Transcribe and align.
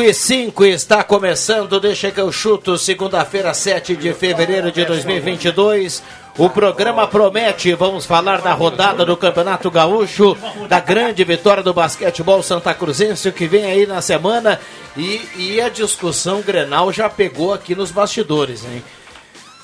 Cinco 0.00 0.08
e 0.08 0.14
cinco 0.14 0.64
está 0.64 1.04
começando, 1.04 1.78
deixa 1.78 2.10
que 2.10 2.18
eu 2.18 2.32
chuto, 2.32 2.78
segunda-feira, 2.78 3.52
7 3.52 3.94
de 3.96 4.14
fevereiro 4.14 4.72
de 4.72 4.82
2022. 4.86 6.02
O 6.38 6.48
programa 6.48 7.06
promete, 7.06 7.74
vamos 7.74 8.06
falar 8.06 8.40
da 8.40 8.54
rodada 8.54 9.04
do 9.04 9.14
Campeonato 9.14 9.70
Gaúcho, 9.70 10.34
da 10.70 10.80
grande 10.80 11.22
vitória 11.22 11.62
do 11.62 11.74
basquetebol 11.74 12.42
Santa 12.42 12.72
Cruzense 12.72 13.30
que 13.30 13.46
vem 13.46 13.66
aí 13.66 13.86
na 13.86 14.00
semana 14.00 14.58
e, 14.96 15.20
e 15.36 15.60
a 15.60 15.68
discussão 15.68 16.40
Grenal 16.40 16.90
já 16.90 17.10
pegou 17.10 17.52
aqui 17.52 17.74
nos 17.74 17.90
bastidores, 17.90 18.64
hein? 18.64 18.82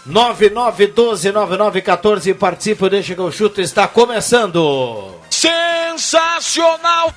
9912-9914, 0.07 2.35
participa, 2.35 2.91
deixa 2.91 3.15
que 3.15 3.21
eu 3.23 3.33
chuto, 3.33 3.63
está 3.63 3.89
começando. 3.89 5.15
Sensacional! 5.31 7.15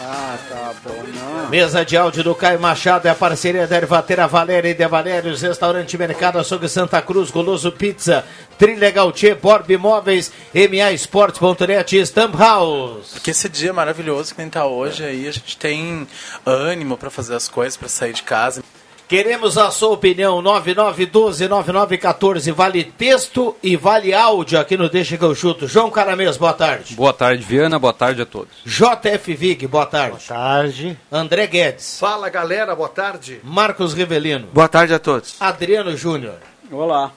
Ah, 0.00 0.38
tá 0.48 0.74
bom, 0.84 1.02
não. 1.12 1.48
Mesa 1.48 1.84
de 1.84 1.96
áudio 1.96 2.22
do 2.22 2.34
Caio 2.34 2.60
Machado 2.60 3.08
é 3.08 3.10
a 3.10 3.14
parceria 3.16 3.66
da 3.66 3.76
Ervatera 3.76 4.28
Valéria 4.28 4.70
e 4.70 4.74
de 4.74 4.86
Valérios, 4.86 5.42
Restaurante 5.42 5.98
Mercado 5.98 6.38
Açougue 6.38 6.68
Santa 6.68 7.02
Cruz, 7.02 7.30
Goloso 7.30 7.72
Pizza, 7.72 8.24
Trilegal 8.56 9.10
Tchê, 9.10 9.34
Borb 9.34 9.68
Imóveis, 9.70 10.30
MA 10.54 10.92
Esportes.net 10.92 11.96
e 11.96 12.06
Stamp 12.06 12.36
House. 12.36 13.10
Porque 13.14 13.32
esse 13.32 13.48
dia 13.48 13.72
maravilhoso 13.72 14.34
que 14.34 14.40
nem 14.40 14.48
tá 14.48 14.64
hoje 14.64 15.04
aí, 15.04 15.26
a 15.26 15.32
gente 15.32 15.56
tem 15.56 16.06
ânimo 16.46 16.96
pra 16.96 17.10
fazer 17.10 17.34
as 17.34 17.48
coisas, 17.48 17.76
pra 17.76 17.88
sair 17.88 18.12
de 18.12 18.22
casa. 18.22 18.62
Queremos 19.08 19.56
a 19.56 19.70
sua 19.70 19.88
opinião, 19.88 20.42
9912-9914, 20.42 22.52
vale 22.52 22.84
texto 22.84 23.56
e 23.62 23.74
vale 23.74 24.12
áudio 24.12 24.60
aqui 24.60 24.76
no 24.76 24.90
Deixa 24.90 25.16
que 25.16 25.24
eu 25.24 25.34
chuto. 25.34 25.66
João 25.66 25.90
Caramês, 25.90 26.36
boa 26.36 26.52
tarde. 26.52 26.94
Boa 26.94 27.14
tarde, 27.14 27.42
Viana. 27.42 27.78
Boa 27.78 27.94
tarde 27.94 28.20
a 28.20 28.26
todos. 28.26 28.52
JF 28.66 29.34
Vig, 29.34 29.66
boa 29.66 29.86
tarde. 29.86 30.10
Boa 30.10 30.20
tarde. 30.28 30.98
André 31.10 31.46
Guedes, 31.46 31.98
Fala 31.98 32.28
galera, 32.28 32.76
boa 32.76 32.90
tarde. 32.90 33.40
Marcos 33.42 33.94
Rivelino, 33.94 34.46
Boa 34.52 34.68
tarde 34.68 34.92
a 34.92 34.98
todos. 34.98 35.36
Adriano 35.40 35.96
Júnior. 35.96 36.34
Olá. 36.70 37.10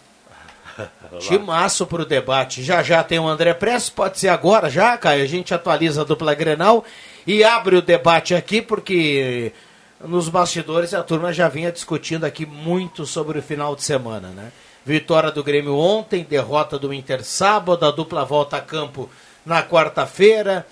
Timaço 1.19 1.85
pro 1.85 2.05
debate. 2.05 2.63
Já 2.63 2.81
já 2.81 3.03
tem 3.03 3.19
o 3.19 3.27
André 3.27 3.53
Prestes, 3.53 3.89
pode 3.89 4.17
ser 4.17 4.29
agora 4.29 4.69
já, 4.69 4.97
Caio. 4.97 5.25
A 5.25 5.27
gente 5.27 5.53
atualiza 5.53 6.03
a 6.03 6.05
dupla 6.05 6.33
Grenal 6.33 6.85
e 7.27 7.43
abre 7.43 7.75
o 7.75 7.81
debate 7.81 8.33
aqui, 8.33 8.61
porque 8.61 9.51
nos 10.05 10.29
bastidores 10.29 10.93
a 10.93 11.03
turma 11.03 11.33
já 11.33 11.47
vinha 11.47 11.71
discutindo 11.71 12.23
aqui 12.23 12.45
muito 12.45 13.05
sobre 13.05 13.39
o 13.39 13.43
final 13.43 13.75
de 13.75 13.83
semana, 13.83 14.29
né? 14.29 14.51
Vitória 14.85 15.31
do 15.31 15.43
Grêmio 15.43 15.75
ontem, 15.75 16.23
derrota 16.23 16.79
do 16.79 16.93
Inter 16.93 17.23
sábado, 17.23 17.85
a 17.85 17.91
dupla 17.91 18.25
volta 18.25 18.57
a 18.57 18.61
campo 18.61 19.09
na 19.45 19.61
quarta-feira. 19.61 20.65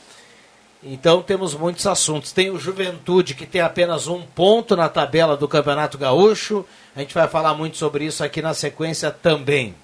Então 0.81 1.21
temos 1.21 1.53
muitos 1.53 1.85
assuntos. 1.85 2.31
Tem 2.31 2.49
o 2.49 2.57
Juventude, 2.57 3.35
que 3.35 3.45
tem 3.45 3.61
apenas 3.61 4.07
um 4.07 4.21
ponto 4.21 4.75
na 4.75 4.89
tabela 4.89 5.37
do 5.37 5.47
Campeonato 5.47 5.97
Gaúcho. 5.97 6.65
A 6.95 7.01
gente 7.01 7.13
vai 7.13 7.27
falar 7.27 7.53
muito 7.53 7.77
sobre 7.77 8.05
isso 8.05 8.23
aqui 8.23 8.41
na 8.41 8.53
sequência 8.53 9.11
também. 9.11 9.75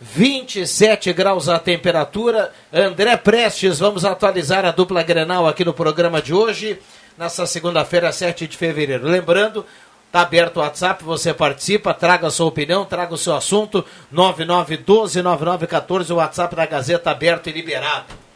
27 0.00 1.12
graus 1.12 1.48
a 1.48 1.58
temperatura. 1.58 2.52
André 2.72 3.16
Prestes, 3.16 3.78
vamos 3.78 4.04
atualizar 4.04 4.64
a 4.64 4.70
dupla 4.70 5.02
Grenal 5.02 5.46
aqui 5.46 5.64
no 5.64 5.72
programa 5.72 6.20
de 6.20 6.34
hoje, 6.34 6.78
nessa 7.16 7.46
segunda-feira, 7.46 8.12
7 8.12 8.46
de 8.46 8.56
fevereiro. 8.56 9.06
Lembrando, 9.06 9.64
está 10.06 10.20
aberto 10.20 10.58
o 10.58 10.60
WhatsApp, 10.60 11.02
você 11.04 11.34
participa, 11.34 11.92
traga 11.94 12.26
a 12.26 12.30
sua 12.30 12.46
opinião, 12.46 12.84
traga 12.84 13.14
o 13.14 13.18
seu 13.18 13.34
assunto. 13.34 13.84
9912-9914, 14.12 16.10
o 16.10 16.16
WhatsApp 16.16 16.54
da 16.54 16.66
Gazeta 16.66 17.10
aberto 17.10 17.48
e 17.48 17.52
liberado. 17.52 18.26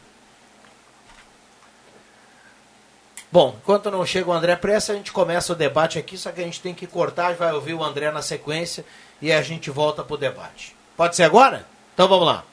Bom, 3.32 3.54
enquanto 3.62 3.90
não 3.92 4.04
chega 4.04 4.28
o 4.28 4.32
André 4.32 4.56
Pressa, 4.56 4.92
a 4.92 4.96
gente 4.96 5.12
começa 5.12 5.52
o 5.52 5.56
debate 5.56 5.98
aqui, 5.98 6.18
só 6.18 6.32
que 6.32 6.40
a 6.40 6.44
gente 6.44 6.60
tem 6.60 6.74
que 6.74 6.86
cortar, 6.86 7.34
vai 7.34 7.52
ouvir 7.52 7.74
o 7.74 7.84
André 7.84 8.10
na 8.10 8.22
sequência 8.22 8.84
e 9.22 9.30
a 9.30 9.40
gente 9.40 9.70
volta 9.70 10.02
para 10.02 10.14
o 10.14 10.18
debate. 10.18 10.74
Pode 10.96 11.14
ser 11.14 11.22
agora? 11.22 11.64
Então 11.94 12.08
vamos 12.08 12.26
lá. 12.26 12.44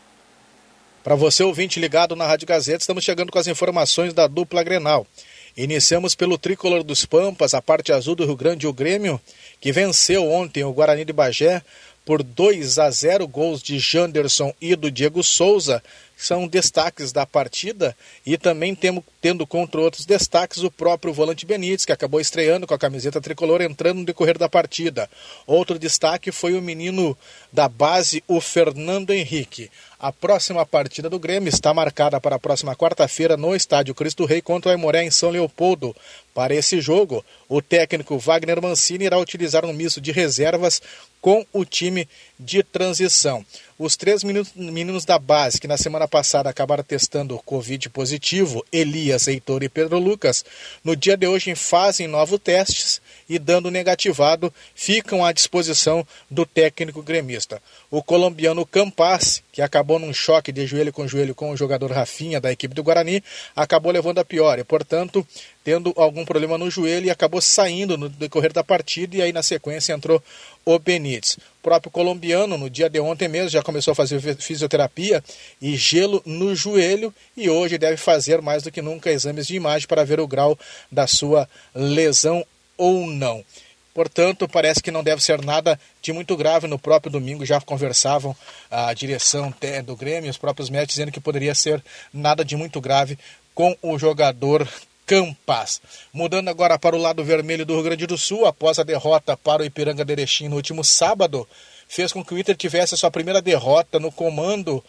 Para 1.03 1.15
você 1.15 1.41
ouvinte 1.41 1.79
ligado 1.79 2.15
na 2.15 2.27
Rádio 2.27 2.45
Gazeta, 2.47 2.79
estamos 2.79 3.03
chegando 3.03 3.31
com 3.31 3.39
as 3.39 3.47
informações 3.47 4.13
da 4.13 4.27
dupla 4.27 4.61
Grenal. 4.61 5.07
Iniciamos 5.57 6.13
pelo 6.13 6.37
tricolor 6.37 6.83
dos 6.83 7.03
Pampas, 7.03 7.55
a 7.55 7.61
parte 7.63 7.91
azul 7.91 8.13
do 8.13 8.23
Rio 8.23 8.35
Grande, 8.35 8.67
o 8.67 8.73
Grêmio, 8.73 9.19
que 9.59 9.71
venceu 9.71 10.29
ontem 10.29 10.63
o 10.63 10.71
Guarani 10.71 11.03
de 11.03 11.11
Bagé 11.11 11.63
por 12.07 12.23
2 12.23 12.79
a 12.79 12.89
0 12.89 13.27
gols 13.27 13.61
de 13.61 13.77
Janderson 13.77 14.53
e 14.61 14.77
do 14.77 14.89
Diego 14.89 15.21
Souza, 15.21 15.83
são 16.15 16.47
destaques 16.47 17.11
da 17.11 17.25
partida 17.25 17.95
e 18.25 18.37
também 18.37 18.73
temos, 18.73 19.03
tendo 19.21 19.45
contra 19.45 19.81
outros 19.81 20.05
destaques 20.05 20.63
o 20.63 20.71
próprio 20.71 21.13
volante 21.13 21.45
Benítez, 21.45 21.83
que 21.83 21.91
acabou 21.91 22.21
estreando 22.21 22.65
com 22.65 22.73
a 22.73 22.79
camiseta 22.79 23.19
tricolor, 23.19 23.61
entrando 23.61 23.99
no 23.99 24.05
decorrer 24.05 24.37
da 24.37 24.47
partida. 24.47 25.09
Outro 25.45 25.77
destaque 25.77 26.31
foi 26.31 26.57
o 26.57 26.61
menino 26.61 27.15
da 27.51 27.67
base, 27.67 28.23
o 28.25 28.39
Fernando 28.39 29.11
Henrique. 29.11 29.69
A 29.99 30.11
próxima 30.11 30.65
partida 30.65 31.09
do 31.09 31.19
Grêmio 31.19 31.49
está 31.49 31.73
marcada 31.73 32.21
para 32.21 32.35
a 32.35 32.39
próxima 32.39 32.75
quarta-feira 32.75 33.35
no 33.35 33.55
Estádio 33.55 33.95
Cristo 33.95 34.25
Rei 34.25 34.41
contra 34.41 34.69
o 34.69 34.71
Aimoré 34.71 35.03
em 35.03 35.11
São 35.11 35.29
Leopoldo. 35.29 35.95
Para 36.35 36.53
esse 36.53 36.79
jogo, 36.79 37.25
o 37.49 37.63
técnico 37.63 38.17
Wagner 38.19 38.61
Mancini 38.61 39.05
irá 39.05 39.17
utilizar 39.17 39.65
um 39.65 39.73
misto 39.73 39.99
de 39.99 40.11
reservas 40.11 40.81
com 41.27 41.45
o 41.51 41.65
time 41.65 42.07
de 42.39 42.63
transição. 42.63 43.45
Os 43.77 43.97
três 43.97 44.23
meninos 44.23 45.03
da 45.03 45.19
base, 45.19 45.59
que 45.59 45.67
na 45.67 45.75
semana 45.75 46.07
passada 46.07 46.49
acabaram 46.49 46.85
testando 46.85 47.37
Covid 47.39 47.89
positivo, 47.89 48.65
Elias, 48.71 49.27
Heitor 49.27 49.61
e 49.61 49.67
Pedro 49.67 49.99
Lucas, 49.99 50.45
no 50.85 50.95
dia 50.95 51.17
de 51.17 51.27
hoje 51.27 51.53
fazem 51.53 52.07
novos 52.07 52.39
testes 52.39 53.01
e, 53.29 53.37
dando 53.37 53.71
negativado, 53.71 54.53
ficam 54.73 55.23
à 55.23 55.31
disposição 55.31 56.05
do 56.29 56.45
técnico 56.45 57.01
gremista. 57.01 57.61
O 57.89 58.01
colombiano 58.01 58.65
Campas, 58.65 59.41
que 59.51 59.61
acabou 59.61 59.99
num 59.99 60.13
choque 60.13 60.51
de 60.51 60.65
joelho 60.65 60.93
com 60.93 61.07
joelho 61.07 61.35
com 61.35 61.51
o 61.51 61.57
jogador 61.57 61.91
Rafinha 61.91 62.39
da 62.39 62.51
equipe 62.51 62.75
do 62.75 62.83
Guarani, 62.83 63.23
acabou 63.55 63.91
levando 63.91 64.19
a 64.19 64.25
pior 64.25 64.59
e, 64.59 64.63
portanto, 64.63 65.25
tendo 65.67 65.93
algum 65.97 66.23
problema 66.23 66.57
no 66.57 66.71
joelho 66.71 67.07
e 67.07 67.09
acabou 67.09 67.41
saindo 67.41 67.97
no 67.97 68.07
decorrer 68.07 68.53
da 68.53 68.63
partida 68.63 69.17
e 69.17 69.21
aí 69.21 69.33
na 69.33 69.43
sequência 69.43 69.91
entrou 69.91 70.23
o 70.63 70.79
Benítez. 70.79 71.37
O 71.59 71.63
próprio 71.63 71.91
colombiano, 71.91 72.57
no 72.57 72.69
dia 72.69 72.89
de 72.89 73.01
ontem 73.01 73.27
mesmo, 73.27 73.49
já 73.49 73.61
começou 73.61 73.91
a 73.91 73.95
fazer 73.95 74.21
fisioterapia 74.37 75.21
e 75.61 75.75
gelo 75.75 76.21
no 76.25 76.55
joelho 76.55 77.13
e 77.35 77.49
hoje 77.49 77.77
deve 77.77 77.97
fazer 77.97 78.41
mais 78.41 78.63
do 78.63 78.71
que 78.71 78.81
nunca 78.81 79.11
exames 79.11 79.45
de 79.45 79.57
imagem 79.57 79.87
para 79.89 80.05
ver 80.05 80.21
o 80.21 80.27
grau 80.27 80.57
da 80.89 81.05
sua 81.05 81.49
lesão 81.75 82.45
ou 82.77 83.07
não. 83.07 83.43
Portanto, 83.93 84.47
parece 84.47 84.81
que 84.81 84.91
não 84.91 85.03
deve 85.03 85.23
ser 85.23 85.43
nada 85.43 85.79
de 86.03 86.13
muito 86.13 86.37
grave. 86.37 86.67
No 86.67 86.77
próprio 86.77 87.11
domingo 87.11 87.43
já 87.43 87.59
conversavam 87.59 88.35
a 88.69 88.93
direção 88.93 89.51
do 89.83 89.95
Grêmio, 89.95 90.29
os 90.29 90.37
próprios 90.37 90.69
médicos, 90.69 90.93
dizendo 90.93 91.11
que 91.11 91.19
poderia 91.19 91.55
ser 91.55 91.83
nada 92.13 92.45
de 92.45 92.55
muito 92.55 92.79
grave 92.79 93.17
com 93.55 93.75
o 93.81 93.97
jogador 93.97 94.67
Campas. 95.07 95.81
Mudando 96.13 96.49
agora 96.49 96.77
para 96.77 96.95
o 96.95 96.99
lado 96.99 97.23
vermelho 97.23 97.65
do 97.65 97.73
Rio 97.73 97.83
Grande 97.83 98.05
do 98.05 98.17
Sul, 98.17 98.45
após 98.45 98.77
a 98.77 98.83
derrota 98.83 99.35
para 99.35 99.63
o 99.63 99.65
Ipiranga 99.65 100.05
de 100.05 100.11
Erechim 100.11 100.49
no 100.49 100.57
último 100.57 100.83
sábado, 100.83 101.47
fez 101.87 102.11
com 102.11 102.23
que 102.23 102.33
o 102.33 102.37
Inter 102.37 102.55
tivesse 102.55 102.93
a 102.93 102.97
sua 102.97 103.09
primeira 103.09 103.41
derrota 103.41 103.99
no 103.99 104.11
comando 104.11 104.83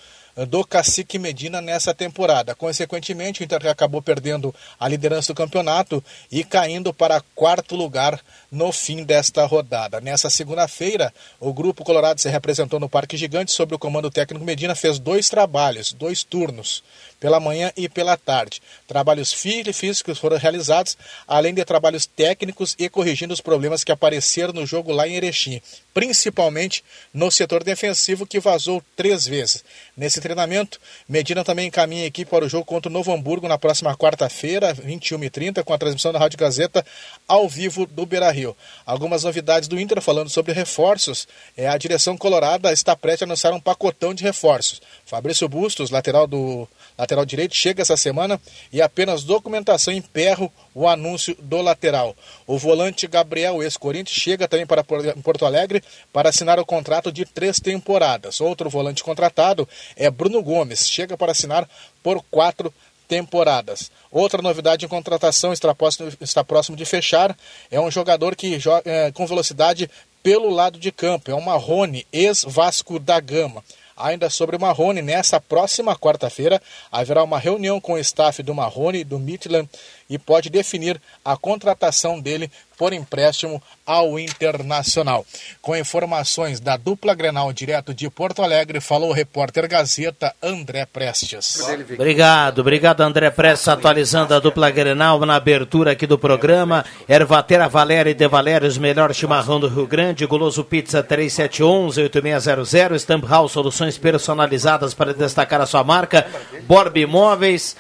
do 0.46 0.64
Cacique 0.64 1.18
Medina 1.18 1.60
nessa 1.60 1.92
temporada. 1.92 2.54
Consequentemente, 2.54 3.40
o 3.40 3.44
Inter 3.44 3.66
acabou 3.68 4.00
perdendo 4.00 4.54
a 4.78 4.88
liderança 4.88 5.32
do 5.32 5.36
campeonato 5.36 6.02
e 6.30 6.44
caindo 6.44 6.92
para 6.92 7.22
quarto 7.34 7.74
lugar 7.74 8.20
no 8.50 8.72
fim 8.72 9.04
desta 9.04 9.44
rodada. 9.44 10.00
Nessa 10.00 10.30
segunda-feira, 10.30 11.12
o 11.40 11.52
Grupo 11.52 11.84
Colorado 11.84 12.20
se 12.20 12.28
representou 12.28 12.78
no 12.78 12.88
Parque 12.88 13.16
Gigante 13.16 13.52
sob 13.52 13.74
o 13.74 13.78
comando 13.78 14.10
técnico 14.10 14.44
Medina, 14.44 14.74
fez 14.74 14.98
dois 14.98 15.28
trabalhos, 15.28 15.92
dois 15.92 16.22
turnos 16.22 16.82
pela 17.20 17.40
manhã 17.40 17.72
e 17.76 17.88
pela 17.88 18.16
tarde. 18.16 18.62
Trabalhos 18.86 19.32
físicos 19.32 20.18
foram 20.18 20.38
realizados, 20.38 20.96
além 21.26 21.52
de 21.52 21.64
trabalhos 21.64 22.06
técnicos 22.06 22.76
e 22.78 22.88
corrigindo 22.88 23.34
os 23.34 23.40
problemas 23.40 23.82
que 23.82 23.92
apareceram 23.92 24.52
no 24.52 24.66
jogo 24.66 24.92
lá 24.92 25.06
em 25.06 25.16
Erechim, 25.16 25.60
principalmente 25.92 26.84
no 27.12 27.30
setor 27.30 27.64
defensivo 27.64 28.26
que 28.26 28.38
vazou 28.38 28.82
três 28.96 29.26
vezes. 29.26 29.64
Nesse 29.96 30.20
treinamento, 30.28 30.78
Medina 31.08 31.42
também 31.42 31.68
encaminha 31.68 32.04
a 32.04 32.06
equipe 32.06 32.30
para 32.30 32.44
o 32.44 32.48
jogo 32.48 32.64
contra 32.64 32.90
o 32.90 32.92
Novo 32.92 33.12
Hamburgo 33.12 33.48
na 33.48 33.56
próxima 33.56 33.96
quarta-feira, 33.96 34.74
21h30, 34.74 35.64
com 35.64 35.72
a 35.72 35.78
transmissão 35.78 36.12
da 36.12 36.18
Rádio 36.18 36.38
Gazeta 36.38 36.84
ao 37.26 37.48
vivo 37.48 37.86
do 37.86 38.04
Beira 38.04 38.30
Rio. 38.30 38.56
Algumas 38.84 39.24
novidades 39.24 39.68
do 39.68 39.80
Inter 39.80 40.02
falando 40.02 40.28
sobre 40.28 40.52
reforços. 40.52 41.26
É, 41.56 41.66
a 41.66 41.78
direção 41.78 42.16
colorada 42.16 42.72
está 42.72 42.94
prestes 42.94 43.22
a 43.22 43.24
anunciar 43.24 43.52
um 43.54 43.60
pacotão 43.60 44.12
de 44.12 44.22
reforços. 44.22 44.82
Fabrício 45.08 45.48
Bustos, 45.48 45.88
lateral 45.88 46.26
do 46.26 46.68
lateral 46.98 47.24
direito, 47.24 47.56
chega 47.56 47.80
essa 47.80 47.96
semana 47.96 48.38
e 48.70 48.82
apenas 48.82 49.24
documentação 49.24 49.94
emperra 49.94 50.50
o 50.74 50.86
anúncio 50.86 51.34
do 51.40 51.62
lateral. 51.62 52.14
O 52.46 52.58
volante 52.58 53.06
Gabriel, 53.06 53.62
ex-Corinthians, 53.62 54.20
chega 54.20 54.46
também 54.46 54.66
para 54.66 54.84
Porto 54.84 55.46
Alegre 55.46 55.82
para 56.12 56.28
assinar 56.28 56.60
o 56.60 56.66
contrato 56.66 57.10
de 57.10 57.24
três 57.24 57.58
temporadas. 57.58 58.38
Outro 58.38 58.68
volante 58.68 59.02
contratado 59.02 59.66
é 59.96 60.10
Bruno 60.10 60.42
Gomes, 60.42 60.86
chega 60.86 61.16
para 61.16 61.32
assinar 61.32 61.66
por 62.02 62.22
quatro 62.30 62.72
temporadas. 63.08 63.90
Outra 64.12 64.42
novidade 64.42 64.84
em 64.84 64.88
contratação 64.88 65.54
está 65.54 65.74
próximo, 65.74 66.12
está 66.20 66.44
próximo 66.44 66.76
de 66.76 66.84
fechar 66.84 67.34
é 67.70 67.80
um 67.80 67.90
jogador 67.90 68.36
que 68.36 68.58
joga 68.58 68.82
é, 68.84 69.10
com 69.10 69.26
velocidade 69.26 69.90
pelo 70.22 70.50
lado 70.50 70.78
de 70.78 70.92
campo. 70.92 71.30
É 71.30 71.34
o 71.34 71.40
Marrone, 71.40 72.06
ex-Vasco 72.12 72.98
da 72.98 73.18
Gama. 73.18 73.64
Ainda 73.98 74.30
sobre 74.30 74.54
o 74.56 74.60
Marrone, 74.60 75.02
nessa 75.02 75.40
próxima 75.40 75.96
quarta-feira 75.96 76.62
haverá 76.90 77.24
uma 77.24 77.38
reunião 77.38 77.80
com 77.80 77.94
o 77.94 77.98
staff 77.98 78.42
do 78.44 78.54
Marrone 78.54 79.00
e 79.00 79.04
do 79.04 79.18
Midland 79.18 79.68
e 80.08 80.18
pode 80.18 80.48
definir 80.50 81.00
a 81.24 81.36
contratação 81.36 82.20
dele 82.20 82.50
por 82.78 82.92
empréstimo 82.92 83.60
ao 83.84 84.18
Internacional. 84.18 85.26
Com 85.60 85.76
informações 85.76 86.60
da 86.60 86.76
dupla 86.76 87.12
Grenal 87.14 87.52
direto 87.52 87.92
de 87.92 88.08
Porto 88.08 88.40
Alegre, 88.42 88.80
falou 88.80 89.10
o 89.10 89.12
repórter 89.12 89.68
Gazeta 89.68 90.32
André 90.40 90.86
Prestes. 90.86 91.60
Obrigado, 91.94 92.60
obrigado 92.60 93.00
André 93.00 93.30
Prestes, 93.30 93.66
atualizando 93.66 94.32
a 94.32 94.38
dupla 94.38 94.70
Grenal 94.70 95.18
na 95.26 95.34
abertura 95.34 95.90
aqui 95.92 96.06
do 96.06 96.16
programa. 96.16 96.84
Ervatera 97.08 97.68
Valéria 97.68 98.10
e 98.10 98.14
De 98.14 98.28
Valérios, 98.28 98.78
melhor 98.78 99.12
chimarrão 99.12 99.58
do 99.58 99.66
Rio 99.66 99.86
Grande, 99.86 100.24
Goloso 100.24 100.62
Pizza 100.62 101.02
3711-8600, 101.02 102.94
Stamp 103.00 103.24
House, 103.24 103.50
soluções 103.52 103.98
personalizadas 103.98 104.94
para 104.94 105.12
destacar 105.12 105.60
a 105.60 105.66
sua 105.66 105.82
marca, 105.82 106.24
Borb 106.68 106.96
Imóveis, 106.96 107.76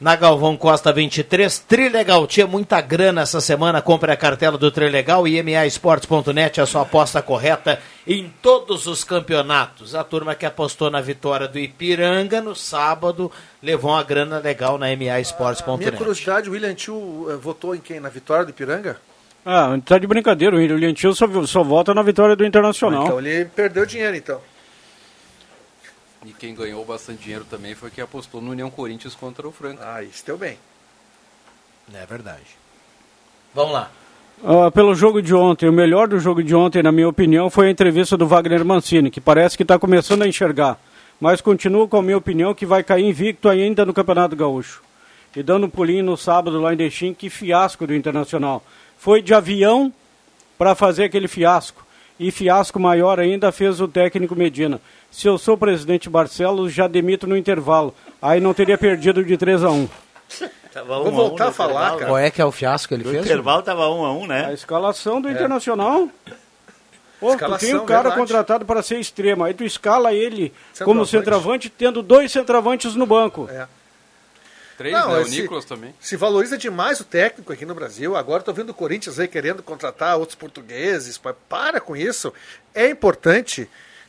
na 0.00 0.14
Galvão 0.14 0.56
Costa 0.56 0.92
23. 0.92 1.58
Trilegal, 1.60 2.26
tinha 2.26 2.46
muita 2.46 2.80
grana 2.80 3.22
essa 3.22 3.40
semana. 3.40 3.80
Compre 3.80 4.12
a 4.12 4.16
cartela 4.16 4.58
do 4.58 4.70
Trilegal 4.70 5.26
e 5.26 5.42
MAEsportes.net, 5.42 6.60
a 6.60 6.66
sua 6.66 6.82
aposta 6.82 7.22
correta 7.22 7.80
em 8.06 8.32
todos 8.42 8.86
os 8.86 9.02
campeonatos. 9.02 9.94
A 9.94 10.04
turma 10.04 10.34
que 10.34 10.46
apostou 10.46 10.90
na 10.90 11.00
vitória 11.00 11.48
do 11.48 11.58
Ipiranga 11.58 12.40
no 12.40 12.54
sábado 12.54 13.30
levou 13.62 13.90
uma 13.90 14.02
grana 14.02 14.38
legal 14.38 14.78
na 14.78 14.94
MAEsportes.net. 14.94 15.78
Minha 15.78 15.92
curiosidade, 15.92 16.48
o 16.48 16.52
William 16.52 16.74
Tio 16.74 17.26
eh, 17.30 17.36
votou 17.36 17.74
em 17.74 17.80
quem? 17.80 17.98
Na 17.98 18.08
vitória 18.08 18.44
do 18.44 18.50
Ipiranga? 18.50 18.98
Ah, 19.44 19.78
tá 19.84 19.96
de 19.96 20.06
brincadeira. 20.06 20.56
O 20.56 20.58
William 20.58 20.92
Tio 20.92 21.14
só, 21.14 21.26
só 21.46 21.62
vota 21.62 21.94
na 21.94 22.02
vitória 22.02 22.36
do 22.36 22.44
Internacional. 22.44 23.04
Então 23.04 23.18
ele 23.18 23.44
perdeu 23.46 23.86
dinheiro, 23.86 24.16
então. 24.16 24.40
E 26.24 26.32
quem 26.32 26.54
ganhou 26.54 26.84
bastante 26.84 27.22
dinheiro 27.22 27.44
também 27.44 27.74
foi 27.74 27.90
quem 27.90 28.02
apostou 28.02 28.40
no 28.40 28.50
União 28.50 28.70
Corinthians 28.70 29.14
contra 29.14 29.46
o 29.46 29.52
Franca. 29.52 29.82
Ah, 29.84 30.02
isso 30.02 30.24
deu 30.24 30.38
bem. 30.38 30.58
É 31.92 32.04
verdade. 32.06 32.46
Vamos 33.54 33.72
lá. 33.72 33.90
Uh, 34.42 34.70
pelo 34.70 34.94
jogo 34.94 35.22
de 35.22 35.34
ontem, 35.34 35.68
o 35.68 35.72
melhor 35.72 36.08
do 36.08 36.18
jogo 36.18 36.42
de 36.42 36.54
ontem, 36.54 36.82
na 36.82 36.92
minha 36.92 37.08
opinião, 37.08 37.48
foi 37.48 37.68
a 37.68 37.70
entrevista 37.70 38.16
do 38.16 38.26
Wagner 38.26 38.64
Mancini, 38.64 39.10
que 39.10 39.20
parece 39.20 39.56
que 39.56 39.62
está 39.62 39.78
começando 39.78 40.22
a 40.22 40.28
enxergar. 40.28 40.78
Mas 41.18 41.40
continuo 41.40 41.88
com 41.88 41.96
a 41.96 42.02
minha 42.02 42.18
opinião 42.18 42.54
que 42.54 42.66
vai 42.66 42.82
cair 42.82 43.04
invicto 43.04 43.48
ainda 43.48 43.86
no 43.86 43.94
Campeonato 43.94 44.36
Gaúcho. 44.36 44.82
E 45.34 45.42
dando 45.42 45.66
um 45.66 45.70
pulinho 45.70 46.04
no 46.04 46.16
sábado 46.16 46.60
lá 46.60 46.74
em 46.74 46.76
Dexim, 46.76 47.14
que 47.14 47.30
fiasco 47.30 47.86
do 47.86 47.94
Internacional. 47.94 48.62
Foi 48.98 49.22
de 49.22 49.32
avião 49.32 49.92
para 50.58 50.74
fazer 50.74 51.04
aquele 51.04 51.28
fiasco. 51.28 51.86
E 52.18 52.30
fiasco 52.30 52.80
maior 52.80 53.20
ainda 53.20 53.52
fez 53.52 53.80
o 53.80 53.88
técnico 53.88 54.34
Medina 54.34 54.80
se 55.10 55.26
eu 55.26 55.38
sou 55.38 55.56
presidente 55.56 56.08
Barcelos, 56.08 56.72
já 56.72 56.86
demito 56.86 57.26
no 57.26 57.36
intervalo. 57.36 57.94
Aí 58.20 58.40
não 58.40 58.52
teria 58.52 58.76
perdido 58.76 59.24
de 59.24 59.36
3 59.36 59.64
a 59.64 59.70
1 59.70 59.88
Tava 60.72 60.98
Vou 60.98 61.12
voltar 61.12 61.46
um 61.46 61.48
a 61.48 61.52
falar, 61.52 61.92
cara. 61.92 62.06
Qual 62.06 62.18
é 62.18 62.30
que 62.30 62.42
é 62.42 62.44
o 62.44 62.52
fiasco 62.52 62.88
que 62.88 62.94
ele 62.94 63.04
no 63.04 63.10
fez? 63.10 63.22
O 63.22 63.24
intervalo 63.24 63.62
tava 63.62 63.88
1 63.88 63.98
um 63.98 64.04
a 64.04 64.12
1 64.12 64.20
um, 64.20 64.26
né? 64.26 64.46
A 64.46 64.52
escalação 64.52 65.20
do 65.20 65.28
é. 65.28 65.32
Internacional. 65.32 66.10
Pô, 67.18 67.34
tu 67.34 67.58
tem 67.58 67.74
um 67.74 67.86
cara 67.86 68.02
verdade. 68.02 68.20
contratado 68.20 68.66
para 68.66 68.82
ser 68.82 69.00
extrema, 69.00 69.46
aí 69.46 69.54
tu 69.54 69.64
escala 69.64 70.12
ele 70.12 70.52
centroavante. 70.72 70.84
como 70.84 71.06
centroavante, 71.06 71.70
tendo 71.70 72.02
dois 72.02 72.30
centroavantes 72.30 72.94
no 72.94 73.06
banco. 73.06 73.48
É. 73.50 73.66
Três, 74.76 74.94
Não, 74.94 75.12
né? 75.12 75.22
O 75.22 75.28
Nicolas 75.28 75.64
também. 75.64 75.94
Se 75.98 76.16
valoriza 76.16 76.58
demais 76.58 77.00
o 77.00 77.04
técnico 77.04 77.50
aqui 77.50 77.64
no 77.64 77.74
Brasil. 77.74 78.14
Agora 78.14 78.40
estou 78.40 78.52
vendo 78.52 78.70
o 78.70 78.74
Corinthians 78.74 79.18
aí 79.18 79.26
querendo 79.26 79.62
contratar 79.62 80.18
outros 80.18 80.34
portugueses. 80.36 81.18
Para 81.48 81.80
com 81.80 81.96
isso. 81.96 82.32
É 82.74 82.90
importante 82.90 83.66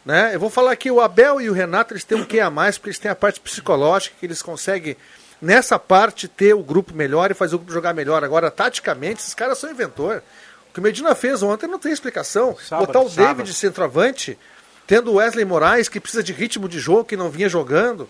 né? 0.07 0.33
Eu 0.33 0.39
vou 0.39 0.49
falar 0.49 0.73
que 0.77 0.89
o 0.89 1.01
Abel 1.01 1.41
e 1.41 1.49
o 1.49 1.53
Renato 1.53 1.93
eles 1.93 2.05
têm 2.05 2.17
um 2.17 2.23
que 2.23 2.39
a 2.39 2.49
mais, 2.49 2.77
porque 2.77 2.91
eles 2.91 2.97
têm 2.97 3.11
a 3.11 3.15
parte 3.15 3.41
psicológica, 3.41 4.15
que 4.17 4.25
eles 4.25 4.41
conseguem, 4.41 4.95
nessa 5.41 5.77
parte, 5.77 6.29
ter 6.29 6.53
o 6.53 6.63
grupo 6.63 6.93
melhor 6.95 7.29
e 7.29 7.33
fazer 7.33 7.55
o 7.55 7.57
grupo 7.57 7.73
jogar 7.73 7.93
melhor. 7.93 8.23
Agora, 8.23 8.49
taticamente, 8.49 9.19
esses 9.19 9.33
caras 9.33 9.57
são 9.57 9.69
inventor. 9.69 10.23
O 10.69 10.73
que 10.73 10.79
o 10.79 10.83
Medina 10.83 11.13
fez 11.13 11.43
ontem 11.43 11.67
não 11.67 11.77
tem 11.77 11.91
explicação. 11.91 12.55
Sábado, 12.55 12.87
Botar 12.87 13.01
o 13.01 13.09
sábado. 13.09 13.35
David 13.35 13.53
centroavante, 13.53 14.39
tendo 14.87 15.11
o 15.11 15.15
Wesley 15.15 15.43
Moraes, 15.43 15.89
que 15.89 15.99
precisa 15.99 16.23
de 16.23 16.31
ritmo 16.31 16.69
de 16.69 16.79
jogo, 16.79 17.03
que 17.03 17.17
não 17.17 17.29
vinha 17.29 17.49
jogando. 17.49 18.09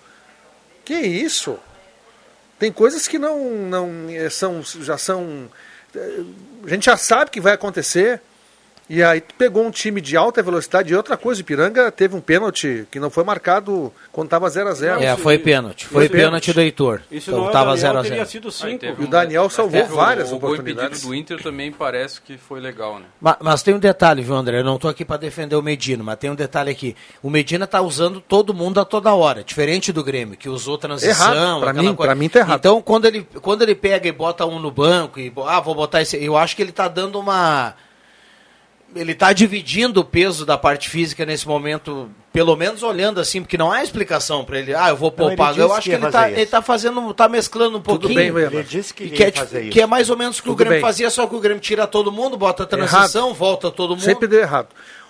Que 0.86 0.94
isso? 0.94 1.58
Tem 2.60 2.72
coisas 2.72 3.08
que 3.08 3.18
não, 3.18 3.40
não 3.40 4.06
eh, 4.12 4.30
são, 4.30 4.62
já 4.62 5.00
são. 5.00 5.50
Eh, 5.96 6.22
a 6.64 6.70
gente 6.70 6.86
já 6.86 6.96
sabe 6.96 7.32
que 7.32 7.42
vai 7.42 7.54
acontecer. 7.54 8.22
E 8.90 9.04
aí 9.04 9.22
pegou 9.38 9.66
um 9.66 9.72
time 9.72 10.00
de 10.00 10.16
alta 10.16 10.42
velocidade 10.42 10.94
e 10.94 10.96
outra 10.96 11.18
coisa, 11.18 11.42
Ipiranga 11.42 11.92
teve 11.92 12.16
um 12.16 12.22
pênalti 12.22 12.88
que 12.90 13.00
não 13.00 13.10
foi 13.10 13.24
marcado 13.24 13.92
quando 14.12 14.28
estava 14.28 14.50
0 14.50 14.70
a 14.70 14.74
0 14.74 15.04
É, 15.04 15.18
foi 15.18 15.38
pênalti. 15.38 15.86
Foi 15.86 16.08
pênalti 16.08 16.54
do 16.54 16.62
Heitor. 16.62 17.02
Isso 17.12 17.32
então 17.32 17.48
estava 17.48 17.76
0 17.76 17.98
a 17.98 18.04
0 18.04 18.26
sido 18.26 18.52
cinco. 18.52 18.86
Ah, 18.86 18.96
e 18.98 19.04
o 19.04 19.08
Daniel 19.08 19.50
salvou 19.50 19.86
várias 19.86 20.32
o, 20.32 20.36
oportunidades. 20.36 21.04
O 21.04 21.08
do 21.08 21.16
Inter 21.16 21.42
também 21.42 21.72
parece 21.72 22.22
que 22.22 22.38
foi 22.38 22.60
legal, 22.60 23.00
né? 23.00 23.06
Mas, 23.20 23.36
mas 23.42 23.64
tem 23.64 23.74
um 23.74 23.80
detalhe, 23.80 24.22
viu, 24.22 24.36
André? 24.36 24.60
Eu 24.60 24.64
não 24.64 24.76
estou 24.76 24.90
aqui 24.90 25.04
para 25.04 25.18
defender 25.18 25.56
o 25.56 25.62
Medina, 25.62 26.04
mas 26.04 26.18
tem 26.18 26.30
um 26.30 26.36
detalhe 26.36 26.72
aqui. 26.72 26.96
O 27.22 27.30
Medina 27.30 27.66
está 27.66 27.82
usando 27.82 28.22
todo 28.22 28.54
mundo 28.54 28.80
a 28.80 28.86
toda 28.86 29.14
hora, 29.14 29.44
diferente 29.44 29.92
do 29.92 30.04
Grêmio, 30.04 30.38
que 30.38 30.50
usou 30.50 30.78
transição. 30.78 31.60
Para 31.60 31.74
mim, 31.74 31.96
para 31.96 32.16
mim 32.16 32.30
tá 32.30 32.40
errado. 32.40 32.60
Então, 32.60 32.82
quando 32.82 33.06
ele, 33.06 33.28
quando 33.42 33.62
ele 33.62 33.76
pega 33.76 34.08
e 34.08 34.12
bota 34.12 34.46
um 34.46 34.60
no 34.60 34.72
banco 34.72 35.20
e 35.20 35.32
ah, 35.46 35.60
vou 35.60 35.76
botar 35.76 36.02
esse, 36.02 36.22
eu 36.24 36.38
acho 36.38 36.56
que 36.56 36.62
ele 36.62 36.72
está 36.72 36.88
dando 36.88 37.20
uma 37.20 37.76
ele 39.00 39.12
está 39.12 39.34
dividindo 39.34 40.02
o 40.02 40.06
peso 40.06 40.46
da 40.46 40.58
parte 40.58 40.90
física 40.90 41.26
nesse 41.26 41.48
momento, 41.48 42.10
pelo 42.32 42.56
menos 42.56 42.84
olhando 42.84 43.20
assim, 43.20 43.42
porque 43.42 43.58
não 43.58 43.72
há 43.72 43.84
explicação 43.84 44.44
para 44.44 44.60
ele. 44.60 44.74
Ah, 44.74 44.90
eu 44.90 44.96
vou 44.96 45.12
poupar. 45.12 45.56
Não, 45.56 45.66
eu 45.66 45.74
acho 45.74 45.84
que, 45.84 45.90
que 45.90 45.96
ele 45.96 46.06
está 46.06 46.30
ele 46.30 46.46
tá 46.46 46.62
fazendo, 46.62 47.12
está 47.12 47.28
mesclando 47.30 47.78
um 47.78 47.82
pouquinho. 47.82 48.14
Tudo 48.14 48.34
bem, 48.34 48.60
ele 48.60 48.64
disse 48.64 48.94
que, 48.94 49.10
que, 49.10 49.24
é, 49.24 49.32
que 49.32 49.82
é 49.82 49.86
mais 49.86 50.10
ou 50.10 50.18
menos 50.18 50.38
o 50.38 50.42
que 50.42 50.50
Tudo 50.50 50.54
o 50.54 50.58
Grêmio 50.58 50.76
bem. 50.76 50.82
fazia, 50.82 51.10
só 51.10 51.26
que 51.28 51.36
o 51.36 51.40
Grêmio 51.40 51.62
tira 51.62 51.88
todo 51.88 52.12
mundo, 52.12 52.38
bota 52.38 52.64
a 52.64 52.66
transição, 52.66 53.28
errado. 53.28 53.38
volta 53.38 53.72
todo 53.72 53.92
mundo. 53.92 54.02
Sempre 54.02 54.28
deu 54.28 54.40
errado. 54.40 54.70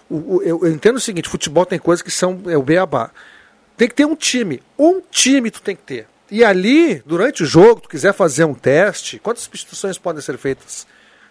O, 0.09 0.35
o, 0.35 0.43
eu, 0.43 0.59
eu, 0.63 0.71
entendo 0.71 0.97
o 0.97 1.01
seguinte, 1.01 1.27
futebol 1.27 1.65
tem 1.65 1.79
coisas 1.79 2.01
que 2.01 2.11
são 2.11 2.41
é 2.47 2.57
o 2.57 2.63
beabá. 2.63 3.11
Tem 3.75 3.87
que 3.87 3.95
ter 3.95 4.05
um 4.05 4.15
time. 4.15 4.61
Um 4.77 5.01
time 5.11 5.51
tu 5.51 5.61
tem 5.61 5.75
que 5.75 5.83
ter. 5.83 6.07
E 6.29 6.43
ali, 6.43 7.01
durante 7.05 7.43
o 7.43 7.45
jogo, 7.45 7.81
tu 7.81 7.89
quiser 7.89 8.13
fazer 8.13 8.43
um 8.43 8.53
teste, 8.53 9.19
quantas 9.19 9.43
substituições 9.43 9.97
podem 9.97 10.21
ser 10.21 10.37
feitas? 10.37 10.85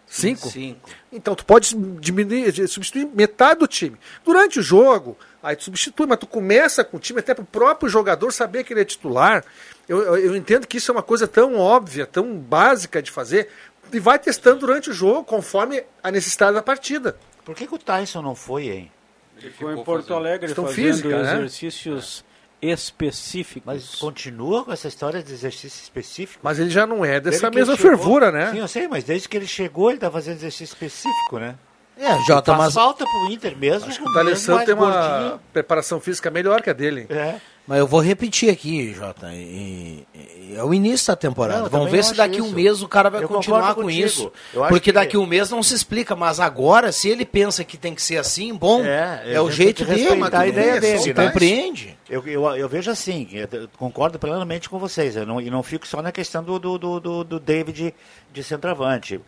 Cinco? 0.06 0.48
Cinco. 0.48 0.88
Então 1.12 1.34
tu 1.34 1.44
pode 1.44 1.74
diminuir, 2.00 2.68
substituir 2.68 3.06
metade 3.06 3.60
do 3.60 3.66
time. 3.66 3.96
Durante 4.24 4.60
o 4.60 4.62
jogo, 4.62 5.16
aí 5.42 5.56
tu 5.56 5.64
substitui, 5.64 6.06
mas 6.06 6.18
tu 6.18 6.26
começa 6.26 6.84
com 6.84 6.96
o 6.96 7.00
time 7.00 7.18
até 7.18 7.34
para 7.34 7.42
o 7.42 7.46
próprio 7.46 7.88
jogador 7.88 8.30
saber 8.32 8.62
que 8.64 8.72
ele 8.72 8.80
é 8.80 8.84
titular. 8.84 9.44
Eu, 9.88 10.02
eu, 10.02 10.16
eu, 10.16 10.36
entendo 10.36 10.66
que 10.66 10.78
isso 10.78 10.90
é 10.90 10.94
uma 10.94 11.02
coisa 11.02 11.26
tão 11.26 11.56
óbvia, 11.56 12.06
tão 12.06 12.36
básica 12.36 13.02
de 13.02 13.10
fazer, 13.10 13.48
e 13.92 13.98
vai 13.98 14.18
testando 14.18 14.60
durante 14.60 14.90
o 14.90 14.92
jogo, 14.92 15.24
conforme 15.24 15.82
a 16.02 16.10
necessidade 16.10 16.54
da 16.54 16.62
partida. 16.62 17.16
Por 17.44 17.54
que, 17.54 17.66
que 17.66 17.74
o 17.74 17.78
Tyson 17.78 18.22
não 18.22 18.34
foi, 18.34 18.68
hein? 18.68 18.92
Ficou 19.38 19.72
em 19.72 19.84
Porto 19.84 20.14
Alegre 20.14 20.46
Questão 20.46 20.66
fazendo 20.66 20.84
física, 20.84 21.22
né? 21.22 21.34
exercícios 21.34 22.24
específicos. 22.60 23.62
Mas 23.66 23.94
continua 23.96 24.64
com 24.64 24.72
essa 24.72 24.88
história 24.88 25.22
de 25.22 25.32
exercício 25.32 25.82
específico? 25.82 26.40
Mas 26.42 26.58
ele 26.58 26.70
já 26.70 26.86
não 26.86 27.04
é 27.04 27.20
dessa 27.20 27.50
Desde 27.50 27.58
mesma 27.58 27.76
chegou- 27.76 27.90
fervura, 27.98 28.32
né? 28.32 28.50
Sim, 28.52 28.58
eu 28.58 28.68
sei, 28.68 28.88
mas 28.88 29.04
desde 29.04 29.28
que 29.28 29.36
ele 29.36 29.46
chegou, 29.46 29.90
ele 29.90 29.98
tá 29.98 30.10
fazendo 30.10 30.34
exercício 30.36 30.64
específico, 30.74 31.38
né? 31.38 31.56
É, 31.98 32.18
Jota, 32.26 32.54
mas, 32.54 32.74
falta 32.74 33.04
pro 33.06 33.32
Inter 33.32 33.56
mesmo. 33.56 33.88
Acho 33.88 34.02
que 34.02 34.08
o 34.08 34.12
D'Alessandro 34.12 34.66
tem 34.66 34.74
uma 34.74 34.90
gordinho. 34.90 35.40
preparação 35.52 35.98
física 35.98 36.30
melhor 36.30 36.60
que 36.60 36.68
a 36.68 36.74
dele. 36.74 37.06
É. 37.08 37.36
mas 37.66 37.78
eu 37.78 37.86
vou 37.86 38.00
repetir 38.00 38.50
aqui, 38.50 38.92
Jota. 38.94 39.32
E, 39.34 40.06
e- 40.14 40.54
é 40.56 40.62
o 40.62 40.72
início 40.72 41.08
da 41.08 41.16
temporada. 41.16 41.62
Não, 41.62 41.68
Vamos 41.68 41.90
ver 41.90 42.02
se 42.04 42.14
daqui 42.14 42.40
um 42.40 42.46
isso. 42.46 42.54
mês 42.54 42.82
o 42.82 42.88
cara 42.88 43.10
vai 43.10 43.22
Eu 43.24 43.28
continuar 43.28 43.74
com 43.74 43.82
contigo. 43.82 44.06
isso. 44.06 44.32
Porque 44.68 44.80
que- 44.80 44.92
daqui 44.92 45.16
um 45.18 45.26
mês 45.26 45.50
não 45.50 45.62
se 45.62 45.74
explica. 45.74 46.14
Mas 46.16 46.38
agora, 46.40 46.92
se 46.92 47.08
ele 47.08 47.24
pensa 47.26 47.64
que 47.64 47.76
tem 47.76 47.94
que 47.94 48.00
ser 48.02 48.16
assim, 48.18 48.54
bom, 48.54 48.84
É, 48.84 49.34
é, 49.34 49.40
o 49.40 49.50
jeito 49.50 49.84
dele. 49.84 50.06
a 50.32 50.46
ideia 50.46 50.80
dele, 50.80 51.12
né? 51.12 51.26
compreende. 51.26 51.96
Eu, 52.08 52.24
eu, 52.26 52.46
eu 52.56 52.68
vejo 52.68 52.90
assim, 52.90 53.28
eu 53.32 53.68
concordo 53.76 54.16
plenamente 54.18 54.68
com 54.70 54.78
vocês, 54.78 55.16
eu 55.16 55.26
não, 55.26 55.40
e 55.40 55.50
não 55.50 55.62
fico 55.62 55.86
só 55.86 56.00
na 56.00 56.12
questão 56.12 56.42
do, 56.44 56.56
do, 56.58 56.78
do, 56.78 57.00
do- 57.00 57.24
do 57.24 57.40
David 57.40 57.92
de 58.32 58.44
centroavante. 58.44 59.20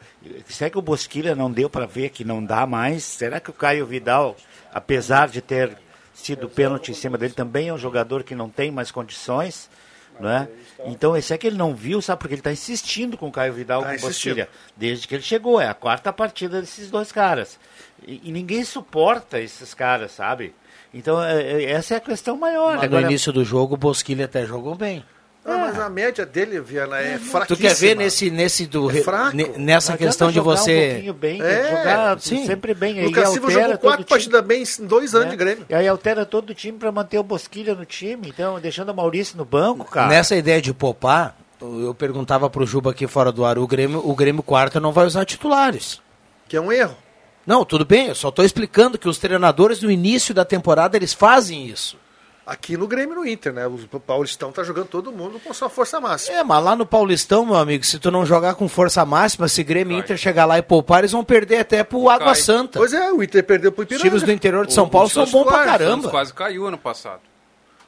Será 0.46 0.70
que 0.70 0.78
o 0.78 0.82
Bosquilha 0.82 1.34
não 1.34 1.50
deu 1.50 1.68
para 1.68 1.86
ver 1.86 2.10
que 2.10 2.24
não 2.24 2.42
dá 2.44 2.64
mais? 2.66 3.02
Será 3.02 3.40
que 3.40 3.50
o 3.50 3.52
Caio 3.52 3.84
Vidal, 3.84 4.36
apesar 4.72 5.28
de 5.28 5.40
ter 5.40 5.76
sido 6.22 6.48
pênalti 6.48 6.90
em 6.90 6.94
cima 6.94 7.16
dele, 7.16 7.32
também 7.32 7.68
é 7.68 7.72
um 7.72 7.78
jogador 7.78 8.22
que 8.22 8.34
não 8.34 8.48
tem 8.48 8.70
mais 8.70 8.90
condições? 8.90 9.70
Né? 10.20 10.48
Então, 10.86 11.16
esse 11.16 11.32
é 11.32 11.38
que 11.38 11.46
ele 11.46 11.56
não 11.56 11.76
viu, 11.76 12.02
sabe? 12.02 12.18
Porque 12.18 12.34
ele 12.34 12.40
está 12.40 12.50
insistindo 12.50 13.16
com 13.16 13.28
o 13.28 13.32
Caio 13.32 13.52
Vidal, 13.52 13.82
Tá 13.82 13.94
com. 13.94 14.00
Bosquilha, 14.00 14.48
desde 14.76 15.06
que 15.06 15.14
ele 15.14 15.22
chegou. 15.22 15.60
É 15.60 15.68
a 15.68 15.74
quarta 15.74 16.12
partida 16.12 16.60
desses 16.60 16.90
dois 16.90 17.12
caras. 17.12 17.56
E, 18.04 18.20
e 18.24 18.32
ninguém 18.32 18.64
suporta 18.64 19.38
esses 19.38 19.74
caras, 19.74 20.10
sabe? 20.10 20.54
Então, 20.92 21.22
é- 21.22 21.40
é- 21.42 21.64
essa 21.70 21.94
é 21.94 21.96
a 21.98 22.00
questão 22.00 22.36
maior. 22.36 22.74
Mas 22.74 22.84
Agora, 22.84 23.02
no 23.02 23.10
início 23.10 23.32
do 23.32 23.44
jogo, 23.44 23.74
o 23.74 23.78
Bosquilha 23.78 24.24
até 24.24 24.44
jogou 24.44 24.74
bem. 24.74 25.04
Ah, 25.44 25.56
mas 25.56 25.78
a 25.78 25.88
média 25.88 26.26
dele, 26.26 26.60
Viana, 26.60 26.98
é 26.98 27.16
fraquíssima. 27.18 27.46
Tu 27.46 27.56
quer 27.56 27.74
ver 27.74 27.96
nesse, 27.96 28.30
nesse 28.30 28.66
do, 28.66 28.90
É 28.90 29.00
fraco. 29.02 29.34
ne- 29.34 29.48
nessa 29.56 29.92
Não 29.92 29.98
questão 29.98 30.30
de 30.30 30.38
Um 30.38 30.42
você. 30.42 30.90
pouquinho 30.92 31.14
bem, 31.14 31.40
É, 31.40 31.54
tem 31.56 31.62
que 31.70 31.76
jogar 31.78 32.20
sim. 32.20 32.46
sempre 32.46 32.74
bem. 32.74 32.98
Aí 32.98 33.06
Lucas 33.06 33.30
Silva 33.30 33.46
altera 33.48 33.62
jogou 33.68 33.78
quatro 33.78 34.04
partidas 34.04 34.44
bem 34.44 34.62
em 34.62 34.86
dois 34.86 35.14
anos 35.14 35.26
né? 35.26 35.30
de 35.30 35.36
Grêmio. 35.36 35.66
E 35.70 35.74
aí 35.74 35.88
altera 35.88 36.26
todo 36.26 36.50
o 36.50 36.54
time 36.54 36.76
para 36.76 36.92
manter 36.92 37.18
o 37.18 37.22
Bosquilha 37.22 37.74
no 37.74 37.86
time. 37.86 38.28
Então, 38.28 38.60
deixando 38.60 38.90
o 38.90 38.94
Maurício 38.94 39.38
no 39.38 39.44
banco, 39.46 39.86
cara. 39.86 40.08
Nessa 40.08 40.36
ideia 40.36 40.60
de 40.60 40.74
poupar, 40.74 41.34
eu 41.62 41.94
perguntava 41.94 42.50
pro 42.50 42.66
Juba 42.66 42.90
aqui 42.90 43.06
fora 43.06 43.32
do 43.32 43.44
ar, 43.44 43.58
o 43.58 43.66
Grêmio, 43.66 44.02
o 44.06 44.14
Grêmio 44.14 44.42
quarta 44.42 44.78
não 44.78 44.92
vai 44.92 45.06
usar 45.06 45.24
titulares. 45.24 46.00
Que 46.46 46.56
é 46.58 46.60
um 46.60 46.70
erro. 46.70 46.94
Não, 47.46 47.64
tudo 47.64 47.86
bem, 47.86 48.08
eu 48.08 48.14
só 48.14 48.28
estou 48.28 48.44
explicando 48.44 48.98
que 48.98 49.08
os 49.08 49.16
treinadores 49.16 49.80
no 49.80 49.90
início 49.90 50.34
da 50.34 50.44
temporada 50.44 50.96
eles 50.98 51.14
fazem 51.14 51.66
isso. 51.66 51.96
Aqui 52.50 52.78
no 52.78 52.86
Grêmio 52.88 53.12
e 53.12 53.16
no 53.16 53.26
Inter, 53.26 53.52
né? 53.52 53.66
O 53.66 54.00
Paulistão 54.00 54.50
tá 54.50 54.62
jogando 54.62 54.86
todo 54.86 55.12
mundo 55.12 55.38
com 55.38 55.52
sua 55.52 55.68
força 55.68 56.00
máxima. 56.00 56.38
É, 56.38 56.42
mas 56.42 56.64
lá 56.64 56.74
no 56.74 56.86
Paulistão, 56.86 57.44
meu 57.44 57.56
amigo, 57.56 57.84
se 57.84 57.98
tu 57.98 58.10
não 58.10 58.24
jogar 58.24 58.54
com 58.54 58.66
força 58.66 59.04
máxima, 59.04 59.46
se 59.48 59.62
Grêmio 59.62 59.94
e 59.98 60.00
Inter 60.00 60.16
chegar 60.16 60.46
lá 60.46 60.56
e 60.56 60.62
poupar, 60.62 61.00
eles 61.00 61.12
vão 61.12 61.22
perder 61.22 61.58
até 61.58 61.84
pro 61.84 62.08
Água 62.08 62.34
Santa. 62.34 62.78
Pois 62.78 62.94
é, 62.94 63.12
o 63.12 63.22
Inter 63.22 63.44
perdeu 63.44 63.70
pro 63.70 63.82
Os 63.82 63.86
Ipiranga. 63.86 64.08
times 64.08 64.22
do 64.22 64.32
interior 64.32 64.66
de 64.66 64.72
São 64.72 64.84
O- 64.84 64.88
Paulo 64.90 65.10
são 65.10 65.26
bons 65.26 65.44
pra 65.44 65.64
caramba. 65.66 66.08
quase 66.08 66.32
caiu 66.32 66.66
ano 66.66 66.78
passado. 66.78 67.20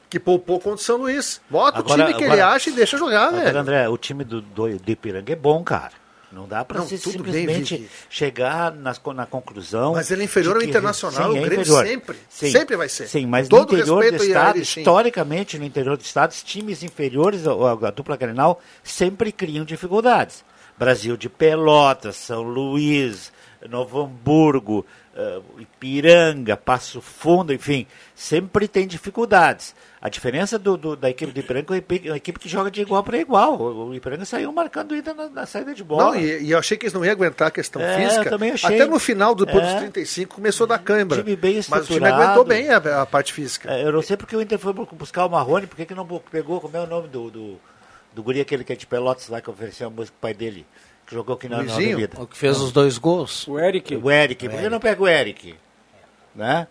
Que 0.07 0.19
poupou 0.19 0.59
contra 0.59 0.75
o 0.75 0.83
São 0.83 0.97
Luís. 0.97 1.41
Bota 1.49 1.79
Agora- 1.79 2.03
o 2.03 2.05
time 2.05 2.17
que 2.17 2.23
agora- 2.25 2.33
ele 2.41 2.41
acha 2.55 2.69
e 2.69 2.73
deixa 2.73 2.97
jogar, 2.97 3.31
velho. 3.31 3.57
André, 3.57 3.89
o 3.89 3.97
time 3.97 4.23
do, 4.23 4.41
do, 4.41 4.77
do 4.77 4.91
Ipiranga 4.91 5.33
é 5.33 5.35
bom, 5.35 5.63
cara. 5.63 5.93
Não 6.31 6.47
dá 6.47 6.63
para 6.63 6.79
bem, 6.81 6.97
simplesmente 6.97 7.75
Vicky. 7.77 7.89
chegar 8.09 8.73
nas, 8.73 9.01
na 9.13 9.25
conclusão. 9.25 9.93
Mas 9.93 10.09
ele 10.11 10.21
é 10.21 10.25
inferior 10.25 10.55
ao 10.55 10.63
Internacional, 10.63 11.33
Sim, 11.33 11.39
o 11.39 11.41
é 11.41 11.45
Grêmio 11.45 11.61
inferior. 11.61 11.85
sempre, 11.85 12.17
Sim. 12.29 12.51
sempre 12.51 12.77
vai 12.77 12.87
ser. 12.87 13.07
Sim, 13.07 13.25
mas 13.25 13.49
Todo 13.49 13.73
no 13.73 13.77
interior 13.77 14.11
do 14.11 14.23
estado, 14.23 14.55
ele, 14.55 14.63
historicamente, 14.63 15.59
no 15.59 15.65
interior 15.65 15.97
do 15.97 16.03
estado, 16.03 16.31
os 16.31 16.41
times 16.41 16.83
inferiores 16.83 17.41
à 17.47 17.91
dupla 17.91 18.15
Grenal 18.15 18.61
sempre 18.83 19.31
criam 19.31 19.65
dificuldades. 19.65 20.43
Brasil 20.77 21.17
de 21.17 21.27
Pelotas, 21.29 22.15
São 22.15 22.41
Luís, 22.41 23.31
Novo 23.69 24.01
Hamburgo, 24.01 24.85
eh, 25.15 25.39
Ipiranga, 25.59 26.55
Passo 26.55 27.01
Fundo, 27.01 27.53
enfim, 27.53 27.85
sempre 28.15 28.67
tem 28.67 28.87
dificuldades. 28.87 29.75
A 30.01 30.09
diferença 30.09 30.57
do, 30.57 30.77
do- 30.77 30.95
da 30.95 31.09
equipe 31.09 31.31
do 31.31 31.39
Ipiranga 31.39 31.75
é 31.75 31.83
uma 32.09 32.17
equipe- 32.17 32.39
que 32.39 32.49
joga 32.49 32.71
de 32.71 32.81
igual 32.81 33.03
para 33.03 33.17
igual. 33.17 33.59
O, 33.59 33.93
Ipiranga 33.93 34.25
saiu 34.25 34.51
marcando 34.51 34.93
ainda 34.93 35.13
na, 35.13 35.29
na 35.29 35.45
saída 35.45 35.73
de 35.75 35.83
bola. 35.83 36.05
Não, 36.05 36.15
e, 36.15 36.43
e 36.43 36.51
eu 36.51 36.57
achei 36.59 36.75
que 36.77 36.85
eles 36.85 36.93
não 36.93 37.03
iam 37.05 37.11
aguentar 37.11 37.49
a 37.49 37.51
questão 37.51 37.81
É, 37.81 37.97
física. 37.97 38.25
eu 38.25 38.29
também 38.29 38.51
achei. 38.51 38.75
Até 38.75 38.85
no 38.85 38.97
final, 38.99 39.35
depois 39.35 39.63
É. 39.63 39.71
dos 39.73 39.79
35, 39.81 40.35
começou 40.35 40.65
a 40.65 40.69
dar 40.69 40.79
cãibra. 40.79 41.17
time 41.21 41.35
bem 41.35 41.61
Mas 41.69 41.89
o 41.89 41.93
time 41.93 42.07
aguentou 42.07 42.43
bem 42.43 42.69
a, 42.69 43.01
a 43.01 43.05
parte 43.05 43.31
física. 43.33 43.71
É, 43.71 43.83
eu 43.85 43.91
não 43.91 44.01
sei 44.01 44.17
porque 44.17 44.35
o 44.35 44.41
Inter 44.41 44.57
foi 44.57 44.73
bu- 44.73 44.87
buscar 44.93 45.25
o 45.25 45.29
Marrone, 45.29 45.67
por 45.67 45.75
que 45.75 45.93
não 45.93 46.05
pegou, 46.31 46.59
como 46.61 46.75
é 46.75 46.81
o 46.81 46.87
nome 46.87 47.07
do, 47.09 47.29
do, 47.29 47.59
do 48.15 48.23
guri 48.23 48.41
aquele 48.41 48.63
que 48.63 48.73
é 48.73 48.75
de 48.75 48.87
Pelotas 48.87 49.27
lá, 49.29 49.39
que 49.39 49.49
ofereceu 49.51 49.87
a 49.87 49.89
música 49.91 50.15
pro 50.19 50.21
pai 50.29 50.33
dele, 50.33 50.65
que 51.11 51.15
jogou 51.15 51.35
aqui 51.35 51.49
na, 51.49 51.57
Luizinho? 51.57 51.91
Avenida. 51.97 52.21
O 52.21 52.25
que 52.25 52.37
fez 52.37 52.57
os 52.59 52.71
dois 52.71 52.97
gols. 52.97 53.45
O 53.47 53.59
Eric. 53.59 53.95
O 53.97 54.09
Eric, 54.09 54.47
por 54.47 54.59
que 54.59 54.69
não 54.69 54.79
pega 54.79 55.03
o 55.03 55.07
Eric? 55.07 55.55
Né? 56.33 56.65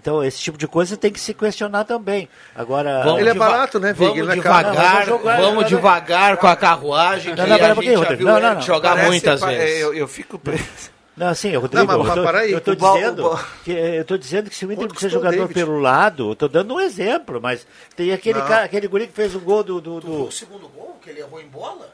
Então, 0.00 0.24
esse 0.24 0.40
tipo 0.40 0.56
de 0.58 0.66
coisa 0.66 0.96
tem 0.96 1.12
que 1.12 1.20
se 1.20 1.32
questionar 1.34 1.84
também. 1.84 2.28
Agora... 2.56 3.02
Vamos 3.04 3.20
Ele 3.20 3.28
é 3.28 3.34
barato, 3.34 3.78
né, 3.78 3.92
Vig? 3.92 3.98
Vamos 4.06 4.16
Ele 4.18 4.26
não 4.26 4.32
é 4.32 4.36
devagar. 4.36 4.98
Não, 5.00 5.06
jogar- 5.06 5.36
vamos 5.36 5.54
não, 5.54 5.60
não. 5.60 5.68
devagar 5.68 6.36
com 6.38 6.46
a 6.48 6.56
carruagem, 6.56 7.34
que 7.34 7.40
Não, 7.40 7.46
não, 7.46 7.56
pera 7.56 7.68
a 7.68 7.72
um 7.72 7.74
pouquinho, 7.74 7.92
gente 7.98 8.02
já 8.04 8.08
Rodrigo. 8.10 8.30
viu 8.30 8.40
Não, 8.40 8.48
não, 8.48 8.54
não. 8.56 8.62
jogar 8.62 8.88
Parece- 8.90 9.08
muitas 9.08 9.40
pa- 9.40 9.46
vezes. 9.46 9.80
Eu, 9.80 9.94
eu 9.94 10.08
fico 10.08 10.38
preso. 10.38 10.90
Não, 11.16 11.28
assim, 11.28 11.54
Rodrigo, 11.54 11.76
Não, 11.86 11.98
mas- 11.98 12.16
eu 12.16 12.24
tô, 12.24 12.38
eu 12.38 12.60
tô 12.62 12.72
o 12.72 12.76
Bal- 12.76 12.94
dizendo 12.96 13.18
o 13.26 13.28
Bal- 13.28 13.44
que 13.64 13.70
eu 13.70 14.04
tô 14.06 14.16
dizendo 14.16 14.48
que 14.50 14.56
se 14.56 14.64
o 14.66 14.72
Inter 14.72 14.88
precisa 14.88 15.08
o 15.08 15.10
jogador 15.10 15.36
David? 15.46 15.54
pelo 15.54 15.78
lado, 15.78 16.30
eu 16.30 16.34
tô 16.34 16.48
dando 16.48 16.74
um 16.74 16.80
exemplo, 16.80 17.38
mas 17.40 17.64
tem 17.94 18.12
aquele 18.12 18.38
Não. 18.40 18.48
cara, 18.48 18.64
aquele 18.64 18.88
guri 18.88 19.06
que 19.06 19.12
fez 19.12 19.34
o 19.36 19.38
gol 19.40 19.62
do, 19.62 19.78
do, 19.80 20.00
do- 20.00 20.32
segundo 20.32 20.66
gol, 20.68 20.98
que 21.02 21.10
ele 21.10 21.20
errou 21.20 21.38
em 21.40 21.46
bola? 21.46 21.88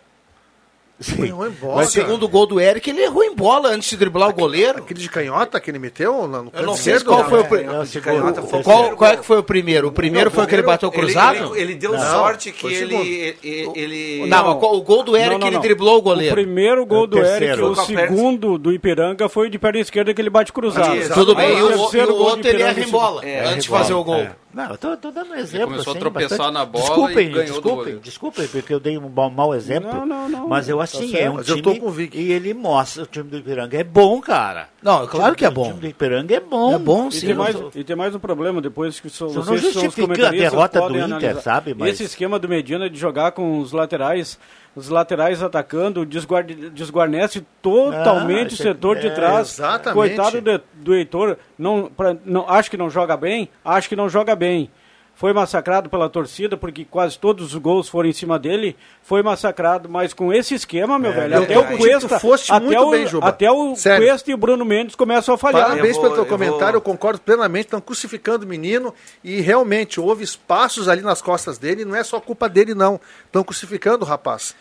Sim. 1.00 1.26
Errou 1.26 1.46
em 1.46 1.50
bola, 1.50 1.72
O 1.74 1.76
cara. 1.76 1.86
segundo 1.88 2.28
gol 2.28 2.44
do 2.44 2.60
Eric, 2.60 2.90
ele 2.90 3.02
errou 3.02 3.22
em 3.22 3.32
bola 3.34 3.68
antes 3.68 3.88
de 3.90 3.96
driblar 3.96 4.30
o 4.30 4.32
goleiro. 4.32 4.78
Aquele 4.78 4.98
de 5.00 5.08
canhota 5.08 5.60
que 5.60 5.70
ele 5.70 5.78
meteu 5.78 6.26
no 6.26 6.50
Eu 6.52 6.62
não 6.64 6.74
sei 6.76 6.98
qual 7.00 7.24
foi 7.28 7.40
o 7.40 7.44
pri- 7.44 7.62
Não, 7.62 7.84
de 7.84 7.88
segundo. 7.88 8.04
canhota 8.18 8.42
foi 8.42 8.58
o 8.60 8.62
Qual, 8.64 8.76
primeiro 8.76 8.96
qual 8.96 9.10
é 9.12 9.16
que 9.16 9.22
foi 9.24 9.38
o 9.38 9.42
primeiro? 9.44 9.88
O 9.88 9.92
primeiro 9.92 10.28
foi 10.30 10.42
o 10.42 10.46
que 10.48 10.54
ele 10.56 10.62
bateu 10.62 10.88
Ele- 10.88 10.98
cruzado? 11.00 11.54
Ele, 11.54 11.60
ele 11.62 11.74
deu 11.76 11.92
Não, 11.92 12.00
sorte 12.00 12.50
que 12.50 12.66
o 12.66 12.70
ele, 12.70 13.36
ele, 13.44 13.70
ele- 13.76 14.26
Não, 14.26 14.44
mas 14.56 14.56
o 14.72 14.82
gol 14.82 15.02
do 15.04 15.16
Eric, 15.16 15.30
Não, 15.32 15.38
não, 15.38 15.46
ele 15.46 15.58
driblou 15.58 15.98
o 15.98 16.02
goleiro. 16.02 16.32
O 16.32 16.34
primeiro 16.34 16.84
gol 16.84 17.04
O 17.04 17.06
do 17.06 17.18
Eric, 17.18 17.60
o 17.62 17.74
segundo 17.76 18.58
do 18.58 18.72
Ipiranga 18.72 19.28
foi 19.28 19.48
de 19.48 19.58
perna 19.58 19.78
esquerda 19.78 20.12
que 20.12 20.20
ele 20.20 20.30
bate 20.30 20.52
cruzado. 20.52 20.96
Tudo 21.14 21.34
bem, 21.34 21.58
e 21.58 21.62
o, 21.62 21.68
terceiro 21.68 22.12
o 22.12 22.16
gol 22.16 22.26
de 22.26 22.32
outro 22.32 22.48
ele 22.48 22.62
erra 22.62 22.80
em 22.80 22.88
bola, 22.88 23.24
É, 23.24 23.44
antes 23.50 23.62
de 23.64 23.68
fazer 23.70 23.94
o 23.94 24.02
gol. 24.02 24.26
É. 24.58 24.62
Não, 24.64 24.70
eu 24.72 24.78
tô, 24.78 24.96
tô 24.96 25.10
dando 25.10 25.30
um 25.30 25.34
exemplo. 25.36 25.68
começou 25.68 25.90
a 25.90 25.94
assim, 25.94 26.00
tropeçar 26.00 26.38
bastante- 26.38 26.52
na 26.54 26.64
bola 26.66 26.84
desculpem, 26.84 27.16
e 27.26 27.30
ganhou 27.30 27.34
do 27.44 27.44
desculpem, 27.52 27.76
goleiro. 27.76 28.00
desculpem, 28.00 28.48
porque 28.48 28.74
eu 28.74 28.80
dei 28.80 28.98
um 28.98 29.08
mau, 29.30 29.54
exemplo. 29.54 29.92
Não, 29.92 30.04
não, 30.06 30.28
não. 30.28 30.48
Mas 30.48 30.68
eu 30.68 30.78
Tá 30.78 30.84
assim, 30.84 31.10
certo. 31.10 31.22
é 31.24 31.30
um 31.30 31.34
Mas 31.34 31.48
eu 31.48 31.56
time 31.62 31.78
tô 31.80 31.86
o 31.86 32.00
e 32.00 32.32
ele 32.32 32.52
mostra, 32.54 33.02
o 33.04 33.06
time 33.06 33.28
do 33.30 33.36
Ipiranga 33.38 33.76
é 33.78 33.84
bom, 33.84 34.20
cara. 34.20 34.68
Não, 34.82 35.06
claro 35.06 35.34
que 35.36 35.44
é 35.44 35.48
O 35.48 35.52
bom. 35.52 35.68
time 35.68 35.80
do 35.80 35.86
Ipiranga 35.86 36.34
é 36.34 36.40
bom. 36.40 36.74
É 36.74 36.78
bom, 36.78 37.08
E 37.08 37.12
sim. 37.12 37.26
tem, 37.26 37.34
mais, 37.34 37.54
tô- 37.56 37.70
e 37.74 37.84
tem 37.84 37.96
mais 37.96 38.14
um 38.14 38.18
problema, 38.18 38.60
depois 38.60 38.98
que 39.00 39.06
Isso 39.06 39.24
não 39.24 39.32
vocês 39.32 39.46
são 39.46 39.54
os 39.54 39.62
justifica 39.74 40.28
a 40.28 40.30
derrota 40.30 40.80
do 40.80 40.88
Inter, 40.90 41.04
analisar. 41.04 41.40
sabe? 41.40 41.74
Mas- 41.74 41.90
Esse 41.94 42.04
esquema 42.04 42.38
do 42.38 42.48
Medina 42.48 42.88
de 42.90 42.98
jogar 42.98 43.32
com 43.32 43.60
os 43.60 43.72
laterais, 43.72 44.38
os 44.78 44.88
laterais 44.88 45.42
atacando, 45.42 46.06
desguarnece 46.06 47.44
totalmente 47.60 48.52
Ah, 48.52 48.54
o 48.54 48.56
setor 48.56 48.98
de 48.98 49.08
é, 49.08 49.10
trás. 49.10 49.54
exatamente. 49.54 49.94
Coitado 49.94 50.40
do, 50.40 50.60
do 50.74 50.94
Heitor, 50.94 51.36
não, 51.58 51.90
pra, 51.94 52.16
não, 52.24 52.48
acho 52.48 52.70
que 52.70 52.76
não 52.76 52.88
joga 52.88 53.16
bem, 53.16 53.48
acho 53.64 53.88
que 53.88 53.96
não 53.96 54.08
joga 54.08 54.36
bem. 54.36 54.70
Foi 55.18 55.32
massacrado 55.32 55.90
pela 55.90 56.08
torcida, 56.08 56.56
porque 56.56 56.84
quase 56.84 57.18
todos 57.18 57.52
os 57.52 57.60
gols 57.60 57.88
foram 57.88 58.08
em 58.08 58.12
cima 58.12 58.38
dele. 58.38 58.76
Foi 59.02 59.20
massacrado, 59.20 59.88
mas 59.88 60.14
com 60.14 60.32
esse 60.32 60.54
esquema, 60.54 60.96
meu 60.96 61.12
velho, 61.12 61.34
eu 61.34 61.42
até 61.42 61.58
o 61.58 61.76
Cuesta, 61.76 62.08
tu 62.08 62.20
foste 62.20 62.52
até 62.52 62.64
muito 62.64 62.80
o, 62.80 62.90
bem, 62.92 63.04
Juba. 63.04 63.26
até 63.26 63.50
o 63.50 63.74
Sério. 63.74 64.06
Cuesta 64.06 64.30
e 64.30 64.34
o 64.34 64.36
Bruno 64.36 64.64
Mendes 64.64 64.94
começam 64.94 65.34
a 65.34 65.38
falhar. 65.38 65.70
Parabéns 65.70 65.88
Eu 65.88 65.94
vou- 65.94 66.02
pelo 66.02 66.14
teu 66.14 66.22
eu 66.22 66.28
comentário, 66.28 66.76
eu 66.76 66.80
vou- 66.80 66.82
concordo 66.82 67.20
plenamente. 67.20 67.64
Estão 67.66 67.80
crucificando 67.80 68.44
o 68.44 68.48
menino 68.48 68.94
e 69.24 69.40
realmente 69.40 69.98
houve 70.00 70.22
espaços 70.22 70.86
ali 70.88 71.02
nas 71.02 71.20
costas 71.20 71.58
dele. 71.58 71.82
e 71.82 71.84
Não 71.84 71.96
é 71.96 72.04
só 72.04 72.20
culpa 72.20 72.48
dele, 72.48 72.72
não. 72.72 73.00
Estão 73.26 73.42
crucificando 73.42 74.04
o 74.04 74.08
rapaz. 74.08 74.54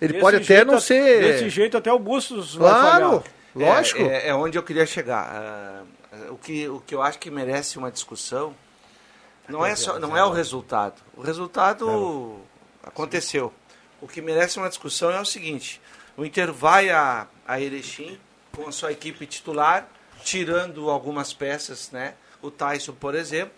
Ele 0.00 0.12
Desse 0.12 0.22
pode 0.22 0.36
até 0.36 0.64
não 0.64 0.78
ser. 0.78 1.22
Desse 1.22 1.48
jeito 1.50 1.76
até 1.76 1.92
o 1.92 1.98
Bustos 1.98 2.54
vai 2.54 2.70
Claro, 2.70 3.24
lógico. 3.52 4.02
É, 4.02 4.26
é- 4.26 4.28
é 4.28 4.34
onde 4.36 4.56
eu 4.56 4.62
queria 4.62 4.86
chegar. 4.86 5.28
Ah, 5.28 5.82
o, 6.30 6.36
que, 6.36 6.68
o 6.68 6.80
que 6.86 6.94
eu 6.94 7.02
acho 7.02 7.18
que 7.18 7.32
merece 7.32 7.78
uma 7.78 7.90
discussão 7.90 8.54
não 9.48 9.64
é, 9.64 9.76
só, 9.76 9.98
não 9.98 10.16
é 10.16 10.24
o 10.24 10.30
resultado. 10.30 11.02
O 11.16 11.22
resultado 11.22 12.40
aconteceu. 12.82 13.52
O 14.00 14.08
que 14.08 14.20
merece 14.20 14.58
uma 14.58 14.68
discussão 14.68 15.10
é 15.10 15.20
o 15.20 15.24
seguinte: 15.24 15.80
o 16.16 16.24
Inter 16.24 16.52
vai 16.52 16.90
a, 16.90 17.26
a 17.46 17.60
Erechim 17.60 18.18
com 18.52 18.68
a 18.68 18.72
sua 18.72 18.92
equipe 18.92 19.26
titular, 19.26 19.88
tirando 20.22 20.90
algumas 20.90 21.32
peças, 21.32 21.90
né? 21.90 22.14
O 22.40 22.50
Tyson, 22.50 22.92
por 22.92 23.14
exemplo. 23.14 23.54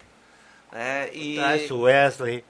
né? 0.73 1.11
e... 1.13 1.37
Tyson, 1.37 1.81
Wesley, 1.83 2.45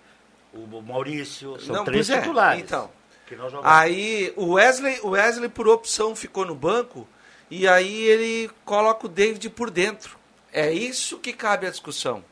o 0.52 0.82
Maurício, 0.82 1.60
são 1.60 1.76
Não, 1.76 1.84
três 1.84 2.08
é, 2.08 2.18
titulares. 2.18 2.62
então. 2.62 2.90
não. 3.30 3.60
Aí 3.64 4.32
o 4.36 4.52
Wesley, 4.52 5.00
o 5.02 5.10
Wesley 5.10 5.48
por 5.48 5.68
opção 5.68 6.14
ficou 6.14 6.44
no 6.44 6.54
banco 6.54 7.06
e 7.50 7.66
aí 7.68 8.04
ele 8.04 8.50
coloca 8.64 9.06
o 9.06 9.08
David 9.08 9.50
por 9.50 9.70
dentro. 9.70 10.16
É 10.52 10.72
isso 10.72 11.18
que 11.18 11.32
cabe 11.32 11.66
à 11.66 11.70
discussão. 11.70 12.24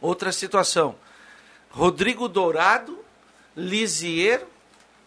Outra 0.00 0.32
situação. 0.32 0.94
Rodrigo 1.70 2.28
Dourado, 2.28 2.98
Lisier, 3.56 4.46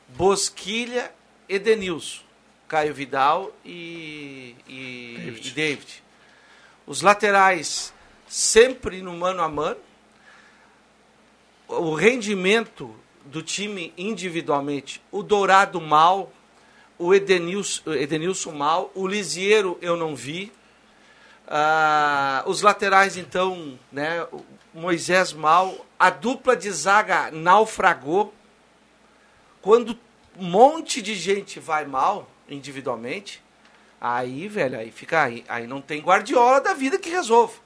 Bosquilha, 0.10 1.12
Edenilson, 1.48 2.21
Caio 2.67 2.93
Vidal 2.93 3.51
e, 3.65 4.55
e, 4.67 5.15
David. 5.17 5.48
e 5.48 5.51
David. 5.51 6.03
Os 6.86 7.01
laterais 7.01 7.93
sempre 8.27 9.01
no 9.01 9.13
mano 9.13 9.41
a 9.41 9.50
mano. 9.50 9.79
O 11.67 11.93
rendimento 11.93 12.93
do 13.25 13.41
time 13.41 13.93
individualmente. 13.98 15.01
O 15.12 15.24
Dourado 15.24 15.79
mal, 15.79 16.31
o 16.98 17.13
Edenilson, 17.13 17.93
Edenilson 17.93 18.51
mal, 18.51 18.91
o 18.93 19.07
Lisiero 19.07 19.77
eu 19.81 19.95
não 19.95 20.15
vi. 20.15 20.51
Ah, 21.53 22.46
os 22.48 22.62
laterais, 22.62 23.17
então, 23.17 23.77
né, 23.91 24.25
Moisés 24.74 25.34
mal. 25.34 25.86
A 26.00 26.10
dupla 26.10 26.55
de 26.55 26.72
zaga 26.72 27.29
naufragou. 27.29 28.34
Quando 29.62 30.00
um 30.39 30.46
monte 30.46 31.01
de 31.01 31.13
gente 31.13 31.60
vai 31.60 31.86
mal 31.86 32.31
individualmente, 32.48 33.43
aí, 34.00 34.48
velho, 34.48 34.79
aí 34.79 34.91
fica 34.91 35.24
aí. 35.24 35.43
Aí 35.50 35.67
não 35.67 35.81
tem 35.81 36.01
guardiola 36.01 36.62
da 36.62 36.74
vida 36.74 36.98
que 36.98 37.10
resolva. 37.10 37.60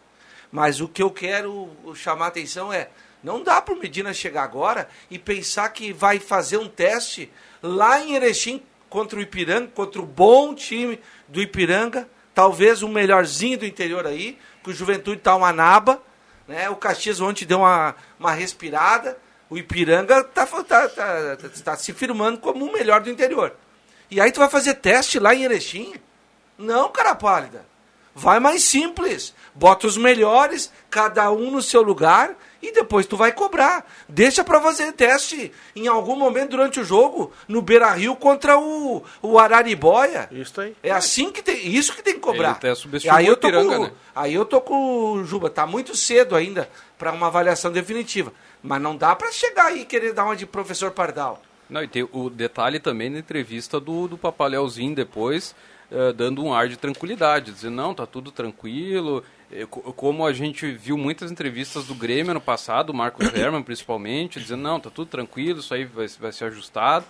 Mas 0.51 0.81
o 0.81 0.87
que 0.87 1.03
eu 1.03 1.11
quero 1.11 1.69
chamar 1.93 2.25
a 2.25 2.29
atenção 2.29 2.73
é 2.73 2.89
não 3.23 3.43
dá 3.43 3.61
para 3.61 3.75
o 3.75 3.79
Medina 3.79 4.15
chegar 4.15 4.43
agora 4.43 4.89
e 5.11 5.19
pensar 5.19 5.69
que 5.69 5.93
vai 5.93 6.19
fazer 6.19 6.57
um 6.57 6.67
teste 6.67 7.31
lá 7.61 7.99
em 7.99 8.15
Erechim 8.15 8.63
contra 8.89 9.19
o 9.19 9.21
Ipiranga, 9.21 9.67
contra 9.75 10.01
o 10.01 10.05
bom 10.05 10.55
time 10.55 10.99
do 11.27 11.39
Ipiranga, 11.39 12.09
talvez 12.35 12.83
o 12.83 12.89
melhorzinho 12.89 13.57
do 13.57 13.65
interior 13.65 14.05
aí, 14.05 14.37
que 14.61 14.69
o 14.69 14.73
Juventude 14.73 15.17
está 15.17 15.35
uma 15.35 15.53
naba, 15.53 16.03
né? 16.47 16.69
O 16.69 16.75
Caxias 16.75 17.21
ontem 17.21 17.45
deu 17.45 17.59
uma, 17.59 17.95
uma 18.19 18.31
respirada, 18.31 19.17
o 19.49 19.57
Ipiranga 19.57 20.19
está 20.19 20.45
tá, 20.45 20.63
tá, 20.63 20.89
tá, 20.89 21.49
tá 21.63 21.77
se 21.77 21.93
firmando 21.93 22.39
como 22.39 22.65
o 22.65 22.73
melhor 22.73 23.01
do 23.01 23.09
interior. 23.09 23.55
E 24.11 24.19
aí 24.19 24.31
tu 24.31 24.39
vai 24.39 24.49
fazer 24.49 24.75
teste 24.75 25.17
lá 25.17 25.33
em 25.33 25.43
Erechim? 25.43 25.95
Não, 26.57 26.91
cara 26.91 27.15
pálida. 27.15 27.65
Vai 28.13 28.39
mais 28.39 28.63
simples. 28.63 29.33
Bota 29.53 29.87
os 29.87 29.97
melhores, 29.97 30.71
cada 30.89 31.31
um 31.31 31.51
no 31.51 31.61
seu 31.61 31.81
lugar, 31.81 32.35
e 32.67 32.71
depois 32.71 33.05
tu 33.05 33.15
vai 33.15 33.31
cobrar. 33.31 33.85
Deixa 34.07 34.43
para 34.43 34.59
fazer 34.59 34.91
teste 34.93 35.51
em 35.75 35.87
algum 35.87 36.15
momento 36.15 36.51
durante 36.51 36.79
o 36.79 36.83
jogo, 36.83 37.31
no 37.47 37.61
Beira 37.61 37.91
Rio 37.91 38.15
contra 38.15 38.57
o, 38.57 39.03
o 39.21 39.39
Araribóia. 39.39 40.27
Isso 40.31 40.59
aí. 40.61 40.75
É 40.81 40.91
assim 40.91 41.31
que 41.31 41.41
tem. 41.41 41.67
Isso 41.67 41.95
que 41.95 42.01
tem 42.01 42.15
que 42.15 42.19
cobrar. 42.19 42.49
Ele 42.49 42.57
até 42.57 42.75
subestimou 42.75 43.17
aí 43.17 43.27
eu 43.27 43.37
tô 43.37 43.47
Ipiranga, 43.47 43.77
com, 43.77 43.83
né? 43.83 43.91
Aí 44.15 44.33
eu 44.33 44.45
tô 44.45 44.61
com 44.61 45.13
o 45.13 45.23
Juba. 45.23 45.49
Tá 45.49 45.65
muito 45.65 45.95
cedo 45.95 46.35
ainda 46.35 46.69
para 46.97 47.11
uma 47.11 47.27
avaliação 47.27 47.71
definitiva. 47.71 48.33
Mas 48.63 48.81
não 48.81 48.95
dá 48.95 49.15
para 49.15 49.31
chegar 49.31 49.67
aí 49.67 49.81
e 49.81 49.85
querer 49.85 50.13
dar 50.13 50.25
uma 50.25 50.35
de 50.35 50.45
professor 50.45 50.91
Pardal. 50.91 51.41
Não, 51.69 51.83
e 51.83 51.87
tem 51.87 52.07
o 52.11 52.29
detalhe 52.29 52.79
também 52.79 53.09
na 53.09 53.19
entrevista 53.19 53.79
do, 53.79 54.07
do 54.07 54.17
Papaléuzinho 54.17 54.93
depois, 54.93 55.55
eh, 55.91 56.13
dando 56.13 56.43
um 56.43 56.53
ar 56.53 56.67
de 56.67 56.77
tranquilidade, 56.77 57.51
dizendo, 57.51 57.75
não, 57.75 57.93
tá 57.93 58.05
tudo 58.05 58.31
tranquilo. 58.31 59.23
Co- 59.69 59.93
Como 59.93 60.25
a 60.25 60.33
gente 60.33 60.71
viu 60.71 60.97
muitas 60.97 61.31
entrevistas 61.31 61.85
do 61.85 61.95
Grêmio 61.95 62.31
ano 62.31 62.41
passado, 62.41 62.89
o 62.89 62.93
Marcos 62.93 63.27
Herman 63.33 63.61
principalmente, 63.63 64.39
dizendo, 64.39 64.63
não, 64.63 64.79
tá 64.79 64.89
tudo 64.89 65.07
tranquilo, 65.07 65.59
isso 65.59 65.73
aí 65.73 65.85
vai, 65.85 66.07
vai 66.07 66.31
ser 66.31 66.45
ajustado. 66.45 67.05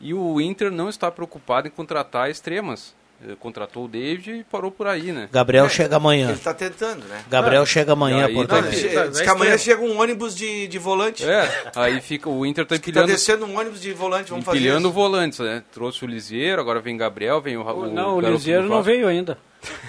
E 0.00 0.14
o 0.14 0.40
Inter 0.40 0.70
não 0.70 0.88
está 0.88 1.10
preocupado 1.10 1.66
em 1.68 1.70
contratar 1.70 2.30
extremas. 2.30 2.94
Eh, 3.22 3.34
Contratou 3.38 3.84
o 3.84 3.88
David 3.88 4.30
e 4.30 4.44
parou 4.44 4.70
por 4.70 4.86
aí, 4.86 5.12
né? 5.12 5.28
Gabriel 5.30 5.68
chega 5.68 5.96
amanhã. 5.96 6.30
Ele 6.30 6.38
tá 6.38 6.54
tentando, 6.54 7.04
né? 7.06 7.22
Gabriel 7.28 7.66
chega 7.66 7.92
amanhã, 7.92 8.24
aí, 8.26 8.34
portanto. 8.34 8.64
tá- 8.64 8.70
Tá, 8.70 8.76
diz 8.78 8.92
não 8.94 9.20
é 9.20 9.24
que 9.24 9.28
amanhã 9.30 9.54
extremo. 9.56 9.58
chega 9.82 9.82
um 9.94 10.00
ônibus 10.00 10.34
de, 10.34 10.66
de 10.66 10.78
volante. 10.78 11.28
É, 11.28 11.70
aí 11.76 12.00
fica 12.00 12.30
o 12.30 12.46
Inter 12.46 12.64
tá 12.64 12.76
Que 12.76 12.80
tá 12.80 12.88
empilhando, 12.90 13.06
descendo 13.12 13.44
um 13.44 13.58
ônibus 13.58 13.80
de 13.80 13.92
volante, 13.92 14.30
vamos 14.30 14.44
fazer 14.44 14.58
empilhando 14.58 14.90
volantes, 14.90 15.38
né? 15.40 15.62
Trouxe 15.72 16.04
o 16.04 16.08
Lisieiro, 16.08 16.60
agora 16.62 16.80
vem 16.80 16.96
Gabriel, 16.96 17.40
vem 17.42 17.56
o, 17.58 17.62
Ra- 17.62 17.74
o 17.74 17.86
Não, 17.92 18.16
o 18.18 18.20
garoto 18.22 18.38
Lisieiro 18.38 18.68
não 18.68 18.82
veio 18.82 19.06
ainda. 19.06 19.36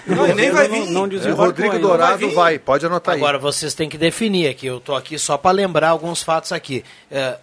Não, 0.06 0.26
nem 0.34 0.50
vai 0.50 0.68
Não- 0.68 0.74
vir. 0.84 0.90
Não 0.90 1.04
É, 1.06 1.08
desembarcou 1.08 1.46
Rodrigo 1.46 1.72
ainda. 1.72 1.88
Dourado 1.88 2.26
vai 2.26 2.34
vai, 2.34 2.58
pode 2.58 2.84
anotar 2.84 3.14
aí. 3.14 3.20
Agora 3.20 3.38
vocês 3.38 3.72
têm 3.72 3.88
que 3.88 3.96
definir 3.96 4.48
aqui. 4.48 4.66
Eu 4.66 4.78
tô 4.78 4.94
aqui 4.94 5.18
só 5.18 5.38
para 5.38 5.52
lembrar 5.52 5.88
alguns 5.88 6.22
fatos 6.22 6.52
aqui. 6.52 6.84
É, 7.10 7.38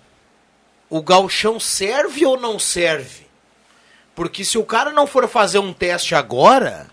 o 0.87 1.01
galchão 1.01 1.59
serve 1.59 2.25
ou 2.27 2.39
não 2.39 2.59
serve? 2.59 3.27
Porque 4.19 4.43
se 4.43 4.57
o 4.57 4.65
cara 4.65 4.91
não 4.91 5.07
for 5.07 5.25
fazer 5.29 5.59
um 5.59 5.71
teste 5.71 6.13
agora, 6.13 6.87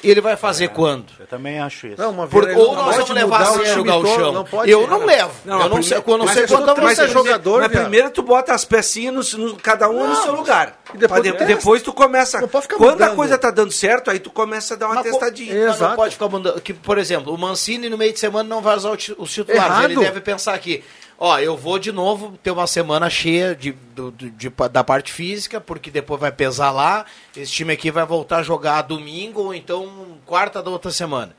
ele 0.00 0.20
vai 0.20 0.36
fazer 0.36 0.68
quando? 0.68 1.06
Eu 1.18 1.26
também 1.26 1.58
acho 1.58 1.88
isso. 1.88 2.00
Não, 2.00 2.10
uma 2.10 2.28
Por- 2.28 2.48
ou 2.50 2.76
não 2.76 2.84
nós 2.84 2.94
vamos 2.98 3.10
levar 3.10 3.38
mudar 3.40 3.48
a 3.48 3.50
o 3.50 3.54
sério 3.56 3.72
o 3.72 3.76
time 3.78 3.90
todo, 3.90 4.02
galchão. 4.06 4.32
não 4.32 4.44
pode. 4.44 4.70
eu 4.70 4.86
não 4.86 5.04
levo. 5.04 5.32
Não, 5.44 5.54
eu 5.54 5.58
a 5.58 5.68
não 5.68 5.70
primeira- 5.80 5.88
sei, 5.88 5.96
eu 5.98 6.18
não 6.18 6.24
é 6.26 6.30
a 6.30 6.82
mas 6.82 6.96
você. 6.96 7.02
é 7.02 7.08
jogador, 7.08 7.60
Mas 7.62 7.72
primeiro 7.72 8.10
tu 8.10 8.22
bota 8.22 8.54
as 8.54 8.64
pecinhas 8.64 9.32
no, 9.32 9.46
no- 9.48 9.56
cada 9.56 9.88
um 9.90 10.06
no 10.06 10.14
seu 10.22 10.36
lugar. 10.36 10.78
E 10.94 10.98
depois 10.98 11.20
de- 11.22 11.32
depois 11.32 11.82
tu 11.82 11.92
começa. 11.92 12.40
Não 12.40 12.46
pode 12.46 12.62
ficar 12.62 12.76
Quando 12.76 12.90
a 13.02 13.06
mudando. 13.06 13.16
coisa 13.16 13.36
tá 13.36 13.50
dando 13.50 13.72
certo, 13.72 14.08
aí 14.08 14.20
tu 14.20 14.30
começa 14.30 14.74
a 14.74 14.76
dar 14.76 14.86
uma 14.86 14.94
Mas 14.94 15.04
testadinha. 15.04 15.52
É. 15.52 15.56
Mas 15.66 15.66
não 15.66 15.74
Exato. 15.74 15.96
pode 15.96 16.14
ficar 16.14 16.28
mudando. 16.28 16.60
Que, 16.60 16.72
por 16.72 16.96
exemplo, 16.96 17.34
o 17.34 17.36
Mancini 17.38 17.88
no 17.88 17.98
meio 17.98 18.12
de 18.12 18.20
semana 18.20 18.48
não 18.48 18.62
vai 18.62 18.76
usar 18.76 18.90
os 18.90 19.02
titulares. 19.32 19.48
Errado. 19.48 19.84
Ele 19.84 19.96
deve 19.96 20.20
pensar 20.20 20.54
aqui. 20.54 20.84
Ó, 21.24 21.38
eu 21.38 21.56
vou 21.56 21.78
de 21.78 21.92
novo 21.92 22.36
ter 22.42 22.50
uma 22.50 22.66
semana 22.66 23.08
cheia 23.08 23.54
de, 23.54 23.70
do- 23.70 24.10
de- 24.10 24.32
da 24.72 24.82
parte 24.82 25.12
física, 25.12 25.60
porque 25.60 25.88
depois 25.88 26.20
vai 26.20 26.32
pesar 26.32 26.72
lá. 26.72 27.06
Esse 27.36 27.52
time 27.52 27.72
aqui 27.72 27.92
vai 27.92 28.04
voltar 28.04 28.38
a 28.38 28.42
jogar 28.42 28.82
domingo 28.82 29.40
ou 29.40 29.54
então 29.54 30.18
quarta 30.26 30.60
da 30.60 30.68
outra 30.68 30.90
semana. 30.90 31.32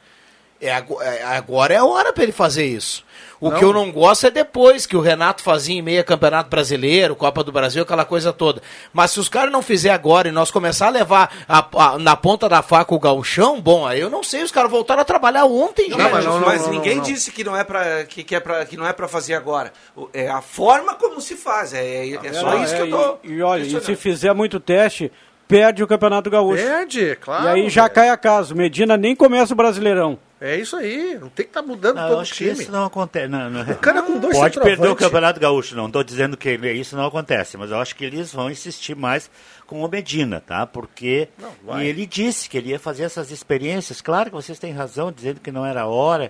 É, 0.68 0.84
é- 1.02 1.24
agora 1.24 1.74
é 1.74 1.78
a 1.78 1.86
hora 1.86 2.14
para 2.14 2.24
ele 2.24 2.32
fazer 2.32 2.66
isso. 2.66 3.04
O 3.42 3.50
Não. 3.50 3.58
que 3.60 3.66
eu 3.66 3.74
não 3.74 3.92
gosto 3.92 4.26
é 4.26 4.32
depois, 4.32 4.86
que 4.86 4.96
o 4.96 5.02
Renato 5.02 5.44
fazia 5.44 5.76
em 5.78 5.82
meia 5.82 6.02
Campeonato 6.02 6.50
Brasileiro, 6.50 7.14
Copa 7.14 7.44
do 7.44 7.52
Brasil, 7.52 7.84
aquela 7.84 8.06
coisa 8.06 8.32
toda. 8.32 8.62
Mas 8.94 9.12
se 9.12 9.20
os 9.20 9.28
caras 9.28 9.52
não 9.52 9.62
fizer 9.62 9.90
agora 9.90 10.30
e 10.30 10.32
nós 10.32 10.50
começar 10.50 10.88
a 10.88 10.90
levar 10.92 11.30
a- 11.50 11.68
a- 11.76 12.00
na 12.00 12.16
ponta 12.16 12.48
da 12.48 12.62
faca 12.62 12.96
o 12.96 13.00
gauchão, 13.00 13.60
bom, 13.60 13.86
aí 13.86 14.00
eu 14.00 14.10
não 14.10 14.24
sei, 14.24 14.44
os 14.44 14.52
caras 14.52 14.72
voltaram 14.72 15.02
a 15.02 15.06
trabalhar 15.06 15.44
ontem, 15.44 15.90
Não, 15.90 15.98
gente. 16.00 16.12
mas, 16.12 16.24
não, 16.26 16.40
mas 16.40 16.62
não, 16.62 16.70
ninguém 16.72 16.96
não, 16.96 17.04
não. 17.04 17.12
disse 17.12 17.32
que 17.34 17.44
não 17.44 17.58
é 17.58 17.66
para 17.66 18.06
que, 18.06 18.24
que 18.24 18.34
é 18.34 18.40
para 18.40 18.66
que 18.66 18.78
não 18.78 18.88
é 18.88 18.94
para 18.94 19.10
fazer 19.10 19.34
agora. 19.34 19.74
É 20.14 20.30
a 20.30 20.42
forma 20.42 20.94
como 20.96 21.20
se 21.20 21.36
faz. 21.36 21.74
É, 21.74 22.08
é 22.12 22.34
só 22.34 22.44
Não, 22.52 22.64
isso 22.64 22.74
é, 22.76 22.78
que 22.78 22.84
eu 22.84 22.90
tô. 22.92 23.18
E, 23.28 23.34
e 23.34 23.42
olha, 23.42 23.64
e 23.64 23.82
se 23.82 23.96
fizer 23.98 24.34
muito 24.34 24.58
teste, 24.58 25.12
perde 25.50 25.84
o 25.84 25.88
Campeonato 25.88 26.30
Gaúcho. 26.30 26.64
Perde, 26.64 27.18
claro. 27.20 27.44
e 27.44 27.48
aí 27.50 27.70
já 27.70 27.84
velho. 27.84 27.94
cai 27.96 28.10
a 28.10 28.16
casa. 28.16 28.54
O 28.54 28.58
Medina 28.58 28.96
nem 28.96 29.14
começa 29.14 29.52
o 29.54 29.58
Brasileirão. 29.58 30.18
É 30.46 30.58
isso 30.58 30.76
aí. 30.76 31.18
Não 31.20 31.30
tem 31.30 31.46
que 31.46 31.52
estar 31.52 31.62
mudando 31.62 31.96
Não, 31.96 32.08
todo 32.10 32.18
o 32.18 32.22
acho 32.22 32.34
que 32.34 32.40
time. 32.50 32.62
isso 32.64 32.70
não 32.70 32.84
acontece. 32.84 33.30
Não, 33.30 33.50
não. 33.50 33.62
O 33.62 33.78
cara 33.78 34.02
com 34.02 34.20
dois 34.20 34.38
Pode 34.38 34.60
perder 34.60 34.90
o. 34.90 34.96
Campeonato 34.96 35.40
Gaúcho, 35.40 35.74
não 35.74 35.88
estou 35.88 36.04
dizendo 36.04 36.36
que 36.36 36.50
ele- 36.50 36.74
isso 36.74 36.98
não 36.98 37.06
acontece, 37.06 37.56
mas 37.56 37.72
eu 37.72 37.78
acho 37.80 37.96
que 37.96 38.04
eles 38.04 38.34
vão 38.34 38.52
insistir 38.52 38.94
mais 38.94 39.32
com 39.66 39.82
o 39.82 39.88
Medina, 39.88 40.42
tá? 40.46 40.66
Porque 40.68 41.30
Não, 41.64 41.82
e 41.82 41.86
ele 41.88 42.06
disse 42.06 42.50
que 42.50 42.58
ele 42.58 42.72
ia 42.72 42.80
fazer 42.80 43.04
essas 43.04 43.32
experiências. 43.32 44.02
Claro 44.02 44.30
que 44.32 44.36
vocês 44.36 44.60
têm 44.60 44.74
razão, 44.74 45.14
dizendo 45.14 45.40
que 45.40 45.50
não 45.52 45.66
era 45.66 45.84
a 45.84 45.88
hora. 45.88 46.30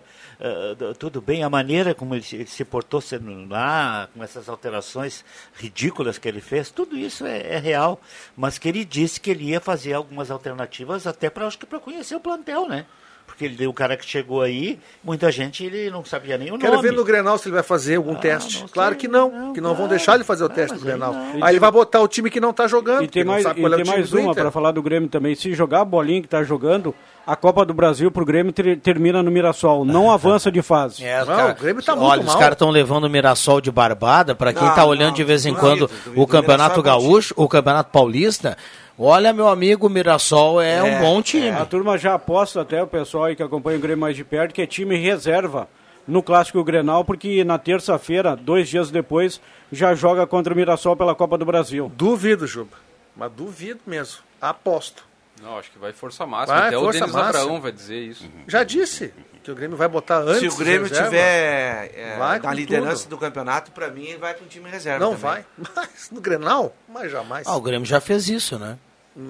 d- 0.77 0.93
tudo 0.99 1.19
bem, 1.21 1.41
a 1.43 1.49
maneira 1.49 1.95
como 1.95 2.13
ele 2.13 2.21
se, 2.23 2.35
ele 2.35 2.45
se 2.45 2.63
portou 2.63 3.01
sendo 3.01 3.47
lá, 3.49 4.07
com 4.13 4.23
essas 4.23 4.47
alterações 4.49 5.23
ridículas 5.55 6.17
que 6.19 6.27
ele 6.27 6.41
fez, 6.41 6.69
tudo 6.69 6.95
isso 6.97 7.25
é, 7.25 7.55
é 7.55 7.57
real. 7.57 7.99
Mas 8.37 8.57
que 8.59 8.67
ele 8.69 8.85
disse 8.85 9.19
que 9.19 9.31
ele 9.31 9.45
ia 9.45 9.59
fazer 9.59 9.93
algumas 9.93 10.29
alternativas 10.29 11.07
até 11.07 11.29
para 11.31 11.47
acho 11.47 11.57
que 11.57 11.65
para 11.65 11.79
conhecer 11.79 12.15
o 12.15 12.19
plantel, 12.19 12.67
né? 12.67 12.85
Porque 13.25 13.45
ele, 13.45 13.65
o 13.65 13.73
cara 13.73 13.97
que 13.97 14.05
chegou 14.05 14.41
aí, 14.43 14.77
muita 15.03 15.31
gente 15.31 15.65
ele 15.65 15.89
não 15.89 16.05
sabia 16.05 16.37
nem 16.37 16.51
o 16.51 16.57
Quero 16.59 16.75
nome. 16.75 16.87
ver 16.87 16.93
no 16.95 17.03
Grenal 17.03 17.35
se 17.39 17.47
ele 17.47 17.55
vai 17.55 17.63
fazer 17.63 17.95
algum 17.95 18.13
Ah, 18.13 18.19
teste. 18.19 18.63
claro 18.71 18.95
que 18.95 19.07
não, 19.07 19.31
Não, 19.31 19.53
que 19.53 19.59
não 19.59 19.69
vão 19.69 19.77
claro. 19.77 19.89
deixar 19.89 20.15
ele 20.15 20.23
fazer 20.23 20.43
o 20.43 20.47
Ah, 20.47 20.49
teste 20.49 20.77
do 20.77 20.81
aí 20.81 20.85
Grenal. 20.85 21.13
não. 21.13 21.43
Aí, 21.43 21.53
ele 21.53 21.59
vai 21.59 21.71
botar 21.71 21.99
o 22.01 22.07
time 22.07 22.29
que 22.29 22.39
não 22.39 22.53
tá 22.53 22.67
jogando. 22.67 23.03
E 23.03 23.07
tem 23.07 23.23
mais, 23.23 23.43
não 23.43 23.49
sabe 23.49 23.61
e 23.61 23.63
é 23.63 23.67
o 23.67 23.75
tem 23.75 23.85
mais 23.85 24.13
uma 24.13 24.35
para 24.35 24.51
falar 24.51 24.71
do 24.71 24.83
Grêmio 24.83 25.09
também. 25.09 25.33
Se 25.33 25.51
jogar 25.55 25.81
a 25.81 25.85
bolinha 25.85 26.21
que 26.21 26.27
está 26.27 26.43
jogando, 26.43 26.93
a 27.25 27.35
Copa 27.35 27.65
do 27.65 27.73
Brasil 27.73 28.11
pro 28.11 28.23
Grêmio 28.23 28.53
ter- 28.53 28.77
termina 28.77 29.23
no 29.23 29.31
Mirassol. 29.31 29.83
Não 29.83 30.11
avança 30.11 30.51
de 30.51 30.61
fase. 30.61 31.03
É, 31.03 31.19
Não, 31.19 31.25
cara, 31.25 31.51
o 31.53 31.55
Grêmio 31.61 31.81
tá 31.81 31.95
muito 31.95 32.07
olha, 32.11 32.19
os 32.21 32.27
mal. 32.27 32.37
caras 32.37 32.53
estão 32.53 32.69
levando 32.69 33.05
o 33.05 33.09
Mirassol 33.09 33.59
de 33.59 33.71
barbada. 33.71 34.35
Pra 34.35 34.53
quem 34.53 34.61
Não, 34.67 34.75
tá 34.75 34.85
olhando 34.85 35.07
não, 35.07 35.15
de 35.15 35.23
vez 35.23 35.43
em 35.45 35.55
quando 35.55 35.87
duvido. 35.87 36.21
o 36.21 36.27
Campeonato 36.27 36.79
O 36.79 36.83
é 36.83 36.85
Gaúcho, 36.85 37.33
o 37.35 37.47
Campeonato 37.49 37.89
Paulista, 37.91 38.55
olha, 38.97 39.33
meu 39.33 39.47
amigo, 39.47 39.87
o 39.87 39.89
Mirassol 39.89 40.61
é, 40.61 40.77
É, 40.77 40.83
um 40.83 41.01
bom 41.01 41.21
time. 41.21 41.49
A 41.49 41.65
turma 41.65 41.97
já 41.97 42.13
aposta 42.13 42.61
até 42.61 42.81
o 42.81 42.87
pessoal 42.87 43.25
aí 43.25 43.35
que 43.35 43.43
acompanha 43.43 43.77
o 43.77 43.81
Grêmio 43.81 44.01
mais 44.01 44.15
de 44.15 44.23
perto 44.23 44.53
que 44.53 44.61
é 44.61 44.65
time 44.67 44.95
reserva 44.95 45.67
no 46.07 46.21
Clássico 46.21 46.63
Grenal, 46.63 47.05
porque 47.05 47.43
na 47.43 47.57
terça-feira, 47.57 48.35
dois 48.35 48.67
dias 48.67 48.91
depois, 48.91 49.39
já 49.71 49.95
joga 49.95 50.27
contra 50.27 50.53
o 50.53 50.55
Mirassol 50.57 50.95
pela 50.97 51.15
Copa 51.15 51.37
do 51.37 51.45
Brasil. 51.45 51.91
Duvido, 51.95 52.45
Juba. 52.45 52.77
Mas 53.15 53.31
duvido 53.31 53.79
mesmo. 53.85 54.19
Aposto. 54.41 55.05
Não, 55.41 55.57
acho 55.57 55.71
que 55.71 55.79
vai 55.79 55.93
força 55.93 56.25
máxima. 56.25 56.57
Vai, 56.57 56.67
Até 56.67 56.77
força 56.77 56.97
o 56.97 57.01
Denis 57.01 57.15
máxima. 57.15 57.43
Abraão 57.43 57.61
vai 57.61 57.71
dizer 57.71 57.99
isso. 57.99 58.29
Já 58.47 58.63
disse 58.63 59.13
que 59.43 59.51
o 59.51 59.55
Grêmio 59.55 59.75
vai 59.77 59.87
botar 59.87 60.19
antes. 60.19 60.39
Se 60.39 60.47
o 60.47 60.55
Grêmio 60.55 60.87
reserva. 60.87 61.05
tiver 61.09 61.91
é, 61.95 62.15
Vai 62.17 62.39
na 62.39 62.53
liderança 62.53 63.03
tudo. 63.03 63.09
do 63.11 63.17
campeonato, 63.17 63.71
pra 63.71 63.89
mim 63.89 64.05
ele 64.05 64.17
vai 64.17 64.33
com 64.33 64.45
o 64.45 64.47
time 64.47 64.69
reserva. 64.69 64.99
Não 65.03 65.15
também. 65.15 65.21
vai. 65.21 65.45
Mas 65.75 66.09
no 66.11 66.21
Grenal? 66.21 66.75
Mas 66.87 67.11
jamais. 67.11 67.45
Ah, 67.47 67.55
o 67.55 67.61
Grêmio 67.61 67.85
já 67.85 67.99
fez 67.99 68.29
isso, 68.29 68.57
né? 68.57 68.77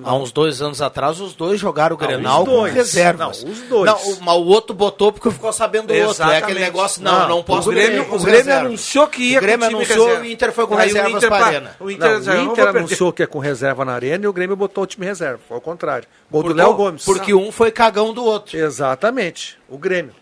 Há 0.04 0.16
uns 0.16 0.32
dois 0.32 0.62
anos 0.62 0.82
atrás, 0.82 1.20
os 1.20 1.34
dois 1.34 1.60
jogaram 1.60 1.98
o 1.98 2.00
Não, 2.00 2.08
Grenal 2.08 2.46
com 2.46 2.62
reservas. 2.62 3.44
Não, 3.44 3.52
os 3.52 3.60
dois. 3.64 3.86
Não, 3.86 3.98
o, 3.98 4.22
mas 4.24 4.36
o 4.38 4.46
outro 4.46 4.74
botou 4.74 5.12
porque 5.12 5.30
ficou 5.30 5.52
sabendo 5.52 5.88
do 5.88 5.94
outro. 6.08 6.24
É 6.24 6.38
aquele 6.38 6.60
negócio, 6.62 7.02
não, 7.04 7.12
Não, 7.20 7.28
não, 7.30 7.44
posso 7.44 7.70
o 7.70 7.74
Grêmio- 7.74 8.08
o 8.10 8.20
Grêmio 8.24 8.54
anunciou 8.56 9.08
que 9.08 9.24
ia 9.24 9.40
O 9.40 9.42
Grêmio 9.42 9.68
com 9.68 9.74
o 9.74 9.78
anunciou 9.78 10.06
reserva. 10.08 10.24
o 10.26 10.30
Inter 10.30 10.52
foi 10.54 10.68
com 10.68 10.78
Aí 10.78 10.88
reservas 10.88 11.14
Inter 11.16 11.30
para 11.30 11.46
arena. 11.46 11.76
o 11.82 11.92
Inter- 11.92 12.10
Não, 12.22 12.48
o 12.50 12.52
Inter 12.54 12.68
anunciou 12.70 13.12
que 13.12 13.24
é 13.24 13.28
com 13.28 13.40
reserva 13.40 13.84
na 13.84 13.92
arena 13.94 14.24
e 14.24 14.28
o 14.28 14.32
Grêmio 14.34 14.56
botou 14.56 14.86
o 14.86 14.88
time 14.88 15.06
reserva. 15.06 15.40
Foi 15.48 15.56
ao 15.56 15.62
contrário. 15.62 16.08
Gol 16.32 16.44
do 16.44 16.54
Léo 16.54 16.74
Gomes. 16.76 17.04
Porque 17.04 17.34
um 17.34 17.52
foi 17.52 17.70
cagão 17.70 18.14
do 18.14 18.24
outro. 18.24 18.58
Exatamente. 18.58 19.58
O 19.68 19.78
Grêmio. 19.78 20.14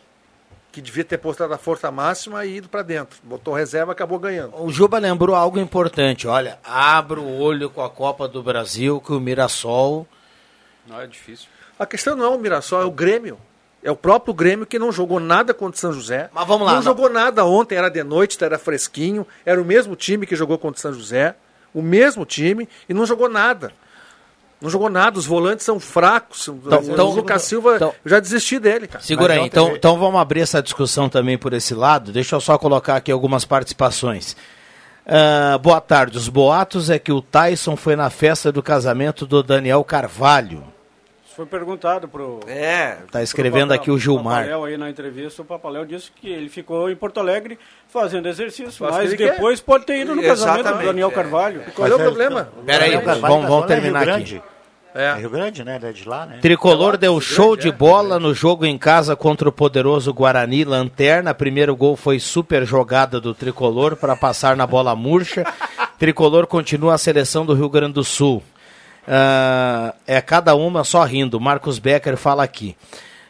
Que 0.72 0.82
devia 0.82 1.04
ter 1.04 1.18
postado 1.18 1.54
a 1.54 1.58
força 1.58 1.92
máxima 1.92 2.46
e 2.46 2.58
ido 2.58 2.70
pra 2.70 2.82
dentro. 2.82 3.20
Botou 3.24 3.54
reserva 3.54 3.92
acabou 3.92 4.18
ganhando. 4.18 4.54
O 4.64 4.70
Juba 4.72 5.00
lembrou 5.00 5.36
algo 5.36 5.60
importante. 5.60 6.28
Olha, 6.28 6.60
abra 6.64 7.20
o 7.20 7.40
olho 7.42 7.70
com 7.70 7.84
a 7.84 7.90
Copa 7.90 8.26
do 8.28 8.42
Brasil, 8.42 9.02
que 9.02 9.12
o 9.12 9.20
Mirassol. 9.20 10.08
Não 10.88 11.02
é 11.02 11.08
difícil. 11.08 11.48
A 11.78 11.86
questão 11.86 12.16
não 12.16 12.26
é 12.26 12.30
o 12.30 12.40
Mirassol, 12.40 12.82
é 12.82 12.86
o 12.86 12.92
Grêmio. 12.92 13.38
É 13.84 13.92
o 13.92 13.96
próprio 13.96 14.34
Grêmio 14.34 14.66
que 14.66 14.80
não 14.80 14.92
jogou 14.92 15.20
nada 15.20 15.54
contra 15.54 15.76
o 15.76 15.80
São 15.80 15.92
José. 15.92 16.30
Mas 16.32 16.48
vamos 16.48 16.66
lá, 16.66 16.74
Não 16.74 16.78
não- 16.80 16.84
jogou 16.84 17.10
nada 17.10 17.44
ontem, 17.44 17.76
era 17.76 17.90
de 17.90 18.04
noite, 18.04 18.42
era 18.42 18.58
fresquinho. 18.60 19.28
Era 19.46 19.62
o 19.62 19.66
mesmo 19.66 19.96
time 19.96 20.26
que 20.26 20.36
jogou 20.36 20.58
contra 20.58 20.78
o 20.78 20.82
São 20.82 20.94
José. 20.94 21.36
O 21.74 21.82
mesmo 21.82 22.24
time 22.26 22.70
e 22.88 22.94
não 22.94 23.06
jogou 23.06 23.28
nada. 23.28 23.74
Não 24.62 24.70
jogou 24.70 24.90
nada, 24.90 25.18
os 25.18 25.26
volantes 25.26 25.66
são 25.66 25.80
fracos. 25.80 26.48
então- 26.94 27.08
o 27.10 27.16
Lucas 27.16 27.42
Silva, 27.44 27.76
então- 27.78 27.94
eu 28.06 28.10
já 28.12 28.20
desisti 28.20 28.60
dele, 28.60 28.88
cara. 28.88 29.04
Segura 29.04 29.34
aí, 29.34 29.40
então, 29.48 29.66
ontem- 29.66 29.76
então 29.78 29.98
vamos 29.98 30.22
abrir 30.22 30.42
essa 30.42 30.62
discussão 30.62 31.10
também 31.10 31.38
por 31.38 31.52
esse 31.54 31.74
lado. 31.74 32.12
Deixa 32.12 32.36
eu 32.36 32.42
só 32.42 32.58
colocar 32.58 32.96
aqui 32.96 33.12
algumas 33.12 33.44
participações. 33.44 34.36
Ah, 35.06 35.58
boa 35.58 35.82
tarde. 35.82 36.18
Os 36.18 36.30
boatos 36.30 36.90
é 36.92 37.00
que 37.00 37.12
o 37.12 37.22
Tyson 37.22 37.76
foi 37.76 37.96
na 37.96 38.10
festa 38.12 38.52
do 38.52 38.62
casamento 38.62 39.26
do 39.26 39.42
Daniel 39.42 39.84
Carvalho. 39.84 40.64
Isso 41.32 41.38
foi 41.38 41.46
perguntado 41.46 42.10
pro. 42.10 42.42
É. 42.46 42.98
Tá 43.10 43.24
escrevendo 43.24 43.72
aqui 43.72 43.90
o 43.90 43.98
Gilmar. 43.98 44.44
Papaléu 44.44 44.66
aí 44.66 44.78
na 44.78 44.90
entrevista, 44.90 45.42
o 45.42 45.46
Papaléu 45.46 45.86
disse 45.86 46.12
que 46.12 46.28
ele 46.28 46.50
ficou 46.50 46.92
em 46.92 46.96
Porto 46.96 47.22
Alegre 47.22 47.58
fazendo 47.88 48.28
exercício, 48.28 48.86
mas 48.86 49.14
depois 49.16 49.62
pode 49.62 49.86
ter 49.86 50.02
ido 50.02 50.14
no 50.14 50.22
casamento 50.22 50.56
do 50.56 50.60
Exatamente, 50.60 50.88
Daniel 50.88 51.08
é. 51.08 51.12
Carvalho. 51.14 51.64
Qual 51.74 51.88
é 51.88 51.96
o 51.96 51.98
problema? 51.98 52.52
Pera 52.66 52.84
aí, 52.84 52.92
Daniel 52.92 53.06
Carvalho 53.06 53.34
vamos, 53.34 53.46
tá 53.46 53.50
vamos 53.50 53.64
é 53.64 53.68
terminar 53.68 54.04
Rio 54.04 54.14
aqui. 54.16 54.24
Grande. 54.24 54.44
É. 54.94 55.06
É 55.06 55.14
Rio 55.16 55.30
Grande, 55.30 55.64
né? 55.64 55.78
Ele 55.78 55.86
é 55.86 55.92
de 55.94 56.06
lá, 56.06 56.26
né? 56.26 56.40
Tricolor 56.42 56.98
deu 56.98 57.22
show 57.22 57.56
de 57.56 57.70
é. 57.70 57.72
bola 57.72 58.20
no 58.20 58.34
jogo 58.34 58.66
em 58.66 58.78
casa 58.78 59.16
contra 59.16 59.48
o 59.48 59.54
poderoso 59.54 60.14
Guarani 60.14 60.66
Lanterna. 60.66 61.34
Primeiro 61.34 61.74
gol 61.78 61.96
foi 61.96 62.20
super 62.20 62.66
jogada 62.66 63.22
do 63.22 63.34
Tricolor 63.34 63.96
para 63.96 64.18
passar 64.18 64.58
na 64.58 64.68
bola 64.68 64.94
murcha. 64.98 65.46
Tricolor 65.98 66.46
continua 66.46 66.96
a 66.96 66.98
seleção 66.98 67.46
do 67.46 67.54
Rio 67.54 67.70
Grande 67.70 67.94
do 67.94 68.04
Sul. 68.04 68.44
Ah, 69.08 69.94
é 70.08 70.22
cada 70.22 70.56
uma 70.56 70.84
só 70.84 71.04
rindo. 71.04 71.40
Marcos 71.40 71.80
Becker 71.80 72.18
fala 72.18 72.44
aqui. 72.44 72.76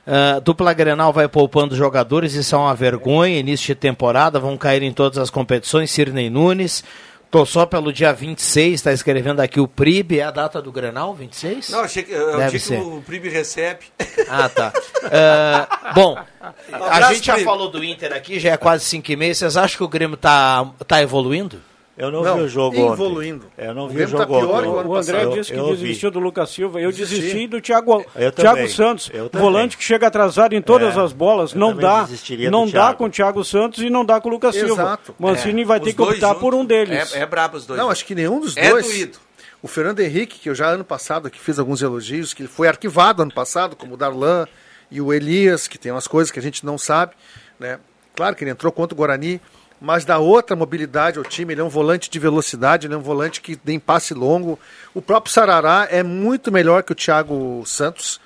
Ah, 0.05 0.39
dupla 0.39 0.73
Grenal 0.73 1.13
vai 1.13 1.27
poupando 1.27 1.75
jogadores, 1.75 2.33
isso 2.33 2.55
é 2.55 2.57
uma 2.57 2.75
vergonha. 2.75 3.39
Início 3.39 3.67
de 3.67 3.75
temporada, 3.75 4.39
vão 4.39 4.57
cair 4.57 4.83
em 4.83 4.91
todas 4.93 5.17
as 5.17 5.29
competições. 5.29 5.91
Sirnei 5.91 6.29
Nunes. 6.29 6.83
Tô 7.29 7.45
só 7.45 7.65
pelo 7.65 7.93
dia 7.93 8.11
26, 8.11 8.73
está 8.73 8.91
escrevendo 8.91 9.39
aqui 9.39 9.57
o 9.57 9.65
PRIB. 9.65 10.19
É 10.19 10.23
a 10.23 10.31
data 10.31 10.61
do 10.61 10.69
Grenal, 10.69 11.15
26? 11.15 11.69
Não, 11.69 11.79
achei 11.79 12.03
que, 12.03 12.11
eu 12.11 12.31
Deve 12.31 12.43
achei 12.43 12.59
que 12.59 12.59
ser. 12.59 12.81
o 12.81 13.01
Pribe 13.01 13.29
recebe. 13.29 13.85
Ah, 14.27 14.49
tá. 14.49 14.73
Ah, 15.05 15.93
bom, 15.95 16.17
a 16.41 16.75
abraço, 16.75 17.13
gente 17.13 17.27
já 17.27 17.37
falou 17.37 17.69
do 17.71 17.81
Inter 17.81 18.11
aqui, 18.11 18.37
já 18.37 18.51
é 18.51 18.57
quase 18.57 18.83
5 18.83 19.09
e 19.13 19.15
meia. 19.15 19.33
Vocês 19.33 19.55
acham 19.55 19.77
que 19.77 19.83
o 19.85 19.87
Grêmio 19.87 20.17
tá, 20.17 20.71
tá 20.85 21.01
evoluindo? 21.01 21.61
Eu 21.97 22.09
não, 22.09 22.23
Não, 22.23 22.37
vi 22.37 22.41
o 22.43 22.47
jogo 22.47 22.93
evoluindo. 22.93 23.45
ontem. 23.47 23.67
Eu 23.67 23.75
não 23.75 23.85
O 23.85 23.89
vi 23.89 23.97
o 23.97 24.05
tá 24.05 24.05
jogo 24.07 24.25
pior 24.39 24.63
ontem. 24.65 24.87
o 24.89 24.95
André 24.95 25.13
passado. 25.19 25.33
disse 25.33 25.51
que 25.51 25.57
Eu- 25.59 25.67
eu 25.69 25.75
desistiu 25.75 26.09
do 26.09 26.19
Lucas 26.19 26.49
Silva. 26.49 26.79
Eu 26.79 26.89
Desisti. 26.91 27.15
desisti 27.21 27.47
do 27.47 27.61
Thiago, 27.61 28.05
Eu 28.15 28.31
Thiago. 28.31 28.67
Santos, 28.69 29.11
Eu 29.13 29.29
volante 29.33 29.75
que 29.77 29.83
chega 29.83 30.07
atrasado 30.07 30.53
em 30.53 30.61
todas 30.61 30.95
É, 30.95 30.99
as 31.01 31.11
bolas. 31.11 31.51
eu 31.53 31.59
Não 31.59 31.75
dá. 31.75 32.07
Não 32.49 32.65
dá 32.65 32.71
Thiago. 32.71 32.97
com 32.97 33.03
o 33.05 33.09
Thiago 33.09 33.43
Santos 33.43 33.83
e 33.83 33.89
não 33.89 34.05
dá 34.05 34.21
com 34.21 34.29
o 34.29 34.31
Lucas 34.31 34.55
Silva. 34.55 34.81
Exato. 34.81 35.13
Mancini 35.19 35.61
É, 35.63 35.65
vai 35.65 35.79
os 35.79 35.85
ter 35.85 35.93
que 35.93 36.01
optar 36.01 36.27
juntos 36.29 36.41
por 36.41 36.55
um 36.55 36.63
deles. 36.65 37.13
É, 37.13 37.19
é 37.19 37.25
brabo 37.25 37.57
os 37.57 37.65
dois. 37.65 37.79
Não, 37.79 37.89
acho 37.89 38.05
que 38.05 38.15
nenhum 38.15 38.39
dos 38.39 38.55
É 38.55 38.69
dois. 38.69 38.85
doído. 38.87 39.17
O 39.61 39.67
Fernando 39.67 39.99
Henrique, 39.99 40.39
que 40.39 40.49
eu 40.49 40.55
já 40.55 40.67
ano 40.69 40.83
passado 40.85 41.27
aqui 41.27 41.39
fiz 41.39 41.59
alguns 41.59 41.81
elogios, 41.83 42.33
que 42.33 42.41
ele 42.41 42.49
foi 42.49 42.67
arquivado 42.67 43.21
ano 43.21 43.31
passado, 43.33 43.75
como 43.75 43.93
o 43.93 43.97
Darlan 43.97 44.47
e 44.89 44.99
o 45.01 45.13
Elias, 45.13 45.67
que 45.67 45.77
tem 45.77 45.91
umas 45.91 46.07
coisas 46.07 46.31
que 46.31 46.39
a 46.39 46.41
gente 46.41 46.65
não 46.65 46.77
sabe, 46.77 47.13
né? 47.59 47.79
Claro 48.15 48.35
que 48.35 48.43
ele 48.43 48.51
entrou 48.51 48.71
contra 48.71 48.95
o 48.95 48.97
Guarani, 48.97 49.39
mas 49.81 50.05
dá 50.05 50.19
outra 50.19 50.55
mobilidade 50.55 51.17
ao 51.17 51.25
time, 51.25 51.55
ele 51.55 51.61
é 51.61 51.63
um 51.63 51.69
volante 51.69 52.07
de 52.07 52.19
velocidade, 52.19 52.85
ele 52.85 52.93
é 52.93 52.97
um 52.97 53.01
volante 53.01 53.41
que 53.41 53.55
tem 53.55 53.79
passe 53.79 54.13
longo. 54.13 54.59
O 54.93 55.01
próprio 55.01 55.33
Sarará 55.33 55.87
é 55.89 56.03
muito 56.03 56.51
melhor 56.51 56.83
que 56.83 56.91
o 56.91 56.95
Thiago 56.95 57.63
Santos, 57.65 58.21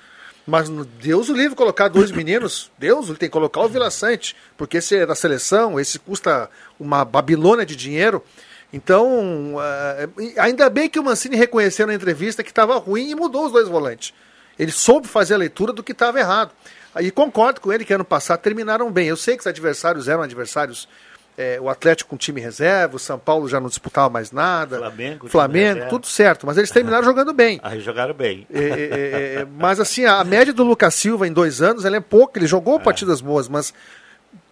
mas 0.46 0.68
Deus 0.68 1.30
o 1.30 1.34
livre 1.34 1.56
colocar 1.56 1.88
dois 1.88 2.10
meninos, 2.12 2.70
Deus 2.78 3.08
ele 3.08 3.16
tem 3.16 3.30
que 3.30 3.32
colocar 3.32 3.62
o 3.62 3.68
Vila 3.70 3.90
Sante, 3.90 4.36
porque 4.54 4.76
esse 4.76 4.96
é 4.96 5.06
da 5.06 5.14
seleção, 5.14 5.80
esse 5.80 5.98
custa 5.98 6.50
uma 6.78 7.06
babilônia 7.06 7.64
de 7.64 7.74
dinheiro. 7.74 8.22
Então, 8.70 9.56
eh, 9.58 10.08
ainda 10.36 10.68
bem 10.68 10.90
que 10.90 11.00
o 11.00 11.04
Mancini 11.04 11.36
reconheceu 11.36 11.86
na 11.86 11.94
entrevista 11.94 12.42
que 12.42 12.50
estava 12.50 12.76
ruim 12.76 13.08
e 13.08 13.14
mudou 13.14 13.46
os 13.46 13.52
dois 13.52 13.66
volantes. 13.66 14.12
Ele 14.58 14.72
soube 14.72 15.08
fazer 15.08 15.32
a 15.32 15.38
leitura 15.38 15.72
do 15.72 15.82
que 15.82 15.92
estava 15.92 16.18
errado. 16.18 16.52
Aí 16.94 17.10
concordo 17.10 17.60
com 17.60 17.72
ele 17.72 17.84
que 17.84 17.94
ano 17.94 18.04
passado 18.04 18.40
terminaram 18.40 18.90
bem. 18.90 19.08
Eu 19.08 19.16
sei 19.16 19.36
que 19.36 19.40
os 19.40 19.46
adversários 19.46 20.08
eram 20.08 20.22
adversários. 20.22 20.88
Eh, 21.36 21.58
o 21.60 21.68
Atlético 21.68 22.10
com 22.10 22.16
time 22.16 22.40
reserva, 22.40 22.96
o 22.96 22.98
São 22.98 23.18
Paulo 23.18 23.48
já 23.48 23.60
não 23.60 23.68
disputava 23.68 24.08
mais 24.08 24.32
nada. 24.32 24.78
Flamengo, 24.78 25.28
Flamengo, 25.28 25.88
tudo 25.88 26.06
certo. 26.06 26.46
Mas 26.46 26.56
eles 26.56 26.70
terminaram 26.70 27.04
jogando 27.06 27.32
bem. 27.32 27.60
Aí 27.62 27.80
jogaram 27.80 28.14
bem. 28.14 28.46
É, 28.52 28.58
é, 28.58 28.62
é, 28.62 29.34
é, 29.40 29.46
mas 29.58 29.78
assim, 29.78 30.04
a 30.04 30.22
média 30.24 30.52
do 30.52 30.64
Lucas 30.64 30.94
Silva 30.94 31.26
em 31.26 31.32
dois 31.32 31.60
anos 31.60 31.84
ela 31.84 31.96
é 31.96 32.00
pouca. 32.00 32.38
Ele 32.38 32.46
jogou 32.46 32.80
partidas 32.80 33.20
boas, 33.20 33.48
mas 33.48 33.74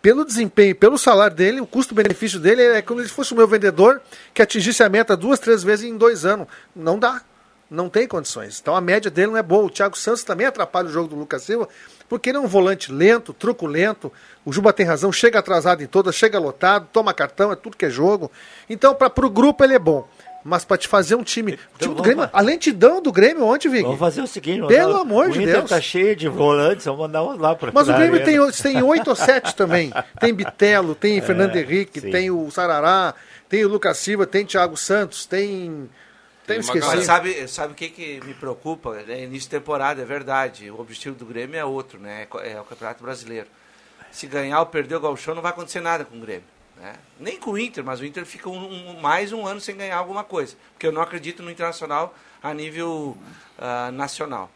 pelo 0.03 0.25
desempenho, 0.25 0.77
pelo 0.77 0.99
salário 0.99 1.35
dele, 1.35 1.61
o 1.61 1.67
custo-benefício 1.67 2.39
dele 2.39 2.63
é 2.63 2.83
como 2.83 3.03
se 3.03 3.09
fosse 3.09 3.33
o 3.33 3.37
meu 3.37 3.49
vendedor 3.49 4.03
que 4.35 4.43
atingisse 4.43 4.83
a 4.83 4.89
meta 4.89 5.17
duas, 5.17 5.39
três 5.39 5.63
vezes 5.63 5.87
em 5.87 5.97
dois 5.97 6.27
anos. 6.27 6.47
Não 6.77 6.99
dá. 6.99 7.23
Não 7.71 7.89
tem 7.89 8.07
condições. 8.07 8.61
Então 8.61 8.77
a 8.77 8.81
média 8.81 9.11
dele 9.11 9.29
não 9.29 9.39
é 9.39 9.43
boa. 9.43 9.65
O 9.65 9.71
Thiago 9.71 9.97
Santos 9.97 10.23
também 10.23 10.47
atrapalha 10.47 10.89
o 10.89 10.93
jogo 10.93 11.09
do 11.09 11.17
Lucas 11.17 11.43
Silva, 11.43 11.69
porque 12.09 12.31
ele 12.31 12.39
é 12.39 12.41
um 12.41 12.47
volante 12.47 12.93
lento, 12.93 13.33
truculento. 13.33 14.13
O 14.45 14.53
Juba 14.53 14.73
tem 14.73 14.85
razão, 14.87 15.11
chega 15.11 15.39
atrasado 15.39 15.83
em 15.83 15.87
todas, 15.87 16.15
chega 16.15 16.39
lotado, 16.39 16.87
toma 16.93 17.13
cartão, 17.15 17.51
é 17.53 17.57
tudo 17.57 17.77
que 17.77 17.85
é 17.87 17.91
jogo. 17.91 18.31
Então, 18.69 18.95
para 18.95 19.27
o 19.27 19.31
grupo 19.31 19.65
ele 19.65 19.75
é 19.75 19.79
bom. 19.79 20.07
Mas 20.47 20.63
para 20.63 20.77
te 20.77 20.87
fazer 20.87 21.15
um 21.15 21.23
time. 21.23 21.53
o 21.75 21.79
time 21.79 21.95
do 21.95 22.03
Grêmio, 22.03 22.29
a 22.31 22.41
lentidão 22.43 23.01
do 23.01 23.11
Grêmio 23.11 23.47
ontem, 23.47 23.67
Vig. 23.71 23.83
Vamos 23.83 23.99
fazer 23.99 24.21
o 24.21 24.27
seguinte. 24.27 24.67
Pelo 24.67 24.93
dar- 24.93 25.01
amor 25.01 25.31
de 25.31 25.43
Deus. 25.47 25.71
tá 25.71 25.81
cheio 25.81 26.15
de 26.15 26.29
volantes, 26.29 26.85
vamos 26.85 27.01
mandar 27.01 27.23
uns 27.23 27.39
lá 27.39 27.55
pra 27.55 27.73
Mas 27.73 27.89
o 27.89 27.95
Grêmio 27.95 28.21
arena. 28.21 28.53
tem, 28.53 28.73
tem 28.75 28.83
oito 28.83 29.09
ou 29.09 29.17
sete 29.17 29.55
também. 29.57 29.91
Tem 30.21 30.35
Bitelo, 30.35 30.95
tem 30.95 31.19
Fernando 31.23 31.57
Henrique, 31.57 31.99
sim. 31.99 32.11
tem 32.11 32.31
o 32.31 32.51
Sarará, 32.51 33.15
tem 33.49 33.65
o 33.65 33.69
Lucas 33.71 33.97
Silva, 33.97 34.27
tem 34.27 34.45
Thiago 34.45 34.77
Santos, 34.77 35.25
tem. 35.25 35.89
Tem, 36.47 36.57
Tem 36.57 36.59
esqueci. 36.61 36.87
Mas 36.87 37.05
sabe, 37.05 37.49
sabe 37.49 37.73
o 37.73 37.77
que, 37.77 37.89
que 37.89 38.21
me 38.25 38.35
preocupa? 38.35 38.97
É 39.09 39.25
início 39.25 39.49
de 39.49 39.57
temporada, 39.57 40.03
é 40.03 40.05
verdade. 40.05 40.71
O 40.71 40.81
objetivo 40.81 41.17
do 41.17 41.25
Grêmio 41.25 41.57
é 41.59 41.65
outro, 41.65 41.99
né? 41.99 42.27
É 42.43 42.61
o 42.61 42.65
Campeonato 42.65 43.03
Brasileiro. 43.03 43.49
Se 44.11 44.27
ganhar 44.27 44.61
ou 44.61 44.67
perder 44.67 44.97
o 44.97 45.01
Gauchão, 45.01 45.35
não 45.35 45.43
vai 45.43 45.51
acontecer 45.53 45.81
nada 45.81 46.05
com 46.05 46.17
o 46.17 46.21
Grêmio. 46.21 46.45
Né? 46.77 46.95
Nem 47.19 47.39
com 47.39 47.53
o 47.53 47.59
Inter, 47.59 47.85
mas 47.85 48.01
o 48.01 48.05
Inter 48.05 48.27
fica 48.27 48.49
um- 48.49 48.91
um- 48.91 49.01
mais 49.01 49.33
um 49.33 49.47
ano 49.47 49.61
sem 49.61 49.77
ganhar 49.77 49.97
alguma 49.97 50.25
coisa. 50.25 50.57
Porque 50.73 50.87
eu 50.87 50.93
não 50.93 51.01
acredito 51.01 51.43
no 51.43 51.51
Internacional 51.51 52.15
a 52.43 52.53
nível 52.53 53.17
ah, 53.59 53.91
nacional. 53.93 54.51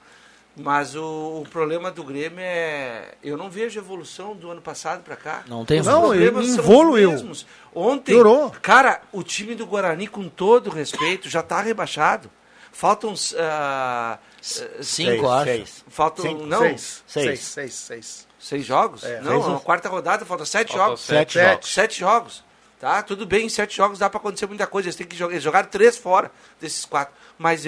Mas 0.58 0.94
o, 0.96 1.42
o 1.42 1.48
problema 1.50 1.90
do 1.90 2.02
Grêmio 2.02 2.40
é. 2.40 3.14
Eu 3.22 3.36
não 3.36 3.48
vejo 3.48 3.78
evolução 3.78 4.34
do 4.34 4.50
ano 4.50 4.60
passado 4.60 5.02
para 5.04 5.14
cá. 5.16 5.44
Não 5.46 5.64
tem 5.64 5.80
Os 5.80 5.86
Não, 5.86 6.00
problemas 6.00 6.44
ele 6.44 6.52
são 6.54 6.64
os 6.64 6.68
evoluiu. 6.70 7.10
mesmos. 7.12 7.46
Ontem, 7.74 8.12
Piorou. 8.12 8.50
cara, 8.60 9.00
o 9.12 9.22
time 9.22 9.54
do 9.54 9.64
Guarani, 9.66 10.08
com 10.08 10.28
todo 10.28 10.68
respeito, 10.68 11.28
já 11.28 11.40
está 11.40 11.60
rebaixado. 11.60 12.28
Faltam. 12.72 13.14
ah, 13.38 14.18
Cinco, 14.40 14.82
Seis, 14.82 15.24
acho. 15.24 15.44
seis. 15.44 15.84
faltam. 15.88 16.24
Cinco, 16.24 16.46
não, 16.46 16.60
Seis. 16.60 17.02
Seis. 17.06 17.24
Seis, 17.24 17.40
seis, 17.40 17.74
seis. 17.74 18.26
seis 18.38 18.64
jogos? 18.64 19.04
É, 19.04 19.20
não, 19.20 19.42
seis. 19.42 19.56
a 19.56 19.60
quarta 19.60 19.88
rodada 19.88 20.24
falta 20.24 20.44
sete 20.44 20.68
Falta 20.72 20.84
jogos. 20.84 21.00
sete 21.02 21.32
Sete 21.34 21.48
jogos. 21.50 21.72
Sete 21.74 21.98
jogos. 22.00 22.44
Tá, 22.80 23.02
tudo 23.02 23.26
bem, 23.26 23.46
em 23.46 23.48
sete 23.48 23.76
jogos 23.76 23.98
dá 23.98 24.08
para 24.08 24.18
acontecer 24.20 24.46
muita 24.46 24.66
coisa. 24.66 24.86
Eles 24.88 24.96
têm 24.96 25.06
que 25.06 25.16
jogar. 25.16 25.32
Eles 25.32 25.42
jogaram 25.42 25.68
três 25.68 25.96
fora 25.96 26.30
desses 26.60 26.84
quatro. 26.84 27.12
Mas 27.36 27.64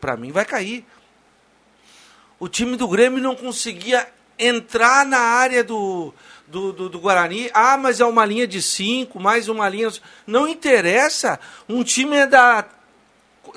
pra 0.00 0.16
mim 0.16 0.30
vai 0.32 0.44
cair. 0.44 0.86
O 2.42 2.48
time 2.48 2.76
do 2.76 2.88
Grêmio 2.88 3.22
não 3.22 3.36
conseguia 3.36 4.04
entrar 4.36 5.06
na 5.06 5.20
área 5.20 5.62
do, 5.62 6.12
do, 6.48 6.72
do, 6.72 6.88
do 6.88 6.98
Guarani. 6.98 7.48
Ah, 7.54 7.76
mas 7.76 8.00
é 8.00 8.04
uma 8.04 8.26
linha 8.26 8.48
de 8.48 8.60
cinco, 8.60 9.20
mais 9.20 9.48
uma 9.48 9.68
linha. 9.68 9.88
Não 10.26 10.48
interessa. 10.48 11.38
Um 11.68 11.84
time 11.84 12.16
é 12.16 12.26
da. 12.26 12.64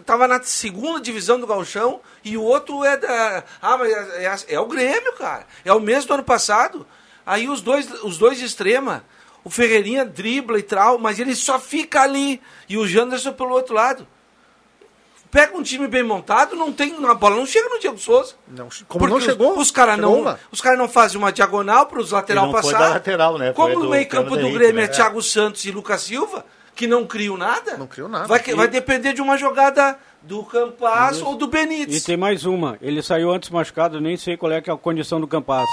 Tava 0.06 0.28
na 0.28 0.40
segunda 0.44 1.02
divisão 1.02 1.40
do 1.40 1.48
Galchão 1.48 2.00
e 2.24 2.38
o 2.38 2.44
outro 2.44 2.84
é 2.84 2.96
da. 2.96 3.44
Ah, 3.60 3.76
mas 3.76 3.92
é, 3.92 4.26
é- 4.26 4.54
é 4.54 4.60
o 4.60 4.68
Grêmio, 4.68 5.14
cara. 5.14 5.48
É 5.66 5.74
o 5.74 5.80
mesmo 5.80 6.10
do 6.10 6.14
ano 6.14 6.24
passado. 6.24 6.86
Aí 7.26 7.50
os 7.50 7.62
dois, 7.62 7.92
os 8.04 8.20
dois 8.20 8.38
de 8.38 8.46
extrema. 8.46 9.04
O 9.44 9.50
Ferreirinha 9.50 10.06
dribla 10.06 10.60
e 10.60 10.64
tal, 10.64 11.00
mas 11.00 11.18
ele 11.18 11.36
só 11.36 11.60
fica 11.60 12.04
ali. 12.04 12.40
E 12.70 12.78
o 12.78 12.88
Janderson 12.88 13.34
pelo 13.34 13.50
outro 13.50 13.74
lado 13.74 14.08
pega 15.36 15.58
um 15.58 15.62
time 15.62 15.86
bem 15.88 16.02
montado, 16.02 16.56
não 16.56 16.72
tem. 16.72 16.96
A 17.06 17.14
bola 17.14 17.36
não 17.36 17.46
chega 17.46 17.68
no 17.68 17.78
Diego 17.78 17.98
Souza. 17.98 18.36
Não, 18.48 18.70
como 18.88 19.00
Porque 19.00 19.08
não 19.08 19.18
os- 19.18 19.24
chegou. 19.26 19.60
Os, 19.60 19.70
caras 19.70 19.96
chegou 19.96 20.12
não, 20.12 20.22
uma. 20.22 20.40
os 20.50 20.62
cara 20.62 20.78
não 20.78 20.88
fazem 20.88 21.18
uma 21.18 21.30
diagonal 21.32 21.88
para 21.88 22.00
os 22.00 22.12
lateral 22.12 22.50
passar. 22.54 22.80
lateral, 22.92 23.38
né? 23.38 23.48
Foi 23.54 23.66
Como 23.66 23.76
no 23.80 23.82
do 23.88 23.92
meio 23.92 24.08
campo 24.08 24.30
Fernando 24.30 24.48
do 24.50 24.58
Grêmio 24.58 24.76
né? 24.78 24.84
é 24.84 24.88
Thiago 24.88 25.22
Santos 25.22 25.66
e 25.66 25.72
Lucas 25.72 26.04
Silva, 26.04 26.46
que 26.74 26.88
não 26.88 27.06
criam 27.06 27.36
nada. 27.36 27.76
Não 27.78 27.86
criou 27.88 28.08
nada. 28.08 28.28
Vai, 28.28 28.40
que- 28.40 28.56
vai 28.56 28.70
depender 28.70 29.12
de 29.12 29.22
uma 29.22 29.36
jogada 29.38 29.98
do 30.26 30.44
Campas 30.44 31.22
ou 31.22 31.36
do 31.36 31.46
E 31.46 31.50
Benítez. 31.50 32.04
tem 32.04 32.18
mais 32.18 32.46
uma. 32.46 32.78
Ele 32.82 33.02
saiu 33.02 33.32
antes 33.32 33.50
machucado, 33.50 34.02
nem 34.02 34.18
sei 34.18 34.36
qual 34.36 34.52
é, 34.52 34.62
que 34.62 34.70
é 34.70 34.74
a 34.74 34.78
condição 34.78 35.20
do 35.22 35.28
Campaz. 35.28 35.68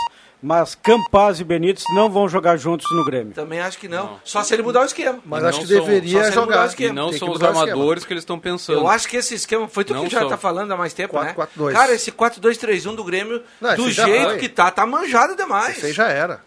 Mas 0.44 0.74
Campaz 0.74 1.38
e 1.38 1.44
Benítez 1.44 1.84
não 1.94 2.10
vão 2.10 2.28
jogar 2.28 2.56
juntos 2.56 2.84
no 2.90 3.04
Grêmio. 3.04 3.32
Também 3.32 3.60
acho 3.60 3.78
que 3.78 3.86
não. 3.86 4.18
Só 4.24 4.42
se 4.42 4.52
ele 4.52 4.62
mudar 4.62 4.80
o 4.82 4.84
esquema. 4.84 5.20
Mas 5.24 5.42
E 5.44 5.46
acho 5.46 5.58
não 5.60 5.66
que 5.66 5.72
são- 5.72 5.84
deveria 5.84 6.18
só 6.18 6.24
se 6.24 6.30
ele 6.32 6.40
mudar 6.40 6.42
o 6.42 6.54
jogar. 6.56 6.66
esquema. 6.66 6.90
E 6.90 6.94
não 6.96 7.10
Tem 7.10 7.18
são 7.20 7.30
os 7.30 7.42
armadores 7.42 8.04
que 8.04 8.12
eles 8.12 8.22
estão 8.22 8.38
pensando. 8.40 8.80
Eu 8.80 8.88
acho 8.88 9.06
que 9.08 9.16
esse 9.16 9.34
esquema 9.36 9.68
foi 9.68 9.84
tu 9.84 9.94
Não 9.94 10.02
que 10.04 10.10
já 10.10 10.18
são. 10.20 10.28
tá 10.28 10.36
falando 10.36 10.72
há 10.72 10.76
mais 10.76 10.92
tempo, 10.92 11.10
4, 11.12 11.28
né? 11.28 11.34
4, 11.34 11.52
2. 11.56 11.72
Cara, 11.76 11.92
esse 11.94 12.10
4-2-3-1 12.10 12.96
do 12.96 13.04
Grêmio, 13.04 13.40
Não, 13.60 13.76
do 13.76 13.88
jeito 13.88 14.36
que 14.38 14.48
tá, 14.48 14.68
tá 14.72 14.84
manjado 14.84 15.36
demais. 15.36 15.76
Esse 15.78 15.86
aí 15.86 15.92
já 15.92 16.08
era. 16.08 16.40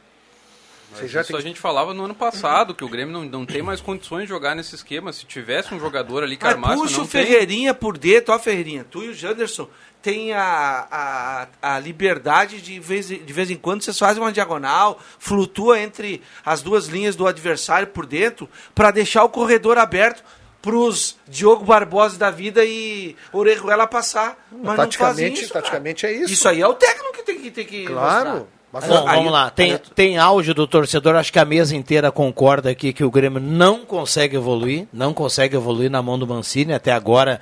Mas 0.95 1.01
Você 1.01 1.07
já 1.07 1.21
isso 1.21 1.31
tem 1.31 1.37
a 1.39 1.41
gente 1.43 1.59
falava 1.59 1.93
no 1.93 2.05
ano 2.05 2.15
passado, 2.15 2.73
que 2.73 2.83
o 2.83 2.89
Grêmio 2.89 3.13
não, 3.13 3.23
não 3.25 3.45
tem 3.45 3.61
mais 3.61 3.81
condições 3.81 4.23
de 4.23 4.29
jogar 4.29 4.55
nesse 4.55 4.75
esquema. 4.75 5.11
Se 5.11 5.25
tivesse 5.25 5.73
um 5.73 5.79
jogador 5.79 6.23
ali 6.23 6.37
que 6.37 6.43
Mas 6.43 6.53
armasse, 6.53 6.75
puxa 6.81 7.01
o 7.01 7.07
tem. 7.07 7.23
Ferreirinha 7.25 7.73
por 7.73 7.97
dentro, 7.97 8.33
ó 8.33 8.39
Ferreirinha, 8.39 8.85
tu 8.89 9.03
e 9.03 9.09
o 9.09 9.13
Janderson 9.13 9.67
tem 10.01 10.33
a, 10.33 11.47
a, 11.61 11.73
a 11.75 11.79
liberdade 11.79 12.61
de 12.61 12.79
vez, 12.79 13.07
de 13.07 13.33
vez 13.33 13.49
em 13.49 13.55
quando 13.55 13.81
vocês 13.81 13.97
fazem 13.97 14.21
uma 14.21 14.31
diagonal, 14.31 14.99
flutua 15.17 15.79
entre 15.79 16.21
as 16.45 16.61
duas 16.61 16.85
linhas 16.85 17.15
do 17.15 17.25
adversário 17.25 17.87
por 17.87 18.05
dentro, 18.05 18.47
para 18.75 18.91
deixar 18.91 19.23
o 19.23 19.29
corredor 19.29 19.79
aberto 19.79 20.23
pros 20.61 21.17
Diogo 21.27 21.65
Barbosa 21.65 22.17
da 22.17 22.29
vida 22.31 22.63
e 22.65 23.15
Orejuela 23.31 23.87
passar. 23.87 24.47
Mas 24.51 24.61
não 24.61 24.75
fazem 24.75 24.85
taticamente, 24.85 25.43
isso, 25.43 25.53
taticamente 25.53 26.05
é 26.05 26.11
isso. 26.11 26.33
Isso 26.33 26.49
aí 26.49 26.61
é 26.61 26.67
o 26.67 26.73
técnico 26.73 27.13
que 27.13 27.23
tem 27.23 27.39
que, 27.39 27.51
tem 27.51 27.65
que 27.65 27.85
Claro. 27.85 28.29
mostrar. 28.29 28.47
Mas 28.75 28.83
Bom, 28.89 29.07
Aí- 29.07 29.15
vamos 29.17 29.31
lá. 29.31 29.49
Tem, 29.49 29.77
tem 29.77 30.17
áudio 30.17 30.53
do 30.53 30.67
torcedor, 30.67 31.15
acho 31.15 31.31
que 31.31 31.39
a 31.39 31.45
mesa 31.45 31.73
inteira 31.73 32.11
concorda 32.11 32.69
aqui 32.69 32.91
que 32.91 33.05
o 33.05 33.09
Grêmio 33.09 33.39
não 33.39 33.85
consegue 33.85 34.35
evoluir, 34.35 34.85
não 34.91 35.13
consegue 35.13 35.55
evoluir 35.55 35.89
na 35.89 36.01
mão 36.01 36.19
do 36.19 36.27
Mancini, 36.27 36.73
até 36.73 36.91
agora 36.91 37.39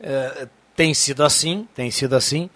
eh, 0.00 0.48
tem 0.74 0.94
sido 0.94 1.22
assim, 1.22 1.68
tem 1.74 1.90
sido 1.90 2.16
assim. 2.16 2.48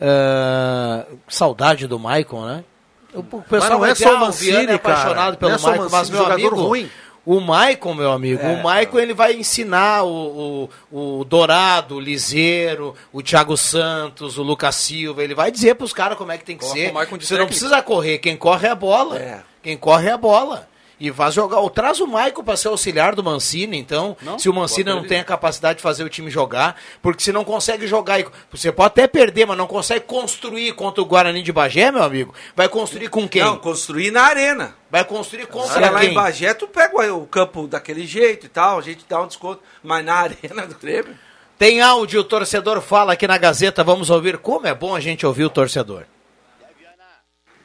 Eh, 0.00 1.06
saudade 1.28 1.86
do 1.86 1.98
Maicon, 1.98 2.46
né? 2.46 2.64
O, 3.12 3.22
pessoal 3.22 3.72
não 3.72 3.80
vai 3.80 3.90
é 3.90 3.92
dizer, 3.92 4.04
só 4.04 4.12
o 4.12 4.16
"Ah, 4.16 4.20
Mancini, 4.20 4.66
é 4.66 4.74
apaixonado 4.74 5.32
Não 5.32 5.36
pelo 5.38 5.52
é 5.52 5.58
Maicon, 5.58 5.88
mas 5.90 6.08
meu 6.10 6.18
jogador 6.18 6.34
amigo, 6.46 6.62
ruim. 6.62 6.88
O 7.24 7.40
Maicon, 7.40 7.94
meu 7.94 8.10
amigo, 8.10 8.42
o 8.46 8.62
Maicon 8.62 8.98
ele 8.98 9.12
vai 9.12 9.34
ensinar 9.34 10.04
o, 10.04 10.68
o, 10.90 11.20
o 11.20 11.24
Dourado, 11.24 11.96
o 11.96 12.00
Liseiro, 12.00 12.94
o 13.12 13.22
Thiago 13.22 13.56
Santos, 13.56 14.38
o 14.38 14.42
Lucas 14.42 14.76
Silva, 14.76 15.22
ele 15.22 15.34
vai 15.34 15.50
dizer 15.50 15.74
pros 15.74 15.92
caras 15.92 16.16
como 16.16 16.32
é 16.32 16.38
que 16.38 16.44
tem 16.44 16.56
que 16.56 16.64
Coloca 16.64 16.80
ser. 16.80 16.90
Você 16.92 16.94
não 17.12 17.18
técnico. 17.18 17.46
precisa 17.46 17.82
correr, 17.82 18.18
quem 18.18 18.36
corre 18.36 18.68
é 18.68 18.70
a 18.70 18.74
bola. 18.74 19.18
É. 19.18 19.42
Quem 19.62 19.76
corre 19.76 20.08
é 20.08 20.12
a 20.12 20.16
bola. 20.16 20.69
E 21.00 21.10
vai 21.10 21.32
jogar. 21.32 21.60
Ou 21.60 21.70
traz 21.70 21.98
o 21.98 22.06
Maicon 22.06 22.44
para 22.44 22.58
ser 22.58 22.68
auxiliar 22.68 23.14
do 23.14 23.24
Mancini, 23.24 23.78
então. 23.78 24.14
Não, 24.20 24.38
se 24.38 24.50
o 24.50 24.54
Mancini 24.54 24.90
não 24.90 25.02
tem 25.02 25.18
a 25.18 25.24
capacidade 25.24 25.78
de 25.78 25.82
fazer 25.82 26.04
o 26.04 26.10
time 26.10 26.30
jogar, 26.30 26.76
porque 27.00 27.22
se 27.22 27.32
não 27.32 27.42
consegue 27.42 27.86
jogar, 27.86 28.22
você 28.52 28.70
pode 28.70 28.88
até 28.88 29.08
perder, 29.08 29.46
mas 29.46 29.56
não 29.56 29.66
consegue 29.66 30.04
construir 30.04 30.72
contra 30.74 31.00
o 31.00 31.06
Guarani 31.06 31.42
de 31.42 31.52
Bagé, 31.52 31.90
meu 31.90 32.02
amigo. 32.02 32.34
Vai 32.54 32.68
construir 32.68 33.08
com 33.08 33.26
quem? 33.26 33.42
Não, 33.42 33.56
construir 33.56 34.10
na 34.10 34.24
arena. 34.24 34.74
Vai 34.90 35.02
construir 35.02 35.46
contra 35.46 35.86
é 35.86 35.88
lá 35.88 36.00
quem? 36.00 36.10
em 36.10 36.14
Bagé, 36.14 36.52
tu 36.52 36.68
pega 36.68 37.14
o 37.14 37.26
campo 37.26 37.66
daquele 37.66 38.06
jeito 38.06 38.44
e 38.44 38.48
tal, 38.50 38.78
a 38.78 38.82
gente 38.82 39.06
dá 39.08 39.22
um 39.22 39.26
desconto. 39.26 39.62
Mas 39.82 40.04
na 40.04 40.14
arena 40.14 40.66
do 40.66 40.74
Grêmio... 40.74 41.16
Tem 41.56 41.80
áudio, 41.80 42.20
o 42.20 42.24
torcedor 42.24 42.80
fala 42.80 43.12
aqui 43.12 43.26
na 43.26 43.36
Gazeta, 43.38 43.84
vamos 43.84 44.08
ouvir 44.10 44.38
como 44.38 44.66
é 44.66 44.74
bom 44.74 44.94
a 44.94 45.00
gente 45.00 45.26
ouvir 45.26 45.44
o 45.44 45.50
torcedor. 45.50 46.04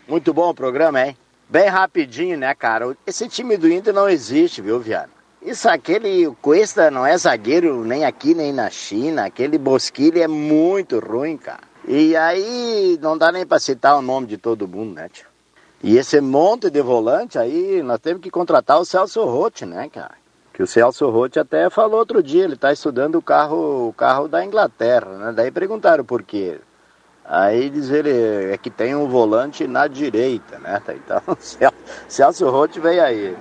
Muito 0.07 0.33
bom 0.33 0.49
o 0.49 0.53
programa, 0.53 1.01
hein? 1.01 1.17
Bem 1.47 1.67
rapidinho, 1.67 2.37
né, 2.37 2.53
cara? 2.55 2.95
Esse 3.05 3.27
time 3.27 3.55
do 3.55 3.71
Inter 3.71 3.93
não 3.93 4.09
existe, 4.09 4.61
viu, 4.61 4.79
Viana? 4.79 5.09
Isso, 5.41 5.69
aquele 5.69 6.27
Cuesta 6.41 6.89
não 6.89 7.05
é 7.05 7.15
zagueiro 7.15 7.83
nem 7.85 8.03
aqui 8.03 8.33
nem 8.33 8.51
na 8.51 8.69
China. 8.71 9.25
Aquele 9.25 9.59
Bosquilha 9.59 10.23
é 10.23 10.27
muito 10.27 10.99
ruim, 10.99 11.37
cara. 11.37 11.61
E 11.87 12.15
aí 12.15 12.97
não 12.99 13.15
dá 13.15 13.31
nem 13.31 13.45
pra 13.45 13.59
citar 13.59 13.95
o 13.95 14.01
nome 14.01 14.25
de 14.25 14.37
todo 14.37 14.67
mundo, 14.67 14.95
né, 14.95 15.07
tio? 15.07 15.27
E 15.83 15.97
esse 15.97 16.19
monte 16.19 16.71
de 16.71 16.81
volante 16.81 17.37
aí, 17.37 17.83
nós 17.83 17.99
temos 17.99 18.23
que 18.23 18.31
contratar 18.31 18.79
o 18.79 18.85
Celso 18.85 19.23
Rotti, 19.23 19.67
né, 19.67 19.87
cara? 19.87 20.15
Que 20.51 20.63
o 20.63 20.67
Celso 20.67 21.07
Rotti 21.11 21.37
até 21.37 21.69
falou 21.69 21.99
outro 21.99 22.23
dia, 22.23 22.43
ele 22.43 22.55
tá 22.55 22.73
estudando 22.73 23.15
o 23.15 23.21
carro, 23.21 23.89
o 23.89 23.93
carro 23.93 24.27
da 24.27 24.43
Inglaterra, 24.43 25.15
né? 25.17 25.31
Daí 25.31 25.51
perguntaram 25.51 26.03
por 26.03 26.23
quê. 26.23 26.59
Aí 27.27 27.69
diz 27.69 27.89
ele 27.89 28.53
é 28.53 28.57
que 28.57 28.69
tem 28.69 28.95
um 28.95 29.07
volante 29.07 29.67
na 29.67 29.87
direita, 29.87 30.59
né? 30.59 30.81
Então, 30.89 31.21
Cel- 31.39 31.73
Celso 32.07 32.49
Rotti 32.49 32.79
veio 32.79 33.03
aí. 33.03 33.37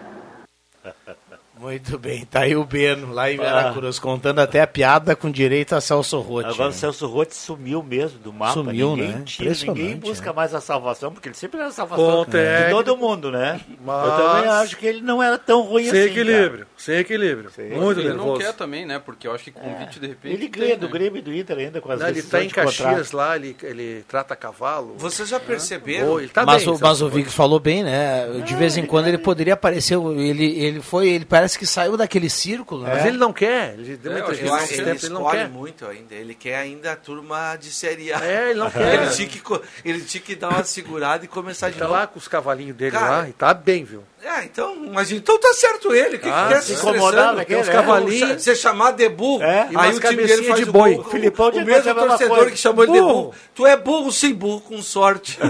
Muito 1.64 1.98
bem, 1.98 2.26
tá 2.26 2.40
aí 2.40 2.54
o 2.54 2.62
Beno, 2.62 3.10
lá 3.10 3.32
em 3.32 3.38
Veracruz, 3.38 3.98
contando 3.98 4.38
até 4.38 4.60
a 4.60 4.66
piada 4.66 5.16
com 5.16 5.30
direito 5.30 5.74
a 5.74 5.80
Celso 5.80 6.20
Rotti. 6.20 6.50
Agora 6.50 6.68
o 6.68 6.72
né? 6.72 6.76
Celso 6.78 7.06
Rotti 7.06 7.34
sumiu 7.34 7.82
mesmo 7.82 8.18
do 8.18 8.34
mapa. 8.34 8.52
Sumiu, 8.52 8.94
ninguém 8.94 9.12
né? 9.12 9.22
Tira, 9.24 9.52
ninguém 9.66 9.96
busca 9.96 10.26
né? 10.26 10.36
mais 10.36 10.54
a 10.54 10.60
salvação, 10.60 11.10
porque 11.10 11.28
ele 11.28 11.34
sempre 11.34 11.58
era 11.58 11.70
a 11.70 11.72
salvação 11.72 12.26
de 12.26 12.70
todo 12.70 12.94
mundo, 12.98 13.30
né? 13.30 13.62
Mas- 13.82 14.04
Eu 14.04 14.10
também 14.12 14.50
acho 14.50 14.76
que 14.76 14.86
ele 14.86 15.00
não 15.00 15.22
era 15.22 15.38
tão 15.38 15.62
ruim 15.62 15.84
Sem 15.84 16.00
assim. 16.00 16.10
equilíbrio. 16.10 16.66
Sem 16.76 16.98
equilíbrio. 16.98 17.50
Muito 17.80 18.00
ele 18.00 18.10
nervoso. 18.10 18.32
não 18.32 18.38
quer 18.38 18.52
também, 18.52 18.84
né? 18.84 18.98
Porque 18.98 19.26
eu 19.26 19.32
acho 19.32 19.44
que 19.44 19.50
convite 19.50 19.94
de 19.94 20.00
cara. 20.00 20.06
repente. 20.08 20.34
Ele 20.34 20.48
tem, 20.50 20.60
ganha 20.60 20.76
do 20.76 20.86
né? 20.86 20.92
Grêmio 20.92 21.18
e 21.18 21.22
do 21.22 21.32
Inter 21.32 21.56
ainda 21.56 21.80
com 21.80 21.90
as 21.90 22.00
Não, 22.00 22.08
ele 22.08 22.22
tá 22.22 22.44
em 22.44 22.48
de 22.48 22.54
contrato. 22.54 22.76
Caxias 22.76 23.12
lá, 23.12 23.36
ele, 23.36 23.56
ele 23.62 24.04
trata 24.06 24.36
cavalo. 24.36 24.96
Vocês 24.98 25.30
já 25.30 25.40
perceberam? 25.40 26.28
Tá 26.28 26.44
mas, 26.44 26.62
bem, 26.62 26.74
o, 26.74 26.78
mas 26.78 27.00
o. 27.00 27.08
Vic 27.08 27.30
falou 27.30 27.58
bem, 27.58 27.82
né? 27.82 28.42
De 28.44 28.54
vez 28.54 28.76
em 28.76 28.84
quando 28.84 29.06
ele 29.06 29.16
poderia 29.16 29.54
aparecer. 29.54 29.96
Ele, 29.96 30.58
ele 30.58 30.82
foi, 30.82 31.08
ele 31.08 31.24
parece 31.24 31.53
que 31.56 31.66
saiu 31.66 31.96
daquele 31.96 32.28
círculo, 32.30 32.82
né? 32.84 32.94
Mas 32.94 33.06
ele 33.06 33.16
não 33.18 33.32
quer. 33.32 33.74
Ele 33.74 33.96
deu 33.96 34.12
uma 34.12 34.18
É, 34.18 34.22
entrevista 34.22 34.74
ele 34.74 34.84
tempos, 34.84 35.04
ele 35.04 35.12
não 35.14 35.20
escolhe 35.22 35.38
quer. 35.42 35.48
muito 35.48 35.86
ainda. 35.86 36.14
Ele 36.14 36.34
quer 36.34 36.56
ainda 36.56 36.92
a 36.92 36.96
turma 36.96 37.56
de 37.56 37.70
Série 37.70 38.12
A. 38.12 38.24
É, 38.24 38.50
ele 38.50 38.58
não 38.58 38.70
quer. 38.72 38.94
Ele 39.02 39.10
tinha 39.10 39.28
que, 39.28 39.42
ele 39.84 40.00
tinha 40.02 40.20
que 40.22 40.34
dar 40.34 40.48
uma 40.50 40.64
segurada 40.64 41.24
e 41.24 41.28
começar 41.28 41.70
de 41.70 41.76
Tá 41.78 41.84
novo. 41.84 41.96
lá 41.96 42.06
com 42.06 42.18
os 42.18 42.28
cavalinhos 42.28 42.76
dele 42.76 42.92
Cara, 42.92 43.08
lá 43.08 43.28
e 43.28 43.32
tá 43.32 43.52
bem, 43.54 43.84
viu? 43.84 44.02
É, 44.22 44.42
então, 44.44 44.74
mas 44.90 45.12
então 45.12 45.38
tá 45.38 45.52
certo 45.52 45.94
ele. 45.94 46.16
O 46.16 46.18
que, 46.18 46.28
Ah, 46.30 46.46
que 46.48 46.54
quer 46.54 46.62
se 46.62 46.68
se 46.68 46.80
incomodar 46.80 47.34
naquele, 47.34 47.60
Tem 47.62 47.70
é. 47.70 47.72
cavalinhos. 47.74 48.42
Ser 48.42 48.56
chamado 48.56 48.96
de 48.96 49.06
burro. 49.10 49.42
É, 49.42 49.68
e 49.70 49.76
aí 49.76 49.94
o 49.94 50.00
time 50.00 50.24
dele 50.24 50.42
faz 50.44 50.60
de 50.64 50.68
o 50.68 50.72
boi. 50.72 50.94
gol. 50.94 51.04
O 51.04 51.10
Filipão 51.10 51.50
o 51.50 51.64
mesmo 51.64 51.94
torcedor 51.94 52.50
que 52.50 52.56
chamou 52.56 52.84
ele 52.84 52.92
de 52.94 53.00
burro. 53.00 53.34
Tu 53.54 53.66
é 53.66 53.76
burro 53.76 54.10
sem 54.10 54.32
burro, 54.32 54.62
com 54.62 54.80
sorte. 54.82 55.38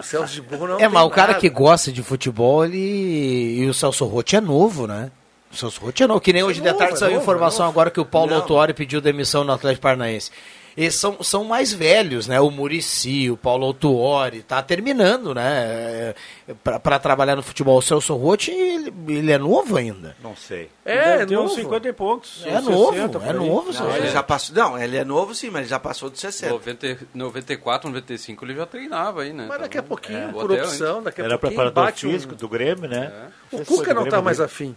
O 0.00 0.02
Celso 0.02 0.34
de 0.34 0.42
Burro 0.42 0.66
não 0.66 0.80
É, 0.80 0.88
mas 0.88 1.04
o 1.04 1.10
cara 1.10 1.28
nada. 1.28 1.40
que 1.40 1.48
gosta 1.48 1.92
de 1.92 2.02
futebol, 2.02 2.64
ele. 2.64 3.58
E 3.60 3.66
o 3.66 3.74
Celso 3.74 4.04
Rotti 4.06 4.36
é 4.36 4.40
novo, 4.40 4.86
né? 4.86 5.10
O 5.52 5.56
Celso 5.56 5.80
Rotti 5.80 6.02
é 6.02 6.06
novo. 6.06 6.20
Que 6.20 6.32
nem 6.32 6.42
hoje 6.42 6.60
de 6.60 6.66
novo, 6.66 6.78
tarde 6.78 6.94
é 6.94 6.96
saiu 6.96 7.12
novo, 7.12 7.22
informação 7.22 7.66
é 7.66 7.68
agora 7.68 7.90
que 7.90 8.00
o 8.00 8.04
Paulo. 8.04 8.34
Autuori 8.34 8.74
pediu 8.74 9.00
demissão 9.00 9.44
no 9.44 9.52
Atlético 9.52 9.82
Paranaense. 9.82 10.30
Eles 10.78 10.94
são, 10.94 11.20
são 11.24 11.42
mais 11.42 11.72
velhos, 11.72 12.28
né? 12.28 12.40
O 12.40 12.52
Murici, 12.52 13.28
o 13.28 13.36
Paulo 13.36 13.66
Autuori, 13.66 14.42
tá 14.44 14.62
terminando, 14.62 15.34
né? 15.34 16.14
É, 16.46 16.54
pra 16.78 17.00
trabalhar 17.00 17.34
no 17.34 17.42
futebol. 17.42 17.76
O 17.78 17.82
Celso 17.82 18.14
Rotti, 18.14 18.52
ele, 18.52 18.94
ele 19.08 19.32
é 19.32 19.38
novo 19.38 19.76
ainda. 19.76 20.14
Não 20.22 20.36
sei. 20.36 20.70
É, 20.84 21.26
ter 21.26 21.36
uns 21.36 21.50
novo. 21.50 21.54
50 21.62 21.88
e 21.88 21.92
poucos. 21.92 22.44
É 22.46 22.60
novo, 22.60 22.92
60 22.92 23.18
por 23.18 23.28
é 23.28 23.32
novo, 23.32 23.72
Não, 23.72 23.96
ele 23.96 24.06
já 24.08 24.22
passou. 24.22 24.54
Não, 24.54 24.78
ele 24.78 24.96
é 24.96 25.04
novo 25.04 25.34
sim, 25.34 25.50
mas 25.50 25.62
ele 25.62 25.70
já 25.70 25.80
passou 25.80 26.08
dos 26.10 26.20
60. 26.20 26.52
90, 26.52 26.98
94, 27.12 27.88
95 27.90 28.44
ele 28.44 28.54
já 28.54 28.64
treinava 28.64 29.22
aí, 29.22 29.32
né? 29.32 29.46
Mas 29.48 29.60
daqui 29.60 29.78
a 29.78 29.82
pouquinho, 29.82 30.28
é, 30.28 30.32
por 30.32 30.52
opção, 30.52 31.02
daqui 31.02 31.20
a 31.20 31.24
Era 31.24 31.36
pouquinho 31.38 31.56
preparador 31.60 31.84
bate 31.86 32.06
um- 32.06 32.10
físico 32.12 32.36
do 32.36 32.48
Grêmio, 32.48 32.88
né? 32.88 33.12
O 33.50 33.56
sei 33.56 33.64
se 33.64 33.72
Cuca 33.72 33.92
não 33.92 34.06
tá 34.06 34.22
mais 34.22 34.40
afim. 34.40 34.76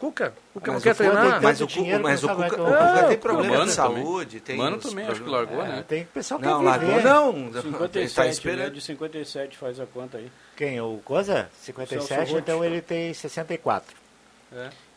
Cuca? 0.00 0.32
Cuca 0.54 0.66
não 0.68 0.74
Mas 0.74 0.82
quer 0.82 0.90
o 0.92 0.94
Cuca 0.96 1.10
treinar. 1.10 1.32
tem- 1.32 1.40
mas 1.42 1.60
o 1.60 1.68
Cuca, 1.68 1.98
mas 1.98 2.24
o 2.24 2.26
não 2.26 2.34
Cuca, 2.36 2.46
o 2.62 2.64
Cuca 2.64 2.78
É, 2.78 3.02
tem 3.04 3.16
o 3.16 3.20
problema 3.20 3.52
Mano 3.54 3.66
de 3.66 3.72
saúde. 3.72 4.40
Tem 4.40 4.56
Mano 4.56 4.78
também, 4.78 5.04
acho 5.04 5.14
que 5.14 5.20
problemas. 5.20 5.48
largou, 5.56 5.62
É, 5.64 5.76
né? 5.76 5.84
tem 5.86 6.04
pessoal 6.06 6.40
que 6.40 6.46
Não, 6.46 6.58
quer 6.60 6.64
largou 6.64 7.00
não. 7.02 7.28
Ele 7.36 7.50
tá 7.52 7.60
57, 7.62 8.18
ele 8.18 8.26
é 8.26 8.30
esperando. 8.30 8.72
de 8.74 8.80
57, 8.80 9.56
faz 9.58 9.78
a 9.78 9.84
conta 9.86 10.16
aí. 10.18 10.32
Quem? 10.56 10.80
O 10.80 10.98
Coisa? 11.04 11.34
Celso 11.52 11.64
57, 11.66 12.18
Rotti. 12.32 12.34
então 12.42 12.64
ele 12.64 12.80
tem 12.80 13.12
64. 13.14 13.94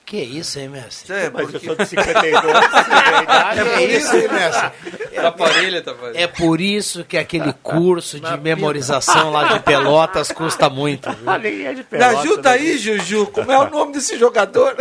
Que 0.06 0.18
isso, 0.18 0.60
hein, 0.60 0.68
Messi? 0.70 1.12
É, 1.12 1.30
Mas 1.30 1.44
eu 1.54 1.60
porque... 1.60 1.66
sou 1.66 1.76
de 1.76 1.86
52, 1.86 2.56
a 2.56 3.24
idade 3.24 3.60
É 3.62 3.74
é 3.84 3.98
isso, 3.98 4.16
hein, 4.16 4.28
Messi? 4.28 5.12
Tá 5.16 5.32
parelha, 5.32 5.82
tá 5.82 5.94
parelha. 5.94 6.20
É 6.22 6.28
por 6.28 6.60
isso 6.60 7.06
que 7.06 7.18
aquele 7.18 7.54
curso 7.64 8.20
de 8.20 8.38
memorização 8.38 9.32
lá 9.32 9.54
de 9.54 9.60
Pelotas 9.62 10.32
custa 10.32 10.70
muito. 10.70 11.10
viu? 11.10 11.30
Ah, 11.30 11.38
é 11.38 11.40
de 11.74 11.78
Me 11.78 11.84
Pelotas, 11.84 12.20
ajuda 12.20 12.50
né? 12.50 12.56
aí, 12.58 12.78
Juju. 12.78 13.28
Como 13.28 13.52
é 13.52 13.58
o 13.58 13.70
nome 13.70 13.94
desse 13.94 14.18
jogador? 14.18 14.76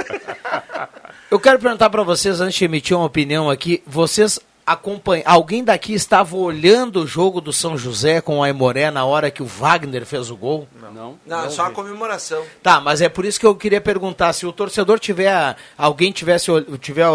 Eu 1.30 1.38
quero 1.40 1.58
perguntar 1.58 1.88
para 1.88 2.02
vocês, 2.02 2.40
antes 2.40 2.58
de 2.58 2.64
emitir 2.64 2.96
uma 2.96 3.06
opinião 3.06 3.48
aqui, 3.48 3.82
vocês 3.87 4.38
acompanha. 4.66 5.22
Alguém 5.27 5.64
daqui 5.64 5.92
estava 5.94 6.37
olhando 6.37 7.03
o 7.03 7.07
jogo 7.07 7.40
do 7.40 7.53
São 7.53 7.77
José 7.77 8.20
com 8.20 8.38
o 8.38 8.42
Aimoré 8.42 8.90
na 8.90 9.05
hora 9.05 9.31
que 9.31 9.42
o 9.42 9.46
Wagner 9.46 10.07
fez 10.07 10.31
o 10.31 10.37
gol? 10.37 10.68
Não. 10.94 11.16
Não, 11.27 11.51
só 11.51 11.66
a 11.66 11.70
comemoração. 11.70 12.42
Tá, 12.62 12.81
mas 12.81 13.01
é 13.01 13.09
por 13.09 13.25
isso 13.25 13.40
que 13.40 13.46
eu 13.46 13.55
queria 13.55 13.81
perguntar 13.81 14.33
se 14.35 14.46
o 14.46 14.53
torcedor 14.53 14.98
tiver, 14.98 15.57
alguém 15.77 16.12
tivesse 16.12 16.46
tiver 16.81 17.07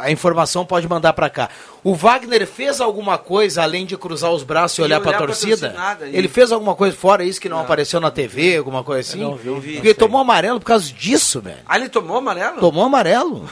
a 0.00 0.10
informação 0.10 0.64
pode 0.64 0.88
mandar 0.88 1.12
para 1.12 1.28
cá. 1.30 1.48
O 1.84 1.94
Wagner 1.94 2.46
fez 2.46 2.80
alguma 2.80 3.18
coisa 3.18 3.62
além 3.62 3.86
de 3.86 3.96
cruzar 3.96 4.32
os 4.32 4.42
braços 4.42 4.78
e, 4.78 4.82
E 4.82 4.84
olhar 4.84 5.00
para 5.00 5.16
a 5.16 5.18
torcida? 5.18 5.56
torcida, 5.68 5.72
nada, 5.72 6.06
e- 6.08 6.16
Ele 6.16 6.28
fez 6.28 6.50
alguma 6.50 6.74
coisa 6.74 6.96
fora 6.96 7.22
isso 7.24 7.40
que 7.40 7.48
não, 7.48 7.60
apareceu 7.60 8.00
na 8.00 8.10
TV, 8.10 8.56
alguma 8.56 8.82
coisa 8.82 9.08
assim? 9.08 9.20
não 9.20 9.36
vi, 9.36 9.48
não 9.48 9.60
vi. 9.60 9.72
Porque 9.74 9.88
ele 9.88 9.94
tomou 9.94 10.20
amarelo 10.20 10.58
por 10.58 10.66
causa 10.66 10.92
disso, 10.92 11.40
velho. 11.40 11.58
Ah, 11.66 11.76
ele 11.78 11.88
tomou 11.88 12.16
amarelo? 12.16 12.58
Tomou 12.60 12.84
amarelo. 12.84 13.48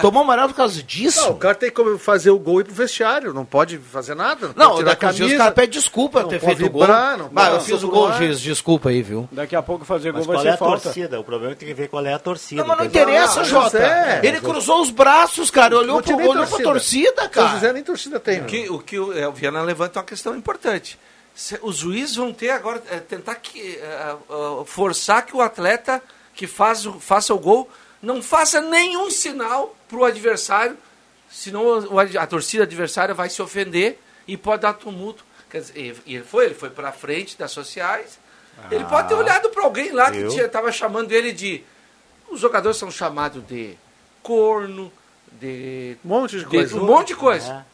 Tomou 0.00 0.22
amarelo 0.22 0.48
por 0.48 0.56
causa 0.56 0.82
disso. 0.82 1.20
Não, 1.20 1.30
o 1.32 1.36
cara 1.36 1.54
tem 1.54 1.70
que 1.70 1.98
fazer 1.98 2.30
o 2.30 2.38
gol 2.38 2.58
e 2.58 2.60
ir 2.60 2.64
pro 2.64 2.74
vestiário, 2.74 3.32
não 3.32 3.44
pode 3.44 3.78
fazer 3.78 4.14
nada. 4.14 4.50
Não, 4.56 4.76
tirar 4.76 4.90
daqui 4.90 5.06
uns 5.06 5.16
dias 5.16 5.30
os 5.32 5.38
caras 5.38 5.54
pedem 5.54 5.70
desculpa 5.70 6.22
não 6.22 6.28
ter 6.28 6.40
pode 6.40 6.56
feito 6.56 6.68
o 6.68 6.72
vibrar, 6.80 7.16
gol. 7.16 7.18
Não 7.26 7.30
Mas 7.32 7.44
pode 7.48 7.56
eu 7.56 7.60
fiz 7.64 7.82
o 7.82 7.88
gol, 7.88 8.12
Giz, 8.14 8.40
desculpa 8.40 8.88
aí, 8.88 9.02
viu? 9.02 9.28
Daqui 9.32 9.54
a 9.56 9.62
pouco 9.62 9.84
fazer 9.84 10.12
gol 10.12 10.22
vai 10.22 10.34
qual 10.36 10.42
ser 10.42 10.48
é 10.48 10.52
a 10.52 10.56
falta. 10.56 10.80
torcida? 10.82 11.20
O 11.20 11.24
problema 11.24 11.52
é 11.52 11.54
que 11.54 11.60
tem 11.60 11.68
que 11.68 11.74
ver 11.74 11.88
qual 11.88 12.04
é 12.04 12.12
a 12.12 12.18
torcida. 12.18 12.60
Não, 12.60 12.68
mas 12.68 12.78
não 12.78 12.84
interessa, 12.84 13.40
não, 13.40 13.44
Jota. 13.44 13.78
é. 13.78 14.20
Ele 14.22 14.40
cruzou 14.40 14.80
os 14.82 14.90
braços, 14.90 15.50
cara, 15.50 15.76
olhou, 15.78 15.96
Não 15.96 16.02
pro, 16.02 16.16
nem 16.16 16.28
olhou 16.28 16.46
pra 16.46 16.58
torcida, 16.58 17.22
São 17.22 17.28
cara. 17.30 17.48
José 17.48 17.72
nem 17.72 17.82
torcida 17.82 18.18
tem. 18.20 18.40
O 18.40 18.44
que 18.44 18.68
o, 18.70 18.78
que 18.78 18.98
o, 18.98 19.16
é, 19.16 19.28
o 19.28 19.32
Viana 19.32 19.62
levanta 19.62 19.98
uma 20.00 20.04
questão 20.04 20.34
importante. 20.36 20.98
Se- 21.34 21.58
Os 21.62 21.78
juízes 21.78 22.16
vão 22.16 22.32
ter 22.32 22.50
agora, 22.50 22.82
é, 22.90 22.96
tentar 22.98 23.34
que, 23.36 23.60
é, 23.60 23.82
é, 23.82 24.16
forçar 24.66 25.24
que 25.26 25.36
o 25.36 25.40
atleta 25.40 26.00
que 26.34 26.46
faz, 26.46 26.86
o- 26.86 27.00
faça 27.00 27.32
o 27.34 27.38
gol 27.38 27.68
não 28.04 28.22
faça 28.22 28.60
nenhum 28.60 29.10
sinal 29.10 29.74
para 29.88 29.98
o 29.98 30.04
adversário, 30.04 30.76
senão 31.30 31.64
a 32.18 32.26
torcida 32.26 32.62
adversária 32.64 33.14
vai 33.14 33.28
se 33.28 33.40
ofender 33.42 33.98
e 34.28 34.36
pode 34.36 34.62
dar 34.62 34.74
tumulto. 34.74 35.24
Quer 35.50 35.60
dizer, 35.60 35.96
ele 36.06 36.22
foi, 36.24 36.46
ele 36.46 36.54
foi 36.54 36.70
para 36.70 36.92
frente 36.92 37.36
das 37.38 37.50
sociais. 37.50 38.18
ele 38.70 38.84
pode 38.84 39.08
ter 39.08 39.14
olhado 39.14 39.48
para 39.50 39.64
alguém 39.64 39.90
lá 39.92 40.10
que 40.10 40.18
estava 40.46 40.70
chamando 40.70 41.10
ele 41.12 41.32
de. 41.32 41.64
Os 42.30 42.40
jogadores 42.40 42.76
são 42.76 42.90
chamados 42.90 43.44
de 43.46 43.74
corno, 44.22 44.92
de. 45.32 45.96
Um 46.04 46.08
monte 46.08 46.32
de 46.32 46.38
de- 46.40 46.46
coisa. 46.46 46.76
um 46.76 46.84
monte 46.86 47.08
de 47.08 47.16
coisa. 47.16 47.66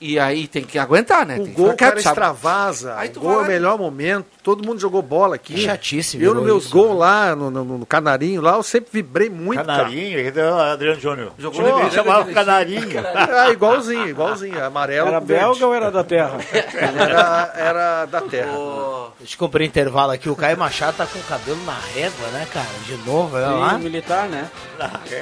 E 0.00 0.16
aí 0.16 0.46
tem 0.46 0.62
que 0.62 0.78
aguentar, 0.78 1.26
né? 1.26 1.34
O 1.34 1.36
Tem 1.38 1.46
que 1.46 1.52
gol, 1.52 1.66
o 1.66 1.70
ficar 1.72 1.86
cara 1.86 1.92
quieto, 1.96 2.04
sabe? 2.04 2.14
extravasa. 2.18 2.94
Aí 2.96 3.08
o 3.16 3.18
gol 3.20 3.40
é 3.40 3.44
o 3.44 3.46
melhor 3.48 3.76
momento. 3.76 4.26
Todo 4.44 4.64
mundo 4.64 4.80
jogou 4.80 5.02
bola 5.02 5.34
aqui. 5.34 5.54
Que 5.54 5.60
chatice 5.62 6.22
Eu, 6.22 6.34
nos 6.34 6.44
meus 6.44 6.64
isso, 6.66 6.72
gols 6.72 6.90
né? 6.92 6.98
lá, 7.00 7.34
no, 7.34 7.50
no- 7.50 7.64
no 7.78 7.84
Canarinho, 7.84 8.40
lá, 8.40 8.54
eu 8.54 8.62
sempre 8.62 8.90
vibrei 8.92 9.28
muito, 9.28 9.56
cara. 9.64 9.78
Canarinho, 9.84 10.32
que 10.32 10.40
o 10.40 10.54
Adriano 10.54 11.00
Júnior. 11.00 11.32
Jogou 11.36 11.60
Júnior 11.62 11.82
no- 11.84 11.90
chamava 11.90 12.32
Canarinho. 12.32 13.00
Ah, 13.36 13.50
igualzinho, 13.50 14.08
igualzinho. 14.08 14.64
Amarelo 14.64 15.08
Era 15.08 15.20
belga 15.20 15.66
ou 15.66 15.74
era 15.74 15.90
da 15.90 16.04
terra? 16.04 16.38
Era, 16.52 17.52
era 17.56 18.04
da 18.06 18.20
terra. 18.20 18.52
Ô, 18.56 19.08
Deixa 19.18 19.34
eu 19.34 19.38
cumprir 19.40 19.66
intervalo 19.66 20.12
aqui. 20.12 20.30
O 20.30 20.36
Caio 20.36 20.56
Machado 20.56 20.96
tá 20.96 21.06
com 21.06 21.18
o 21.18 21.22
cabelo 21.24 21.58
na 21.66 21.74
régua, 21.94 22.28
né, 22.32 22.46
cara? 22.52 22.68
De 22.86 22.96
novo, 22.98 23.34
olha 23.36 23.48
lá. 23.48 23.78
Militar, 23.78 24.28
né? 24.28 24.48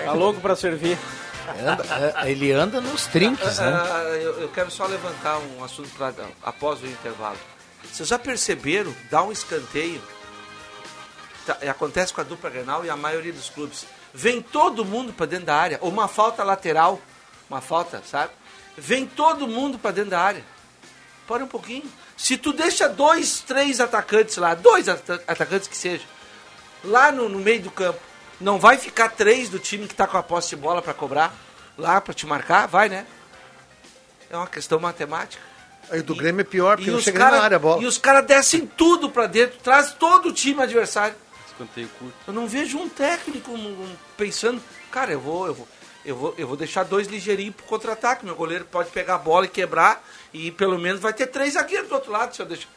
Tá 0.04 0.12
louco 0.12 0.38
pra 0.40 0.54
servir. 0.54 0.98
Anda- 1.52 2.14
é, 2.24 2.30
ele 2.30 2.52
anda 2.52 2.80
nos 2.80 3.06
trinques, 3.06 3.58
né? 3.58 3.66
ah, 3.68 4.02
eu, 4.20 4.40
eu 4.42 4.48
quero 4.48 4.70
só 4.70 4.86
levantar 4.86 5.38
um 5.38 5.62
assunto 5.64 5.88
pra, 5.96 6.12
após 6.42 6.82
o 6.82 6.86
intervalo. 6.86 7.38
Vocês 7.92 8.08
já 8.08 8.18
perceberam, 8.18 8.94
dá 9.10 9.22
um 9.22 9.30
escanteio, 9.32 10.02
tá, 11.46 11.56
acontece 11.70 12.12
com 12.12 12.20
a 12.20 12.24
dupla 12.24 12.50
Grenal 12.50 12.84
e 12.84 12.90
a 12.90 12.96
maioria 12.96 13.32
dos 13.32 13.48
clubes. 13.48 13.86
Vem 14.12 14.40
todo 14.42 14.84
mundo 14.84 15.12
para 15.12 15.26
dentro 15.26 15.46
da 15.46 15.56
área, 15.56 15.78
ou 15.80 15.90
uma 15.90 16.08
falta 16.08 16.42
lateral, 16.42 17.00
uma 17.48 17.60
falta, 17.60 18.02
sabe? 18.04 18.32
Vem 18.76 19.06
todo 19.06 19.46
mundo 19.46 19.78
para 19.78 19.90
dentro 19.92 20.10
da 20.10 20.20
área. 20.20 20.44
Para 21.26 21.44
um 21.44 21.48
pouquinho. 21.48 21.84
Se 22.16 22.36
tu 22.36 22.52
deixa 22.52 22.88
dois, 22.88 23.40
três 23.40 23.80
atacantes 23.80 24.36
lá, 24.36 24.54
dois 24.54 24.88
ata- 24.88 25.22
atacantes 25.26 25.68
que 25.68 25.76
seja, 25.76 26.04
lá 26.84 27.10
no, 27.12 27.28
no 27.28 27.38
meio 27.38 27.60
do 27.62 27.70
campo, 27.70 28.00
não 28.40 28.58
vai 28.58 28.76
ficar 28.78 29.10
três 29.10 29.48
do 29.48 29.58
time 29.58 29.86
que 29.86 29.94
tá 29.94 30.06
com 30.06 30.16
a 30.16 30.22
posse 30.22 30.50
de 30.50 30.56
bola 30.56 30.82
para 30.82 30.94
cobrar? 30.94 31.34
Lá 31.78 32.00
para 32.00 32.14
te 32.14 32.26
marcar? 32.26 32.66
Vai, 32.66 32.88
né? 32.88 33.06
É 34.30 34.36
uma 34.36 34.46
questão 34.46 34.78
matemática. 34.78 35.42
Aí 35.90 36.00
o 36.00 36.02
do 36.02 36.14
Grêmio 36.16 36.40
é 36.40 36.44
pior, 36.44 36.76
porque 36.76 36.90
não 36.90 37.00
chega 37.00 37.18
cara- 37.18 37.36
na 37.38 37.44
área 37.44 37.56
a 37.56 37.60
bola. 37.60 37.82
E 37.82 37.86
os 37.86 37.96
caras 37.96 38.26
descem 38.26 38.66
tudo 38.66 39.08
para 39.10 39.26
dentro, 39.26 39.58
traz 39.62 39.92
todo 39.92 40.30
o 40.30 40.32
time 40.32 40.60
adversário. 40.62 41.14
Escanteio 41.46 41.88
curto. 41.98 42.14
Eu 42.26 42.32
não 42.34 42.46
vejo 42.48 42.78
um 42.78 42.88
técnico 42.88 43.52
pensando, 44.16 44.60
cara, 44.90 45.12
eu 45.12 45.20
vou, 45.20 45.46
eu 45.46 45.54
vou, 45.54 45.68
eu 46.04 46.16
vou, 46.16 46.34
eu 46.36 46.46
vou 46.48 46.56
deixar 46.56 46.82
dois 46.82 47.06
ligeirinhos 47.06 47.54
pro 47.54 47.64
contra-ataque. 47.66 48.24
Meu 48.26 48.34
goleiro 48.34 48.64
pode 48.64 48.90
pegar 48.90 49.14
a 49.14 49.18
bola 49.18 49.46
e 49.46 49.48
quebrar, 49.48 50.04
e 50.34 50.50
pelo 50.50 50.76
menos 50.78 51.00
vai 51.00 51.12
ter 51.12 51.28
três 51.28 51.54
zagueiros 51.54 51.88
do 51.88 51.94
outro 51.94 52.10
lado 52.10 52.34
se 52.34 52.42
eu 52.42 52.46
deixar. 52.46 52.68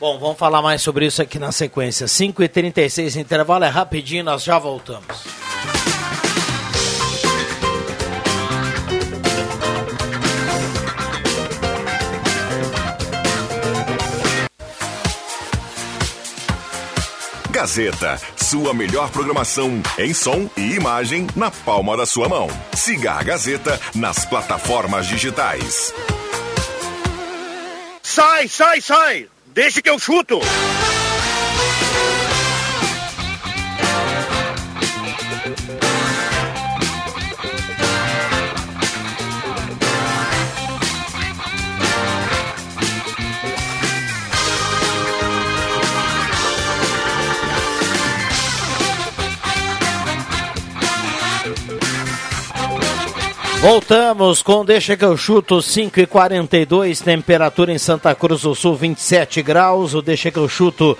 Bom, 0.00 0.16
vamos 0.16 0.38
falar 0.38 0.62
mais 0.62 0.80
sobre 0.80 1.06
isso 1.06 1.20
aqui 1.20 1.40
na 1.40 1.50
sequência. 1.50 2.06
5h36, 2.06 3.16
intervalo 3.16 3.64
é 3.64 3.68
rapidinho, 3.68 4.22
nós 4.22 4.44
já 4.44 4.56
voltamos. 4.56 5.04
Gazeta, 17.50 18.20
sua 18.36 18.72
melhor 18.72 19.10
programação 19.10 19.82
em 19.98 20.14
som 20.14 20.48
e 20.56 20.76
imagem 20.76 21.26
na 21.34 21.50
palma 21.50 21.96
da 21.96 22.06
sua 22.06 22.28
mão. 22.28 22.46
Siga 22.72 23.14
a 23.14 23.22
Gazeta 23.24 23.80
nas 23.96 24.24
plataformas 24.24 25.08
digitais. 25.08 25.92
Sai, 28.00 28.46
sai, 28.46 28.80
sai! 28.80 29.28
Deixa 29.54 29.82
que 29.82 29.90
eu 29.90 29.98
chuto! 29.98 30.40
Voltamos 53.60 54.40
com 54.40 54.64
Deixa 54.64 54.96
que 54.96 55.04
eu 55.04 55.16
chuto 55.16 55.60
5 55.60 55.98
e 55.98 56.06
42 56.06 57.00
temperatura 57.00 57.72
em 57.72 57.78
Santa 57.78 58.14
Cruz 58.14 58.42
do 58.42 58.54
Sul 58.54 58.76
27 58.76 59.42
graus. 59.42 59.94
O 59.94 60.00
Deixa 60.00 60.30
que 60.30 60.38
eu 60.38 60.48
chuto 60.48 60.96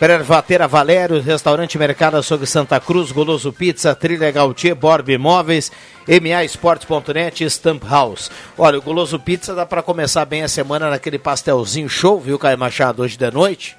Perervateira 0.00 0.66
Valério, 0.66 1.20
Restaurante 1.20 1.76
Mercado 1.76 2.16
Açougue 2.16 2.46
Santa 2.46 2.80
Cruz, 2.80 3.12
Goloso 3.12 3.52
Pizza, 3.52 3.94
Trilha 3.94 4.30
Gautier, 4.30 4.74
Borb 4.74 5.10
Imóveis, 5.10 5.70
MA 6.06 6.44
Esportes.net 6.44 7.44
e 7.44 7.50
Stamp 7.50 7.84
House. 7.84 8.30
Olha, 8.56 8.78
o 8.78 8.82
Goloso 8.82 9.18
Pizza 9.18 9.54
dá 9.54 9.66
para 9.66 9.82
começar 9.82 10.24
bem 10.24 10.42
a 10.42 10.48
semana 10.48 10.88
naquele 10.88 11.18
pastelzinho 11.18 11.90
show, 11.90 12.18
viu, 12.18 12.38
Caio 12.38 12.56
Machado, 12.56 13.02
hoje 13.02 13.18
de 13.18 13.30
noite? 13.30 13.77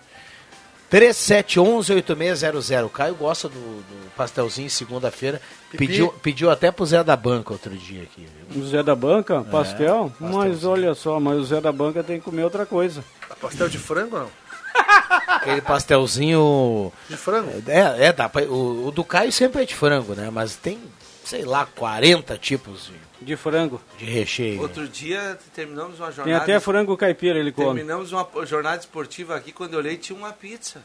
3711-8600. 0.92 2.86
O 2.86 2.90
Caio 2.90 3.16
gosta 3.16 3.48
do, 3.48 3.56
do 3.56 4.12
pastelzinho 4.16 4.70
segunda-feira. 4.70 5.42
Pediu, 5.72 6.10
pediu 6.22 6.50
até 6.50 6.72
pro 6.72 6.86
Zé 6.86 7.04
da 7.04 7.16
Banca 7.16 7.54
outro 7.54 7.76
dia 7.76 8.04
aqui. 8.04 8.28
Viu? 8.50 8.64
O 8.64 8.68
Zé 8.68 8.82
da 8.84 8.96
Banca, 8.96 9.42
pastel? 9.44 10.12
Mas 10.20 10.64
olha 10.64 10.94
só, 10.96 11.20
mas 11.20 11.38
o 11.40 11.44
Zé 11.46 11.62
da 11.62 11.72
Banca 11.72 12.04
tem 12.04 12.18
que 12.18 12.26
comer 12.26 12.44
outra 12.44 12.66
coisa. 12.66 13.04
Pastel 13.40 13.70
de 13.70 13.78
frango 13.78 14.16
ou 14.18 14.22
não? 14.24 14.30
Aquele 15.28 15.62
pastelzinho. 15.62 16.92
De 17.08 17.16
frango? 17.18 17.52
É, 17.68 18.08
é 18.08 18.14
dá 18.14 18.28
pra- 18.28 18.44
o, 18.44 18.88
o 18.88 18.92
do 18.92 19.04
Caio 19.04 19.32
sempre 19.32 19.62
é 19.62 19.66
de 19.66 19.76
frango, 19.76 20.14
né? 20.14 20.30
Mas 20.32 20.56
tem, 20.56 20.80
sei 21.24 21.46
lá, 21.46 21.66
40 21.76 22.38
tipos 22.38 22.88
de, 22.88 22.94
De 23.22 23.36
frango. 23.36 23.82
de 23.98 24.06
recheio. 24.06 24.62
Outro 24.62 24.88
dia 24.88 25.38
terminamos 25.54 26.00
uma 26.00 26.08
Tem 26.08 26.16
jornada. 26.16 26.44
até 26.44 26.60
frango 26.60 26.96
caipira 26.98 27.38
ele 27.38 27.52
come. 27.52 27.76
Terminamos 27.80 28.12
uma 28.12 28.28
jornada 28.46 28.78
esportiva 28.80 29.36
aqui, 29.36 29.52
quando 29.52 29.74
eu 29.74 29.80
olhei 29.80 29.98
tinha 29.98 30.18
uma 30.18 30.32
pizza. 30.32 30.82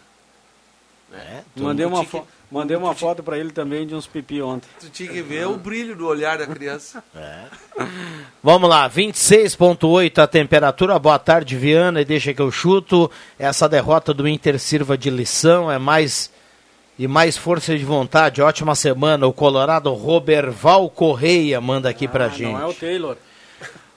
É, 1.13 1.43
Mandei 1.57 1.87
uma, 1.87 2.05
que- 2.05 2.23
mandei 2.51 2.77
uma 2.77 2.93
foto 2.93 3.23
pra 3.23 3.39
ele 3.39 3.53
também 3.53 3.87
de 3.87 3.95
uns 3.95 4.05
pipi 4.05 4.43
ontem. 4.43 4.67
Tu 4.81 4.89
tinha 4.91 5.09
que 5.13 5.23
ver 5.23 5.47
o 5.47 5.57
brilho 5.57 5.95
do 5.95 6.09
olhar 6.09 6.39
da 6.39 6.47
criança. 6.47 7.05
Vamos 8.43 8.69
lá, 8.69 8.89
26.8 8.91 10.19
a 10.19 10.27
temperatura. 10.27 10.99
Boa 10.99 11.19
tarde, 11.19 11.57
Viana, 11.57 12.01
e 12.01 12.05
deixa 12.05 12.35
que 12.35 12.43
eu 12.43 12.51
chuto. 12.51 13.09
Essa 13.39 13.69
derrota 13.69 14.13
do 14.13 14.27
Inter 14.27 14.59
sirva 14.59 14.99
de 14.99 15.09
lição, 15.09 15.71
é 15.71 15.79
mais 15.79 16.33
e 16.99 17.09
mais 17.09 17.37
força 17.37 17.77
de 17.77 17.85
vontade. 17.85 18.41
Ótima 18.41 18.75
semana. 18.75 19.27
O 19.27 19.33
Colorado 19.33 19.93
Roberval 19.93 20.89
Correia 20.89 21.61
manda 21.61 21.89
aqui 21.89 22.07
pra 22.07 22.29
gente. 22.29 22.53
Não 22.53 22.61
é 22.61 22.67
o 22.67 22.75
Taylor. 22.75 23.17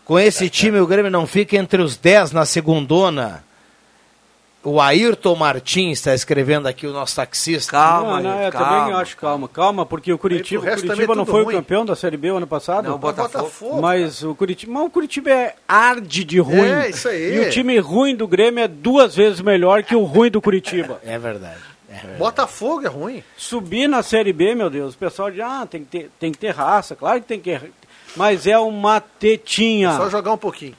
Com 0.03 0.17
esse 0.17 0.49
time, 0.49 0.79
o 0.79 0.87
Grêmio 0.87 1.11
não 1.11 1.27
fica 1.27 1.57
entre 1.57 1.81
os 1.81 1.97
10 1.97 2.31
na 2.31 2.45
segundona. 2.45 3.43
O 4.63 4.81
Ayrton 4.81 5.35
Martins 5.35 5.99
está 5.99 6.13
escrevendo 6.13 6.67
aqui, 6.67 6.87
o 6.87 6.91
nosso 6.91 7.15
taxista. 7.15 7.77
não, 7.77 8.21
não, 8.21 8.41
eu 8.41 8.51
também 8.51 8.93
acho 8.95 9.15
calma, 9.15 9.47
calma, 9.47 9.85
porque 9.85 10.11
o 10.11 10.17
Curitiba, 10.17 10.61
o 10.61 10.75
Curitiba 10.75 11.13
é 11.13 11.15
não 11.15 11.25
foi 11.25 11.43
ruim. 11.43 11.55
o 11.55 11.57
campeão 11.57 11.85
da 11.85 11.95
Série 11.95 12.17
B 12.17 12.31
o 12.31 12.37
ano 12.37 12.47
passado? 12.47 12.85
Não, 12.85 12.95
o 12.95 12.97
Botafogo. 12.97 13.81
Mas 13.81 14.23
o 14.23 14.35
Curitiba, 14.35 14.73
mas 14.73 14.83
o 14.83 14.89
Curitiba 14.89 15.29
é 15.29 15.55
arde 15.67 16.25
de 16.25 16.39
ruim. 16.39 16.69
É, 16.69 16.89
isso 16.89 17.07
aí. 17.07 17.35
E 17.35 17.39
o 17.41 17.49
time 17.49 17.77
ruim 17.79 18.15
do 18.15 18.27
Grêmio 18.27 18.61
é 18.61 18.67
duas 18.67 19.15
vezes 19.15 19.39
melhor 19.39 19.83
que 19.83 19.95
o 19.95 20.03
ruim 20.03 20.29
do 20.29 20.41
Curitiba. 20.41 20.99
É 21.05 21.17
verdade. 21.17 21.76
Botafogo 22.17 22.85
é 22.85 22.89
ruim. 22.89 23.23
Subir 23.37 23.87
na 23.87 24.03
Série 24.03 24.33
B, 24.33 24.53
meu 24.55 24.69
Deus, 24.69 24.93
o 24.93 24.97
pessoal 24.97 25.31
diz, 25.31 25.41
ah, 25.41 25.65
tem 25.69 25.83
que 25.83 25.87
ter, 25.87 26.11
tem 26.19 26.31
que 26.31 26.37
ter 26.37 26.49
raça, 26.49 26.95
claro 26.95 27.21
que 27.21 27.27
tem 27.27 27.39
que 27.39 27.57
ter, 27.57 27.71
mas 28.15 28.45
é 28.45 28.57
uma 28.57 28.99
tetinha. 28.99 29.95
Só 29.95 30.09
jogar 30.09 30.33
um 30.33 30.37
pouquinho. 30.37 30.75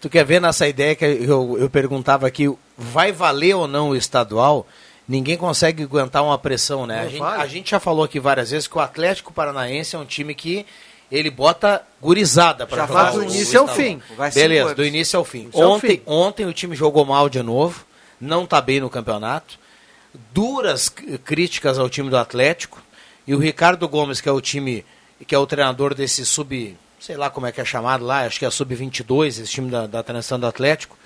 Tu 0.00 0.10
quer 0.10 0.24
ver 0.24 0.40
nessa 0.40 0.66
ideia 0.66 0.96
que 0.96 1.04
eu, 1.04 1.56
eu 1.58 1.70
perguntava 1.70 2.26
aqui, 2.26 2.52
vai 2.76 3.12
valer 3.12 3.54
ou 3.54 3.68
não 3.68 3.90
o 3.90 3.96
estadual? 3.96 4.66
Ninguém 5.08 5.36
consegue 5.36 5.84
aguentar 5.84 6.24
uma 6.24 6.36
pressão, 6.38 6.86
né? 6.86 7.00
A 7.00 7.08
gente, 7.08 7.22
a 7.22 7.46
gente 7.46 7.70
já 7.70 7.80
falou 7.80 8.04
aqui 8.04 8.18
várias 8.18 8.50
vezes 8.50 8.66
que 8.66 8.76
o 8.76 8.80
Atlético 8.80 9.32
Paranaense 9.32 9.94
é 9.94 9.98
um 9.98 10.04
time 10.04 10.34
que 10.34 10.66
ele 11.10 11.30
bota 11.30 11.82
gurizada 12.00 12.66
para 12.66 12.78
Já 12.78 12.86
jogar 12.86 13.02
vai 13.02 13.12
do 13.12 13.24
início 13.24 13.60
ao 13.60 13.68
fim. 13.68 14.02
Vai 14.16 14.30
Beleza, 14.30 14.74
do 14.74 14.84
início 14.84 15.18
ao 15.18 15.24
fim. 15.24 15.50
Ontem, 15.52 15.98
fim. 15.98 16.02
ontem 16.06 16.46
o 16.46 16.52
time 16.52 16.74
jogou 16.74 17.04
mal 17.04 17.28
de 17.28 17.42
novo, 17.42 17.84
não 18.20 18.46
tá 18.46 18.60
bem 18.60 18.80
no 18.80 18.88
campeonato. 18.88 19.61
Duras 20.32 20.88
críticas 20.88 21.78
ao 21.78 21.88
time 21.88 22.10
do 22.10 22.16
Atlético. 22.16 22.82
E 23.26 23.34
o 23.34 23.38
Ricardo 23.38 23.88
Gomes, 23.88 24.20
que 24.20 24.28
é 24.28 24.32
o 24.32 24.40
time, 24.40 24.84
que 25.26 25.34
é 25.34 25.38
o 25.38 25.46
treinador 25.46 25.94
desse 25.94 26.26
sub, 26.26 26.76
sei 26.98 27.16
lá 27.16 27.30
como 27.30 27.46
é 27.46 27.52
que 27.52 27.60
é 27.60 27.64
chamado 27.64 28.04
lá, 28.04 28.24
acho 28.24 28.38
que 28.38 28.44
é 28.44 28.50
sub-22, 28.50 29.26
esse 29.26 29.46
time 29.46 29.70
da, 29.70 29.86
da 29.86 30.02
transição 30.02 30.38
do 30.38 30.46
Atlético. 30.46 30.96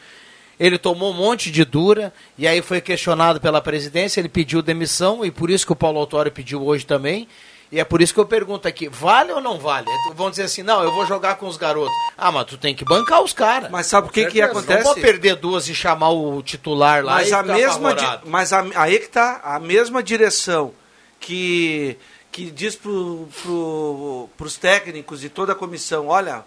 Ele 0.59 0.79
tomou 0.79 1.13
um 1.13 1.17
monte 1.17 1.51
de 1.51 1.65
dura 1.65 2.13
e 2.39 2.49
aí 2.49 2.63
foi 2.63 2.81
questionado 2.81 3.41
pela 3.41 3.61
presidência, 3.61 4.21
ele 4.21 4.29
pediu 4.29 4.63
demissão 4.63 5.25
e 5.25 5.31
por 5.31 5.51
isso 5.51 5.67
que 5.67 5.73
o 5.73 5.77
Paulo 5.77 5.99
Autório 5.99 6.33
pediu 6.33 6.65
hoje 6.65 6.87
também. 6.87 7.29
E 7.71 7.81
é 7.81 7.85
por 7.85 8.01
isso 8.01 8.15
que 8.15 8.21
eu 8.21 8.27
pergunto 8.27 8.69
aqui, 8.69 8.89
vale 8.89 9.33
ou 9.33 9.41
não 9.41 9.59
vale? 9.59 9.87
Vão 10.15 10.31
dizer 10.31 10.45
assim, 10.45 10.63
não, 10.63 10.83
eu 10.85 10.93
vou 10.93 11.05
jogar 11.05 11.35
com 11.35 11.47
os 11.49 11.57
garotos. 11.57 11.93
Ah, 12.17 12.31
mas 12.31 12.45
tu 12.47 12.57
tem 12.57 12.75
que 12.77 12.85
bancar 12.85 13.21
os 13.23 13.33
caras. 13.33 13.71
Mas 13.71 13.87
sabe 13.89 14.07
o 14.07 14.11
que 14.11 14.27
que 14.27 14.41
acontece? 14.41 14.79
Não 14.85 14.91
pode 14.91 15.01
perder 15.01 15.35
duas 15.37 15.69
e 15.69 15.75
chamar 15.75 16.11
o 16.11 16.41
titular 16.43 17.05
lá 17.05 17.15
Mas 17.15 17.31
e 17.31 17.35
a 17.35 17.43
mesma, 17.43 17.93
di- 17.95 18.19
mas 18.25 18.53
a, 18.53 18.65
aí 18.77 18.99
que 19.01 19.09
tá 19.09 19.41
a 19.43 19.59
mesma 19.59 20.03
direção 20.03 20.73
que 21.21 21.97
que 22.31 22.51
diz 22.51 22.77
pro, 22.77 23.27
pro, 23.43 24.29
pros 24.37 24.57
técnicos 24.59 25.25
e 25.25 25.29
toda 25.31 25.53
a 25.53 25.55
comissão, 25.57 26.09
olha, 26.09 26.45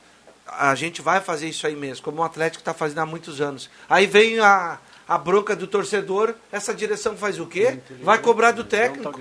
a 0.47 0.75
gente 0.75 1.01
vai 1.01 1.19
fazer 1.19 1.49
isso 1.49 1.65
aí 1.65 1.75
mesmo, 1.75 2.03
como 2.03 2.21
o 2.21 2.23
Atlético 2.23 2.61
está 2.61 2.75
fazendo 2.75 2.99
há 2.99 3.05
muitos 3.07 3.41
anos. 3.41 3.71
Aí 3.89 4.05
vem 4.05 4.37
a, 4.39 4.77
a 5.09 5.17
bronca 5.17 5.55
do 5.55 5.65
torcedor, 5.65 6.35
essa 6.51 6.71
direção 6.73 7.17
faz 7.17 7.39
o 7.39 7.47
quê? 7.47 7.79
Vai 8.03 8.19
cobrar 8.19 8.51
do 8.51 8.63
técnico. 8.63 9.11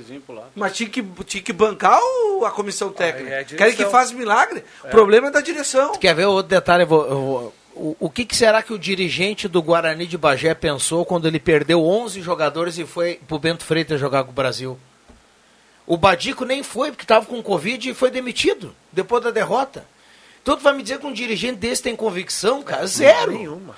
Mas 0.55 0.76
tinha 0.76 0.89
que, 0.91 1.03
tinha 1.24 1.43
que 1.43 1.53
bancar 1.53 1.99
o- 2.03 2.45
a 2.45 2.51
comissão 2.51 2.91
técnica. 2.93 3.30
é 3.30 3.39
a 3.39 3.43
direção. 3.43 3.57
Querem 3.59 3.74
que 3.74 3.84
faça 3.86 4.14
milagre? 4.14 4.62
O 4.84 4.89
problema 4.89 5.28
é 5.28 5.30
da 5.30 5.41
direção. 5.41 5.93
Quer 5.93 6.14
ver 6.14 6.26
outro 6.26 6.51
detalhe? 6.51 6.82
Eu 6.82 6.86
vou- 6.86 7.07
eu 7.09 7.14
vou- 7.16 7.55
o, 7.74 7.97
o 8.01 8.11
que, 8.11 8.24
que 8.26 8.36
será 8.36 8.62
que 8.62 8.72
o 8.72 8.78
dirigente 8.78 9.49
do 9.49 9.62
Guarani 9.62 10.07
de 10.07 10.18
Bagé 10.18 10.53
pensou 10.53 11.07
quando 11.07 11.26
ele 11.26 11.41
perdeu 11.41 11.82
11 11.82 12.20
jogadores 12.20 12.76
e 12.76 12.84
foi 12.84 13.18
pro 13.26 13.39
Bento 13.39 13.64
Freitas 13.64 13.99
jogar 13.99 14.24
com 14.24 14.30
o 14.30 14.34
Brasil? 14.34 14.78
O 15.86 15.97
Badico 15.97 16.45
nem 16.45 16.62
foi, 16.62 16.91
porque 16.91 17.05
estava 17.05 17.24
com 17.24 17.43
Covid 17.43 17.89
e 17.89 17.95
foi 17.95 18.11
demitido 18.11 18.74
depois 18.93 19.24
da 19.24 19.30
derrota. 19.30 19.86
Então 20.43 20.55
tu 20.57 20.62
vai 20.62 20.74
me 20.74 20.82
dizer 20.82 20.99
que 20.99 21.07
um 21.07 21.12
dirigente 21.12 21.57
desse 21.57 21.82
tem 21.82 21.97
convicção, 21.97 22.62
cara? 22.62 22.86
Zero. 22.86 23.32
Nenhuma. 23.32 23.74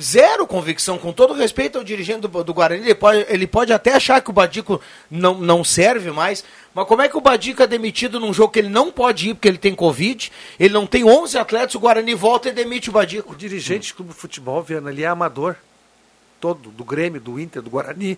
Zero 0.00 0.46
convicção. 0.46 0.96
Com 0.96 1.12
todo 1.12 1.34
respeito 1.34 1.76
ao 1.76 1.84
dirigente 1.84 2.20
do, 2.20 2.44
do 2.44 2.54
Guarani, 2.54 2.84
ele 2.84 2.94
pode, 2.94 3.26
ele 3.28 3.46
pode 3.46 3.72
até 3.72 3.94
achar 3.94 4.20
que 4.20 4.30
o 4.30 4.32
Badico 4.32 4.80
não, 5.10 5.34
não 5.34 5.64
serve 5.64 6.12
mais, 6.12 6.44
mas 6.72 6.86
como 6.86 7.02
é 7.02 7.08
que 7.08 7.16
o 7.16 7.20
Badico 7.20 7.62
é 7.62 7.66
demitido 7.66 8.20
num 8.20 8.32
jogo 8.32 8.52
que 8.52 8.60
ele 8.60 8.68
não 8.68 8.92
pode 8.92 9.30
ir 9.30 9.34
porque 9.34 9.48
ele 9.48 9.58
tem 9.58 9.74
Covid, 9.74 10.30
ele 10.58 10.72
não 10.72 10.86
tem 10.86 11.04
11 11.04 11.36
atletas, 11.36 11.74
o 11.74 11.80
Guarani 11.80 12.14
volta 12.14 12.48
e 12.48 12.52
demite 12.52 12.90
o 12.90 12.92
Badico? 12.92 13.32
O 13.32 13.36
dirigente 13.36 13.92
do 13.92 13.96
clube 13.96 14.12
de 14.12 14.18
futebol, 14.18 14.62
Viana, 14.62 14.90
ele 14.90 15.02
é 15.02 15.06
amador. 15.06 15.56
Todo, 16.40 16.70
do 16.70 16.84
Grêmio, 16.84 17.20
do 17.20 17.40
Inter, 17.40 17.60
do 17.60 17.70
Guarani. 17.70 18.16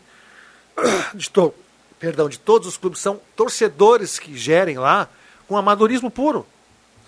De 1.15 1.31
to, 1.31 1.55
perdão, 1.99 2.29
de 2.29 2.39
todos 2.39 2.69
os 2.69 2.77
clubes. 2.77 3.01
São 3.01 3.19
torcedores 3.35 4.19
que 4.19 4.37
gerem 4.37 4.77
lá 4.77 5.09
com 5.49 5.57
amadorismo 5.57 6.11
puro. 6.11 6.47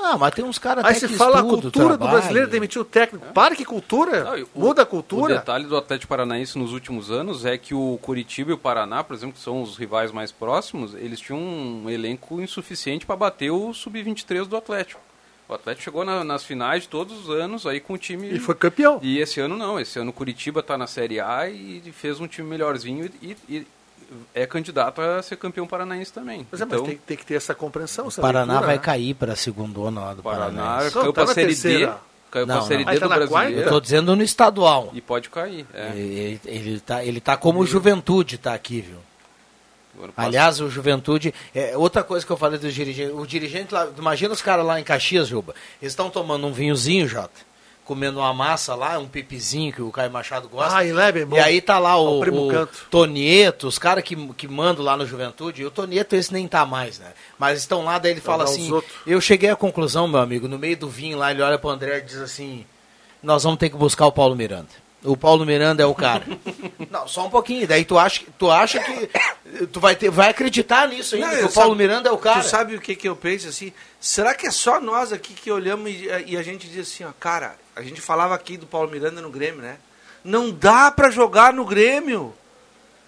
Ah, 0.02 0.18
mas 0.18 0.34
tem 0.34 0.44
uns 0.44 0.58
caras 0.58 0.84
Aí 0.84 0.98
que 0.98 1.08
fala 1.08 1.40
a 1.40 1.42
cultura 1.42 1.96
do 1.96 2.06
brasileiro 2.08 2.48
demitir 2.48 2.80
o 2.80 2.84
técnico. 2.84 3.24
Para 3.32 3.54
que 3.54 3.64
cultura? 3.64 4.24
Não, 4.24 4.42
o- 4.54 4.60
Muda 4.60 4.82
a 4.82 4.84
O 4.84 4.86
cultura. 4.88 5.36
detalhe 5.36 5.64
do 5.66 5.76
Atlético 5.76 6.08
Paranaense 6.08 6.58
nos 6.58 6.72
últimos 6.72 7.10
anos 7.10 7.44
é 7.44 7.56
que 7.56 7.74
o 7.74 7.98
Curitiba 8.02 8.50
e 8.50 8.54
o 8.54 8.58
Paraná, 8.58 9.02
por 9.04 9.14
exemplo, 9.14 9.34
que 9.34 9.40
são 9.40 9.62
os 9.62 9.76
rivais 9.76 10.10
mais 10.12 10.32
próximos, 10.32 10.94
eles 10.94 11.20
tinham 11.20 11.40
um 11.40 11.88
elenco 11.88 12.40
insuficiente 12.40 13.06
para 13.06 13.16
bater 13.16 13.50
o 13.50 13.72
sub-23 13.72 14.46
do 14.46 14.56
Atlético. 14.56 15.00
O 15.48 15.54
Atlético 15.54 15.84
chegou 15.84 16.04
na- 16.04 16.24
nas 16.24 16.44
finais 16.44 16.84
de 16.84 16.88
todos 16.88 17.28
os 17.28 17.30
anos 17.30 17.66
aí 17.66 17.78
com 17.78 17.92
o 17.94 17.98
time. 17.98 18.32
E 18.34 18.38
foi 18.38 18.54
campeão. 18.54 18.98
E 19.02 19.18
esse 19.18 19.38
ano 19.40 19.56
não. 19.56 19.78
Esse 19.78 19.98
ano 19.98 20.10
o 20.10 20.12
Curitiba 20.12 20.60
está 20.60 20.78
na 20.78 20.86
Série 20.86 21.20
A 21.20 21.48
e 21.48 21.82
fez 21.92 22.20
um 22.20 22.26
time 22.26 22.48
melhorzinho 22.48 23.10
e, 23.20 23.36
e 23.48 23.66
é 24.34 24.46
candidato 24.46 25.00
a 25.00 25.22
ser 25.22 25.36
campeão 25.36 25.66
paranaense 25.66 26.12
também. 26.12 26.46
Mas, 26.50 26.60
é, 26.60 26.64
mas 26.64 26.74
então, 26.74 26.86
tem, 26.86 26.98
tem 26.98 27.16
que 27.16 27.26
ter 27.26 27.34
essa 27.34 27.54
compreensão. 27.54 28.06
O 28.06 28.08
essa 28.08 28.20
Paraná 28.20 28.54
leitura, 28.54 28.66
vai 28.66 28.76
né? 28.76 28.82
cair 28.82 29.14
para 29.14 29.32
a 29.32 29.36
segundona 29.36 30.00
lá 30.00 30.14
do 30.14 30.22
Paraná 30.22 30.62
Paraná. 30.62 30.90
caiu 30.90 31.12
para 31.12 31.24
a 31.24 31.26
Série 31.28 31.54
D. 31.54 31.92
Caiu 32.30 32.46
para 32.46 32.58
a 32.58 32.62
Série 32.62 32.84
D 32.84 32.98
do 32.98 33.08
Brasileiro. 33.08 33.60
Eu 33.60 33.68
tô 33.68 33.80
dizendo 33.80 34.16
no 34.16 34.22
estadual. 34.22 34.90
E 34.92 35.00
pode 35.00 35.28
cair. 35.28 35.66
É. 35.74 35.90
Ele, 35.94 36.40
ele, 36.44 36.80
tá, 36.80 37.04
ele 37.04 37.20
tá 37.20 37.36
como 37.36 37.60
o 37.60 37.66
Juventude 37.66 38.38
tá 38.38 38.54
aqui, 38.54 38.80
viu? 38.80 38.98
Aliás, 40.16 40.60
o 40.60 40.70
Juventude. 40.70 41.34
É, 41.54 41.76
outra 41.76 42.02
coisa 42.02 42.24
que 42.24 42.32
eu 42.32 42.36
falei 42.36 42.58
dos 42.58 42.74
dirigentes. 42.74 43.14
O 43.14 43.26
dirigente 43.26 43.72
lá. 43.72 43.88
Imagina 43.96 44.32
os 44.32 44.42
caras 44.42 44.64
lá 44.64 44.80
em 44.80 44.84
Caxias, 44.84 45.28
Juba. 45.28 45.54
Eles 45.80 45.92
estão 45.92 46.10
tomando 46.10 46.46
um 46.46 46.52
vinhozinho, 46.52 47.06
Jota. 47.06 47.51
Comendo 47.84 48.20
uma 48.20 48.32
massa 48.32 48.76
lá, 48.76 48.96
um 48.98 49.08
pipizinho 49.08 49.72
que 49.72 49.82
o 49.82 49.90
Caio 49.90 50.10
Machado 50.10 50.48
gosta. 50.48 50.76
Ah, 50.76 50.84
e 50.84 50.92
lá 50.92 51.08
é 51.08 51.12
bem 51.12 51.26
bom. 51.26 51.36
E 51.36 51.40
aí 51.40 51.60
tá 51.60 51.80
lá 51.80 51.96
o, 51.96 52.20
primo 52.20 52.46
o 52.46 52.50
canto. 52.50 52.86
Tonieto, 52.88 53.66
os 53.66 53.76
caras 53.76 54.04
que, 54.04 54.14
que 54.34 54.46
mandam 54.46 54.84
lá 54.84 54.96
no 54.96 55.04
Juventude. 55.04 55.62
E 55.62 55.66
o 55.66 55.70
Tonieto 55.70 56.14
esse 56.14 56.32
nem 56.32 56.46
tá 56.46 56.64
mais, 56.64 57.00
né? 57.00 57.12
Mas 57.36 57.58
estão 57.58 57.84
lá, 57.84 57.98
daí 57.98 58.12
ele 58.12 58.20
fala 58.20 58.44
assim. 58.44 58.70
Eu 59.04 59.20
cheguei 59.20 59.50
à 59.50 59.56
conclusão, 59.56 60.06
meu 60.06 60.20
amigo, 60.20 60.46
no 60.46 60.58
meio 60.58 60.76
do 60.76 60.88
vinho 60.88 61.18
lá, 61.18 61.32
ele 61.32 61.42
olha 61.42 61.58
pro 61.58 61.70
André 61.70 61.98
e 61.98 62.02
diz 62.02 62.18
assim: 62.18 62.64
Nós 63.20 63.42
vamos 63.42 63.58
ter 63.58 63.68
que 63.68 63.76
buscar 63.76 64.06
o 64.06 64.12
Paulo 64.12 64.36
Miranda. 64.36 64.68
O 65.04 65.16
Paulo 65.16 65.44
Miranda 65.44 65.82
é 65.82 65.86
o 65.86 65.94
cara. 65.94 66.24
Não, 66.88 67.08
só 67.08 67.26
um 67.26 67.30
pouquinho. 67.30 67.66
Daí 67.66 67.84
tu 67.84 67.98
acha, 67.98 68.22
tu 68.38 68.48
acha 68.48 68.78
que 68.78 69.66
tu 69.66 69.80
vai, 69.80 69.96
ter, 69.96 70.08
vai 70.10 70.30
acreditar 70.30 70.86
nisso 70.88 71.16
ainda, 71.16 71.26
Não, 71.26 71.36
que 71.38 71.44
o 71.46 71.52
Paulo 71.52 71.70
sabe- 71.70 71.82
Miranda 71.82 72.08
é 72.08 72.12
o 72.12 72.18
cara. 72.18 72.40
Tu 72.40 72.46
sabe 72.48 72.76
o 72.76 72.80
que, 72.80 72.94
que 72.94 73.08
eu 73.08 73.16
penso 73.16 73.48
assim? 73.48 73.72
Será 74.00 74.32
que 74.34 74.46
é 74.46 74.50
só 74.52 74.80
nós 74.80 75.12
aqui 75.12 75.34
que 75.34 75.50
olhamos 75.50 75.90
e, 75.90 76.08
e 76.26 76.36
a 76.36 76.42
gente 76.44 76.68
diz 76.68 76.88
assim, 76.88 77.02
ó, 77.04 77.10
cara, 77.18 77.56
a 77.76 77.82
gente 77.82 78.00
falava 78.00 78.34
aqui 78.34 78.56
do 78.56 78.66
Paulo 78.66 78.90
Miranda 78.90 79.20
no 79.20 79.30
Grêmio, 79.30 79.62
né? 79.62 79.76
Não 80.24 80.50
dá 80.50 80.90
pra 80.90 81.10
jogar 81.10 81.52
no 81.52 81.64
Grêmio. 81.64 82.34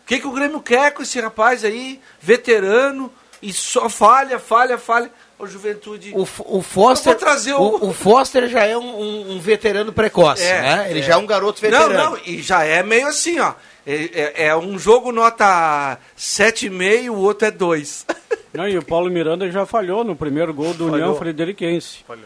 O 0.03 0.07
que, 0.07 0.19
que 0.21 0.27
o 0.27 0.33
Grêmio 0.33 0.61
quer 0.61 0.93
com 0.93 1.03
esse 1.03 1.21
rapaz 1.21 1.65
aí, 1.65 2.01
veterano, 2.21 3.11
e 3.41 3.53
só 3.53 3.89
falha, 3.89 4.39
falha, 4.39 4.77
falha. 4.79 5.11
O 5.39 5.47
Juventude. 5.47 6.13
O, 6.15 6.23
o 6.59 6.63
Foster, 6.63 7.17
trazer 7.17 7.55
o- 7.55 7.59
o, 7.61 7.89
o 7.91 7.93
Foster 7.93 8.49
já 8.49 8.65
é 8.65 8.77
um, 8.77 8.83
um- 9.01 9.33
um 9.33 9.41
veterano 9.41 9.93
precoce, 9.93 10.43
né? 10.45 10.91
Ele 10.91 11.03
já 11.03 11.15
é 11.15 11.17
um 11.17 11.27
garoto 11.27 11.61
veterano. 11.61 11.93
Não, 11.93 12.11
não, 12.13 12.19
e 12.25 12.41
já 12.41 12.65
é 12.65 12.83
meio 12.83 13.07
assim, 13.09 13.39
ó. 13.41 13.53
É, 13.87 13.95
é- 13.95 14.47
é 14.47 14.57
um 14.57 14.79
jogo 14.79 15.11
nota 15.13 15.99
7,5, 16.17 17.11
o 17.11 17.17
outro 17.19 17.47
é 17.49 17.51
2. 17.51 18.07
Não, 18.55 18.69
e 18.69 18.79
o 18.79 18.85
Paulo 18.85 19.11
Miranda 19.11 19.51
já 19.51 19.67
falhou 19.67 20.05
no 20.05 20.15
primeiro 20.15 20.55
gol 20.55 20.73
do 20.73 20.85
Falhou. 20.89 20.95
União 20.95 21.15
Frederiquense. 21.17 21.99
Falhou. 22.07 22.25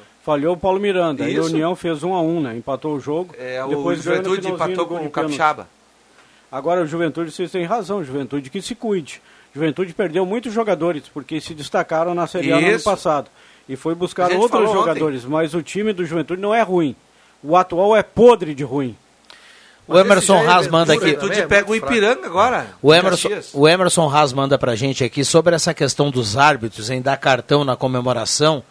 O 0.52 0.56
Paulo 0.56 0.78
Miranda. 0.78 1.24
Aí 1.24 1.38
o 1.38 1.42
Isso. 1.42 1.50
União 1.52 1.74
fez 1.74 2.02
um 2.02 2.14
a 2.14 2.20
um, 2.20 2.40
né? 2.40 2.56
Empatou 2.56 2.94
o 2.94 3.00
jogo. 3.00 3.34
É, 3.38 3.62
o 3.64 3.68
depois 3.68 3.98
no 3.98 4.04
Juventude 4.04 4.48
empatou 4.48 4.86
com 4.86 5.06
o. 5.06 5.10
Capixaba. 5.10 5.68
Agora 6.50 6.82
o 6.82 6.86
Juventude, 6.86 7.30
vocês 7.30 7.50
têm 7.50 7.64
razão, 7.64 8.02
Juventude 8.02 8.48
que 8.50 8.60
se 8.62 8.74
cuide. 8.74 9.20
Juventude 9.54 9.92
perdeu 9.92 10.24
muitos 10.24 10.52
jogadores, 10.52 11.04
porque 11.12 11.40
se 11.40 11.54
destacaram 11.54 12.14
na 12.14 12.26
Série 12.26 12.52
A 12.52 12.60
no 12.60 12.66
ano 12.66 12.76
Isso. 12.76 12.84
passado. 12.84 13.28
E 13.68 13.76
foi 13.76 13.92
A 13.92 13.96
buscar 13.96 14.30
outros 14.32 14.50
falou 14.50 14.68
ontem. 14.68 14.78
jogadores, 14.78 15.24
mas 15.24 15.54
o 15.54 15.62
time 15.62 15.92
do 15.92 16.04
Juventude 16.04 16.40
não 16.40 16.54
é 16.54 16.62
ruim. 16.62 16.94
O 17.42 17.56
atual 17.56 17.94
é 17.96 18.02
podre 18.02 18.54
de 18.54 18.64
ruim. 18.64 18.96
O 19.86 19.98
Emerson 19.98 20.46
Haas 20.46 20.68
manda 20.68 20.92
aqui. 20.92 21.06
Juventude 21.06 21.46
pega 21.46 21.70
o 21.70 21.74
Ipiranga 21.74 22.26
agora. 22.26 22.66
O 22.82 22.94
Emerson, 22.94 23.30
o 23.54 23.66
Emerson 23.66 24.08
Haas 24.08 24.34
manda 24.34 24.58
pra 24.58 24.76
gente 24.76 25.02
aqui 25.02 25.24
sobre 25.24 25.54
essa 25.54 25.72
questão 25.72 26.10
dos 26.10 26.36
árbitros 26.36 26.90
em 26.90 27.00
dar 27.00 27.16
cartão 27.16 27.64
na 27.64 27.74
comemoração. 27.74 28.62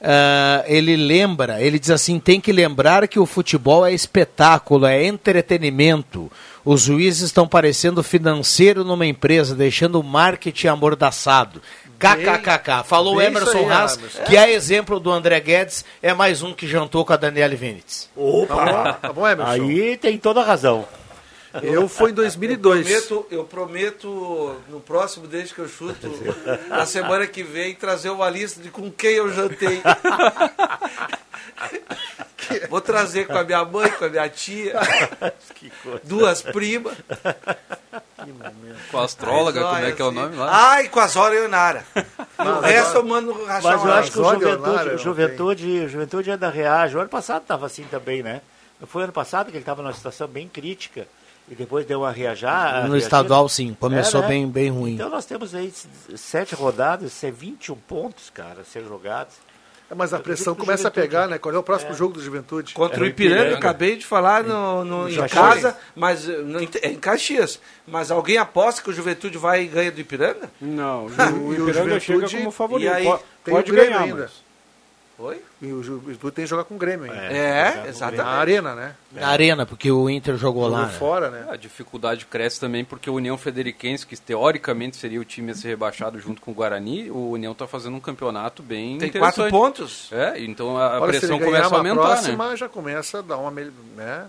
Ah, 0.00 0.64
ele 0.66 0.96
lembra, 0.96 1.60
ele 1.60 1.78
diz 1.78 1.90
assim: 1.90 2.18
tem 2.20 2.40
que 2.40 2.52
lembrar 2.52 3.06
que 3.08 3.18
o 3.18 3.26
futebol 3.26 3.84
é 3.84 3.92
espetáculo, 3.92 4.86
é 4.86 5.04
entretenimento. 5.04 6.30
Os 6.64 6.82
juízes 6.82 7.22
estão 7.22 7.48
parecendo 7.48 8.02
financeiro 8.02 8.84
numa 8.84 9.06
empresa, 9.06 9.54
deixando 9.54 9.98
o 9.98 10.04
marketing 10.04 10.68
amordaçado. 10.68 11.62
KKKK. 11.98 12.84
Falou 12.84 13.14
o 13.14 13.16
bem 13.16 13.26
Emerson 13.26 13.68
Haas, 13.68 13.96
Emerson. 13.96 14.22
que 14.24 14.36
é 14.36 14.52
exemplo 14.52 15.00
do 15.00 15.10
André 15.10 15.40
Guedes, 15.40 15.84
é 16.00 16.14
mais 16.14 16.42
um 16.42 16.52
que 16.52 16.68
jantou 16.68 17.04
com 17.04 17.12
a 17.12 17.16
Daniele 17.16 17.56
Vinitz. 17.56 18.08
Tá 18.14 18.54
bom, 18.54 18.92
tá 19.00 19.12
bom, 19.12 19.26
Emerson. 19.26 19.50
Aí 19.50 19.96
tem 19.96 20.16
toda 20.16 20.40
a 20.40 20.44
razão. 20.44 20.86
Eu 21.62 21.88
fui 21.88 22.10
em 22.10 22.14
2002. 22.14 22.90
Eu 22.90 23.00
prometo, 23.00 23.26
eu 23.30 23.44
prometo 23.44 24.56
no 24.68 24.80
próximo 24.80 25.26
Desde 25.26 25.54
que 25.54 25.60
eu 25.60 25.68
chuto, 25.68 26.08
na 26.68 26.84
semana 26.86 27.26
que 27.26 27.42
vem, 27.42 27.74
trazer 27.74 28.10
uma 28.10 28.28
lista 28.28 28.60
de 28.60 28.70
com 28.70 28.90
quem 28.90 29.12
eu 29.12 29.32
jantei. 29.32 29.82
Vou 32.68 32.80
trazer 32.80 33.26
com 33.26 33.36
a 33.36 33.44
minha 33.44 33.64
mãe, 33.64 33.90
com 33.90 34.04
a 34.06 34.08
minha 34.08 34.28
tia, 34.28 34.74
duas 36.02 36.40
primas. 36.40 36.96
Com 38.90 38.98
a 38.98 39.04
astróloga, 39.04 39.62
como 39.62 39.84
é 39.84 39.92
que 39.92 40.00
é 40.00 40.04
o 40.04 40.10
nome 40.10 40.36
lá? 40.36 40.72
Ah, 40.72 40.82
e 40.82 40.88
com 40.88 41.00
a 41.00 41.06
Zora 41.06 41.34
Ionara. 41.34 41.84
E 41.94 42.42
o 42.42 42.60
resto 42.60 42.96
eu 42.96 43.04
mando 43.04 43.32
rachar 43.44 43.76
Mas 43.76 43.84
eu 43.84 43.92
acho 43.92 44.12
que 44.12 44.18
o 44.18 44.24
Juventude, 44.24 44.98
Juventude, 45.02 45.88
Juventude 45.88 46.30
anda 46.30 46.48
reage. 46.48 46.96
O 46.96 47.00
ano 47.00 47.10
passado 47.10 47.42
estava 47.42 47.66
assim 47.66 47.84
também, 47.84 48.22
né? 48.22 48.40
Não 48.80 48.86
Foi 48.86 49.02
ano 49.02 49.12
passado 49.12 49.46
que 49.46 49.52
ele 49.52 49.62
estava 49.62 49.82
numa 49.82 49.92
situação 49.92 50.26
bem 50.26 50.48
crítica 50.48 51.06
e 51.50 51.54
depois 51.54 51.86
deu 51.86 52.00
uma 52.00 52.10
reajar. 52.12 52.86
No 52.88 52.96
estadual, 52.96 53.48
sim. 53.48 53.76
Começou 53.78 54.20
É, 54.20 54.22
né? 54.24 54.28
bem, 54.28 54.48
bem 54.48 54.70
ruim. 54.70 54.94
Então 54.94 55.08
nós 55.08 55.24
temos 55.26 55.54
aí 55.54 55.72
sete 56.16 56.54
rodadas, 56.54 57.12
isso 57.12 57.26
é 57.26 57.30
21 57.30 57.74
pontos, 57.76 58.30
cara, 58.30 58.60
a 58.60 58.64
ser 58.64 58.84
jogados. 58.84 59.34
É, 59.90 59.94
Mas 59.94 60.12
a 60.12 60.18
pressão 60.18 60.54
começa 60.54 60.88
a 60.88 60.90
pegar, 60.90 61.26
né? 61.26 61.38
Qual 61.38 61.54
é 61.54 61.56
o 61.58 61.62
próximo 61.62 61.94
jogo 61.94 62.12
do 62.12 62.22
Juventude? 62.22 62.74
Contra 62.74 63.00
o 63.00 63.06
É, 63.06 63.08
Ipiranga, 63.08 63.36
Ipiranga. 63.40 63.56
acabei 63.56 63.96
de 63.96 64.04
falar 64.04 64.44
no, 64.44 64.84
no- 64.84 65.08
em 65.08 65.26
casa, 65.28 65.74
mas 65.96 66.28
eh, 66.28 66.36
no, 66.42 66.60
é 66.60 66.88
em 66.90 66.96
Caxias. 66.98 67.58
Mas 67.86 68.10
alguém 68.10 68.36
aposta 68.36 68.82
que 68.82 68.90
o 68.90 68.92
Juventude 68.92 69.38
vai 69.38 69.62
e 69.62 69.66
ganha 69.66 69.90
do 69.90 69.98
Ipiranga? 69.98 70.50
Não, 70.60 71.06
o 71.40 71.46
o 71.48 71.54
Ipiranga 71.54 71.98
chega 72.00 72.28
como 72.28 72.50
favorito. 72.50 72.84
e 72.86 72.88
aí, 72.92 73.04
pode 73.46 73.70
Grêmio 73.72 73.90
ganhar, 73.92 74.02
ainda. 74.02 74.22
mas... 74.24 74.47
Oi? 75.18 75.42
E 75.60 75.72
o 75.72 75.82
Juventude 75.82 76.32
tem 76.32 76.44
que 76.44 76.48
jogar 76.48 76.62
com 76.62 76.76
o 76.76 76.78
Grêmio 76.78 77.10
ainda. 77.10 77.24
É, 77.24 77.74
Na 77.74 77.86
exatamente. 77.88 78.20
arena, 78.20 78.74
né? 78.76 78.94
Na 79.10 79.28
arena, 79.28 79.66
porque 79.66 79.90
o 79.90 80.08
Inter 80.08 80.36
jogou 80.36 80.68
lá. 80.68 80.82
Jogou 80.82 80.92
né? 80.92 80.98
fora, 80.98 81.30
né? 81.30 81.46
A 81.50 81.56
dificuldade 81.56 82.24
cresce 82.24 82.60
também 82.60 82.84
porque 82.84 83.10
o 83.10 83.14
União 83.14 83.36
Frederiquense, 83.36 84.06
que 84.06 84.16
teoricamente 84.16 84.96
seria 84.96 85.20
o 85.20 85.24
time 85.24 85.50
a 85.50 85.54
ser 85.56 85.68
rebaixado 85.68 86.20
junto 86.20 86.40
com 86.40 86.52
o 86.52 86.54
Guarani, 86.54 87.10
o 87.10 87.30
União 87.30 87.50
está 87.50 87.66
fazendo 87.66 87.96
um 87.96 88.00
campeonato 88.00 88.62
bem 88.62 88.98
Tem 88.98 89.10
quatro 89.10 89.48
pontos. 89.50 90.08
É, 90.12 90.38
então 90.38 90.78
a, 90.78 91.00
Olha, 91.00 91.12
se 91.14 91.18
pressão 91.18 91.40
começa 91.40 91.74
a 91.74 91.78
aumentar, 91.78 92.00
próxima, 92.00 92.50
né? 92.50 92.56
já 92.56 92.68
começa 92.68 93.18
a 93.18 93.22
dar 93.22 93.38
uma... 93.38 93.50
Né? 93.50 94.26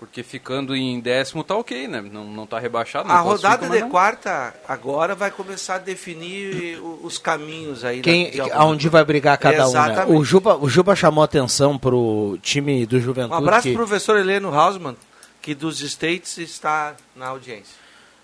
Porque 0.00 0.22
ficando 0.22 0.74
em 0.74 0.98
décimo 0.98 1.44
tá 1.44 1.54
ok, 1.54 1.86
né? 1.86 2.00
Não, 2.00 2.24
não 2.24 2.46
tá 2.46 2.58
rebaixado. 2.58 3.06
não 3.06 3.14
A 3.14 3.20
rodada 3.20 3.68
de 3.68 3.80
não- 3.80 3.90
quarta 3.90 4.54
agora 4.66 5.14
vai 5.14 5.30
começar 5.30 5.74
a 5.74 5.78
definir 5.78 6.78
o- 6.80 7.00
os 7.04 7.18
caminhos 7.18 7.84
aí. 7.84 8.00
Quem, 8.00 8.24
da- 8.24 8.30
de 8.30 8.40
algum- 8.40 8.54
aonde 8.56 8.88
vai 8.88 9.04
brigar 9.04 9.36
cada 9.36 9.68
um, 9.68 9.72
né? 9.72 10.06
O 10.08 10.24
Juba, 10.24 10.56
o 10.56 10.70
Juba 10.70 10.96
chamou 10.96 11.22
atenção 11.22 11.76
pro 11.76 12.38
time 12.40 12.86
do 12.86 12.96
Um 12.96 13.00
Juventude. 13.00 13.34
abraço 13.42 13.62
que- 13.64 13.74
pro 13.74 13.86
professor 13.86 14.16
Heleno 14.18 14.52
Hausmann, 14.58 14.96
que 15.42 15.54
dos 15.54 15.82
States 15.82 16.38
está 16.38 16.94
na 17.14 17.26
audiência. 17.28 17.78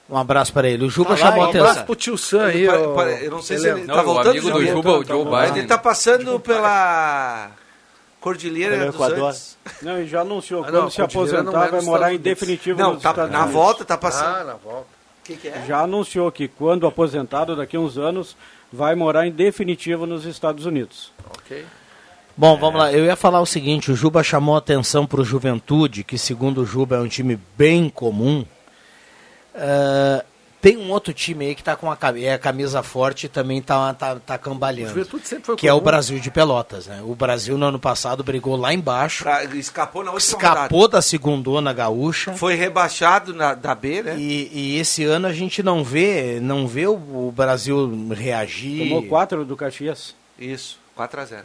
Um 0.08 0.16
abraço 0.16 0.54
para 0.54 0.66
ele. 0.68 0.82
O 0.86 0.88
Juba 0.88 1.14
Tá 1.14 1.24
lá, 1.24 1.30
chamou 1.30 1.44
um 1.44 1.48
atenção. 1.50 1.66
abraço 1.68 1.84
pro 1.84 1.94
tio 1.94 2.16
Sam 2.16 2.44
aí, 2.46 2.66
Ele 2.66 2.88
pa- 2.94 3.02
eu 3.22 3.30
não 3.32 3.42
sei 3.42 3.58
se 3.58 3.68
ele 3.68 3.84
Não, 3.84 3.94
tá 3.96 4.00
o 4.00 4.04
voltando 4.06 4.30
amigo 4.30 4.50
do 4.50 4.64
Juba? 4.66 4.98
O 4.98 5.04
Joe 5.04 5.24
Biden. 5.26 5.58
ele 5.58 5.66
tá 5.66 5.76
passando 5.76 6.40
pela 6.40 7.50
Cordilheira 8.26 8.76
Pelo 8.76 8.86
dos 8.86 8.94
Equador. 8.96 9.28
Andes. 9.30 9.58
Não, 9.82 10.00
e 10.02 10.06
já 10.08 10.20
anunciou, 10.22 10.62
Ah, 10.62 10.64
quando 10.64 10.74
não, 10.82 10.90
se 10.90 10.96
Cordilheira 10.96 11.42
não 11.44 11.50
aposentar 11.52 11.66
é 11.66 11.70
vai 11.70 11.78
nos 11.78 11.84
morar 11.86 12.12
em 12.12 12.16
Estados 12.16 12.26
Unidos. 12.26 12.40
definitivo 12.40 12.80
Não, 12.80 12.94
nos 12.94 13.02
tá, 13.02 13.10
Estados 13.10 13.30
na 13.32 13.38
Unidos. 13.38 13.54
volta 13.54 13.84
tá 13.84 13.96
passando. 13.96 14.36
Ah, 14.36 14.44
na 14.44 14.54
volta. 14.54 14.86
O 15.20 15.22
que, 15.26 15.36
que 15.36 15.48
é? 15.48 15.64
Já 15.66 15.80
anunciou 15.82 16.32
que 16.32 16.48
quando 16.48 16.86
aposentado, 16.88 17.54
daqui 17.54 17.76
a 17.76 17.80
uns 17.80 17.96
anos, 17.96 18.36
vai 18.72 18.96
morar 18.96 19.26
em 19.28 19.30
definitivo 19.30 20.06
nos 20.06 20.24
Estados 20.24 20.66
Unidos. 20.66 21.12
Ok. 21.38 21.64
Bom, 22.36 22.56
vamos 22.58 22.80
lá. 22.80 22.92
Eu 22.92 23.04
ia 23.04 23.14
falar 23.16 23.40
o 23.40 23.46
seguinte: 23.46 23.92
o 23.92 23.94
Juba 23.94 24.22
chamou 24.24 24.56
atenção 24.56 25.06
para 25.06 25.20
o 25.20 25.24
Juventude, 25.24 26.02
que 26.02 26.18
segundo 26.18 26.62
o 26.62 26.66
Juba 26.66 26.96
é 26.96 27.00
um 27.00 27.08
time 27.08 27.38
bem 27.56 27.88
comum. 27.88 28.44
Ah, 29.54 30.24
tem 30.66 30.76
um 30.76 30.90
outro 30.90 31.12
time 31.14 31.46
aí 31.46 31.54
que 31.54 31.60
está 31.60 31.76
com 31.76 31.88
a, 31.88 31.96
é 32.16 32.32
a 32.32 32.38
camisa 32.38 32.82
forte 32.82 33.26
e 33.26 33.28
também 33.28 33.58
está 33.58 33.94
tá, 33.94 34.16
tá 34.16 34.34
O 34.34 34.38
cambaleando. 34.40 34.92
Juventude 34.92 35.28
sempre 35.28 35.44
foi 35.44 35.54
Que 35.56 35.68
é 35.68 35.72
o. 35.72 35.80
Brasil 35.80 36.18
de 36.18 36.28
Pelotas, 36.28 36.88
né? 36.88 37.00
O 37.04 37.14
Brasil 37.14 37.56
no 37.56 37.66
ano 37.66 37.78
passado 37.78 38.24
brigou 38.24 38.56
lá 38.56 38.74
embaixo, 38.74 39.22
Pra- 39.22 39.44
escapou 39.44 40.02
na 40.02 40.10
última 40.10 40.36
escapou 40.36 40.88
da 40.88 41.00
segundona 41.00 41.72
gaúcha. 41.72 42.32
rodada. 42.32 42.38
Foi 42.40 42.54
rebaixado 42.56 43.32
na, 43.32 43.54
da 43.54 43.76
B, 43.76 44.02
né? 44.02 44.16
E, 44.18 44.50
e 44.52 44.78
esse 44.80 45.04
ano 45.04 45.28
a 45.28 45.32
gente 45.32 45.62
não 45.62 45.84
vê, 45.84 46.40
não 46.40 46.66
vê 46.66 46.88
o, 46.88 46.94
o 46.94 47.32
Brasil 47.34 48.08
reagir. 48.10 48.80
Tomou 48.88 49.04
quatro 49.04 49.44
do 49.44 49.56
Caxias. 49.56 50.16
Isso, 50.36 50.80
4x0. 50.98 51.42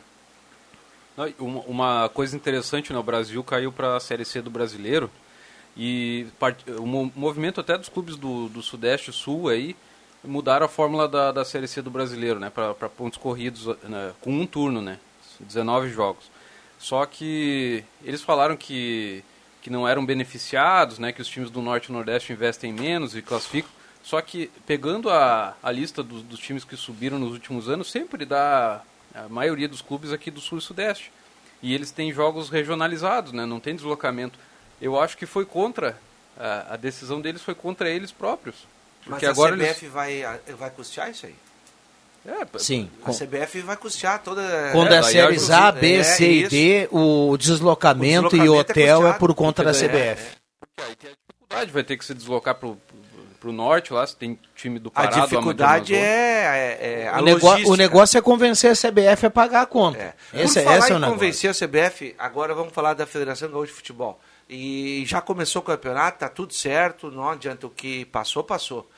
Não, 1.16 1.28
e 1.28 1.36
Uma, 1.38 1.62
uma 1.68 2.10
coisa 2.10 2.36
interessante, 2.36 2.92
né? 2.92 2.98
O 2.98 3.04
Brasil 3.04 3.44
caiu 3.44 3.72
para 3.72 3.98
a 3.98 4.00
Série 4.00 4.26
C 4.26 4.42
do 4.42 4.50
Brasileiro 4.50 5.12
e 5.76 6.28
part- 6.40 6.70
o 6.72 6.86
mo- 6.86 7.12
movimento 7.16 7.62
até 7.62 7.78
dos 7.78 7.90
clubes 7.90 8.16
do, 8.16 8.50
do 8.50 8.62
Sudeste 8.62 9.10
e 9.10 9.14
Sul 9.14 9.48
aí 9.50 9.76
mudaram 10.24 10.66
a 10.66 10.70
fórmula 10.70 11.08
da, 11.08 11.32
da 11.32 11.46
Série 11.46 11.68
C 11.68 11.82
do 11.82 11.90
Brasileiro, 11.90 12.40
né? 12.40 12.50
Para 12.50 12.74
pontos 12.90 13.18
corridos 13.18 13.66
né, 13.84 14.14
com 14.22 14.32
um 14.32 14.46
turno, 14.46 14.82
né? 14.82 15.00
19 15.40 15.90
jogos. 15.90 16.30
Só 16.78 17.06
que 17.06 17.84
eles 18.04 18.22
falaram 18.22 18.56
que, 18.58 19.24
que 19.62 19.70
não 19.70 19.88
eram 19.88 20.06
beneficiados, 20.06 21.00
né? 21.00 21.12
Que 21.12 21.22
os 21.22 21.28
times 21.28 21.50
do 21.50 21.62
Norte 21.62 21.90
e 21.90 21.92
Nordeste 21.92 22.34
investem 22.34 22.72
menos 22.74 23.16
e 23.16 23.22
classificam. 23.22 23.72
Só 24.04 24.20
que 24.22 24.50
pegando 24.66 25.10
a, 25.10 25.56
a 25.62 25.72
lista 25.72 26.04
dos, 26.04 26.24
dos 26.24 26.40
times 26.40 26.64
que 26.64 26.76
subiram 26.76 27.18
nos 27.20 27.32
últimos 27.34 27.70
anos, 27.70 27.90
sempre 27.90 28.26
dá 28.26 28.82
a 29.14 29.30
maioria 29.30 29.68
dos 29.68 29.82
clubes 29.82 30.12
aqui 30.12 30.30
do 30.32 30.40
Sul 30.42 30.58
e 30.58 30.62
Sudeste. 30.62 31.12
E 31.64 31.74
eles 31.74 31.92
têm 31.92 32.12
jogos 32.12 32.50
regionalizados, 32.50 33.32
né? 33.32 33.46
Não 33.46 33.60
tem 33.60 33.76
deslocamento. 33.76 34.38
Eu 34.82 35.00
acho 35.00 35.16
que 35.18 35.26
foi 35.26 35.46
contra, 35.46 35.98
a, 36.38 36.74
a 36.74 36.78
decisão 36.78 37.22
deles 37.22 37.42
foi 37.42 37.54
contra 37.56 37.90
eles 37.90 38.12
próprios. 38.12 38.56
Porque 39.06 39.26
Mas 39.26 39.38
agora 39.38 39.54
a 39.56 39.58
CBF 39.58 39.86
eles... 39.86 39.94
vai, 39.94 40.24
vai 40.58 40.70
custear 40.70 41.10
isso 41.10 41.26
aí? 41.26 41.36
É, 42.26 42.60
Sim. 42.60 42.90
A 43.02 43.06
com- 43.06 43.14
CBF 43.14 43.62
vai 43.62 43.76
custear 43.78 44.22
toda... 44.22 44.70
Quando 44.72 44.94
É, 44.94 44.98
é, 44.98 45.04
séries 45.04 45.50
ajuda- 45.50 45.68
A, 45.68 45.72
B, 45.72 45.96
é, 45.96 46.04
C 46.04 46.32
e. 46.32 46.48
D, 46.48 46.88
o 46.92 47.36
deslocamento, 47.38 48.28
O 48.28 48.30
deslocamento 48.30 48.36
e 48.38 48.46
é 48.46 48.50
hotel 48.50 49.08
é, 49.08 49.14
por 49.14 49.34
conta 49.34 49.64
da 49.64 49.72
CBF. 49.72 50.36
aí 50.78 50.96
tem 50.96 51.10
a 51.10 51.14
dificuldade, 51.14 51.72
vai 51.72 51.84
ter 51.84 51.98
que 51.98 52.06
se 52.06 52.14
deslocar 52.14 52.54
pro, 52.56 52.78
pro, 53.40 53.52
norte 53.52 53.92
lá, 53.92 54.06
se 54.06 54.16
tem 54.16 54.38
time 54.56 54.78
do 54.78 54.90
A 54.90 54.92
Pará, 55.02 55.10
do 55.10 55.22
dificuldade 55.30 55.96
Amazonas. 55.96 56.16
é, 56.16 56.78
é, 56.80 57.02
é 57.06 57.08
a 57.08 57.18
o, 57.20 57.22
logística. 57.26 57.70
o 57.72 57.76
negócio 57.76 58.18
é 58.20 58.22
convencer 58.22 58.72
a 58.72 58.76
CBF 58.76 59.26
a 59.26 59.32
pagar 59.32 59.62
a 59.64 59.66
conta. 59.66 59.98
É. 59.98 60.14
Esse, 60.44 60.60
Por 60.60 60.64
falar 60.66 60.78
esse 60.78 60.92
é 60.92 60.96
o 60.96 61.00
negócio. 61.00 61.14
convencer 61.20 61.50
a 61.50 61.54
CBF, 61.56 62.16
agora 62.20 62.54
vamos 62.54 62.72
falar 62.72 62.94
da 62.94 63.08
Federação 63.08 63.50
Gaúcha 63.50 63.68
de 63.72 63.74
Futebol. 63.74 64.20
E 64.54 65.06
já 65.08 65.22
começou 65.22 65.62
o 65.62 65.66
campeonato, 65.66 66.20
tá 66.20 66.28
tudo 66.28 66.54
certo, 66.54 67.10
não 67.10 67.30
adianta 67.30 67.66
o 67.66 67.70
que 67.70 68.04
passou, 68.04 68.44
passou. 68.44 68.92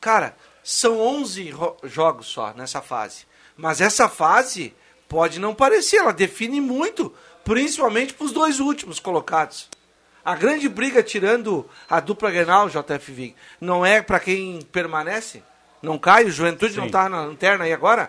Cara, 0.00 0.36
são 0.62 1.00
11 1.00 1.50
ro- 1.50 1.76
jogos 1.82 2.28
só 2.28 2.52
nessa 2.54 2.80
fase. 2.80 3.26
Mas 3.56 3.80
essa 3.80 4.08
fase 4.08 4.72
pode 5.08 5.40
não 5.40 5.56
parecer, 5.56 5.96
ela 5.96 6.12
define 6.12 6.60
muito, 6.60 7.12
principalmente 7.44 8.14
para 8.14 8.24
os 8.26 8.32
dois 8.32 8.60
últimos 8.60 9.00
colocados. 9.00 9.68
A 10.24 10.36
grande 10.36 10.68
briga 10.68 11.02
tirando 11.02 11.68
a 11.90 11.98
dupla 11.98 12.30
Grenal, 12.30 12.68
JF 12.68 13.10
Vig, 13.10 13.34
não 13.60 13.84
é 13.84 14.00
para 14.00 14.20
quem 14.20 14.62
permanece? 14.70 15.42
Não 15.82 15.98
cai? 15.98 16.26
O 16.26 16.30
Juventude 16.30 16.76
não 16.76 16.86
está 16.86 17.08
na 17.08 17.22
lanterna 17.22 17.64
aí 17.64 17.72
agora? 17.72 18.08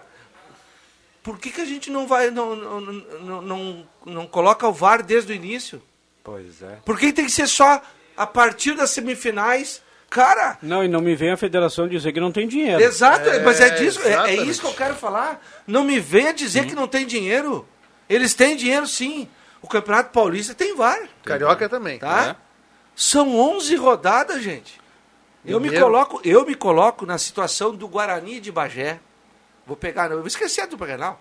Por 1.23 1.39
que, 1.39 1.49
que 1.49 1.61
a 1.61 1.65
gente 1.65 1.89
não 1.89 2.05
vai 2.05 2.29
não, 2.29 2.55
não, 2.55 2.81
não, 2.81 3.41
não, 3.41 3.87
não 4.05 4.27
coloca 4.27 4.67
o 4.67 4.71
VAR 4.73 5.01
desde 5.01 5.31
o 5.31 5.35
início? 5.35 5.81
Pois 6.23 6.61
é. 6.61 6.77
Por 6.85 6.97
que 6.97 7.11
tem 7.11 7.25
que 7.25 7.31
ser 7.31 7.47
só 7.47 7.81
a 8.15 8.25
partir 8.27 8.75
das 8.75 8.91
semifinais? 8.91 9.81
Cara, 10.09 10.59
Não, 10.61 10.83
e 10.83 10.87
não 10.87 11.01
me 11.01 11.15
vem 11.15 11.31
a 11.31 11.37
federação 11.37 11.87
dizer 11.87 12.11
que 12.13 12.19
não 12.19 12.31
tem 12.31 12.47
dinheiro. 12.47 12.81
exato, 12.83 13.25
mas 13.43 13.59
é 13.59 13.71
disso, 13.71 13.99
é, 14.03 14.35
é 14.35 14.43
isso 14.43 14.61
que 14.61 14.67
eu 14.67 14.73
quero 14.73 14.93
falar. 14.93 15.43
Não 15.65 15.83
me 15.83 15.99
venha 15.99 16.31
dizer 16.31 16.67
que 16.67 16.75
não 16.75 16.87
tem 16.87 17.05
dinheiro. 17.07 17.67
Eles 18.07 18.35
têm 18.35 18.55
dinheiro 18.55 18.85
sim. 18.85 19.27
O 19.59 19.67
Campeonato 19.67 20.11
Paulista 20.11 20.53
tem 20.53 20.75
VAR, 20.75 20.99
Carioca 21.23 21.67
também. 21.67 21.97
tá? 21.97 22.27
É. 22.27 22.35
São 22.95 23.35
11 23.39 23.75
rodadas, 23.75 24.43
gente. 24.43 24.79
Eu 25.43 25.59
me 25.59 25.77
coloco, 25.77 26.21
eu 26.23 26.45
me 26.45 26.53
coloco 26.53 27.05
na 27.07 27.17
situação 27.17 27.73
do 27.75 27.87
Guarani 27.87 28.39
de 28.39 28.51
Bagé. 28.51 28.99
Vou 29.65 29.75
pegar, 29.75 30.03
não, 30.09 30.17
eu 30.17 30.19
vou 30.19 30.27
esquecer 30.27 30.61
a 30.61 30.65
do 30.67 30.77
Grenal. 30.77 31.19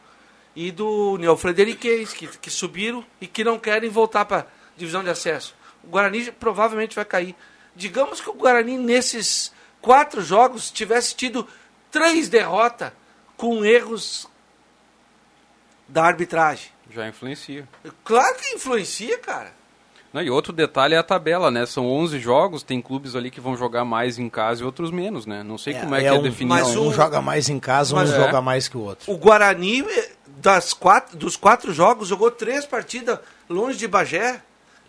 E 0.55 0.71
do 0.71 1.13
União 1.13 1.35
Frederiquês, 1.37 2.13
que, 2.13 2.27
que 2.27 2.51
subiram 2.51 3.03
e 3.21 3.27
que 3.27 3.43
não 3.43 3.59
querem 3.59 3.89
voltar 3.89 4.27
para 4.27 4.47
divisão 4.83 5.03
de 5.05 5.11
acesso. 5.11 5.55
O 5.85 5.89
Guarani 5.89 6.31
provavelmente 6.33 6.95
vai 6.95 7.05
cair. 7.05 7.35
Digamos 7.75 8.21
que 8.21 8.29
o 8.29 8.35
Guarani, 8.35 8.77
nesses 8.77 9.53
quatro 9.81 10.21
jogos, 10.23 10.71
tivesse 10.71 11.15
tido 11.15 11.47
três 11.91 12.29
derrotas 12.29 12.93
com 13.37 13.65
erros 13.65 14.29
da 15.89 16.05
arbitragem. 16.05 16.71
Já 16.91 17.09
influencia. 17.09 17.67
Claro 18.05 18.37
que 18.37 18.55
influencia, 18.55 19.19
cara. 19.19 19.53
Não, 20.13 20.21
e 20.21 20.29
outro 20.29 20.53
detalhe 20.53 20.95
é 20.95 20.99
a 20.99 21.03
tabela, 21.03 21.51
né? 21.51 21.65
São 21.65 21.87
11 21.87 22.19
jogos, 22.21 22.63
tem 22.63 22.83
clubes 22.83 23.17
ali 23.17 23.31
que 23.31 23.41
vão 23.41 23.57
jogar 23.57 23.83
mais 23.85 24.19
em 24.19 24.29
casa 24.29 24.63
e 24.63 24.67
outros 24.67 24.91
menos, 24.91 25.25
né? 25.25 25.43
Não 25.43 25.57
sei 25.57 25.73
como 25.73 25.95
é, 25.95 26.01
que 26.01 26.07
é 26.07 26.13
um, 26.13 26.23
definido. 26.23 26.55
mas 26.55 26.77
um 26.77 26.89
o- 26.89 26.93
joga 26.93 27.23
mais 27.23 27.49
em 27.49 27.59
casa, 27.59 27.97
um 27.97 28.03
é. 28.03 28.07
joga 28.07 28.43
mais 28.43 28.69
que 28.69 28.77
o 28.77 28.81
outro. 28.81 29.11
O 29.11 29.17
Guarani, 29.17 29.81
eh, 29.81 30.11
das 30.37 30.75
quatro, 30.75 31.17
dos 31.17 31.35
quatro 31.35 31.73
jogos, 31.73 32.09
jogou 32.09 32.31
três 32.31 32.67
partidas 32.67 33.19
longe 33.49 33.79
de 33.79 33.89
Bagé. 33.89 34.43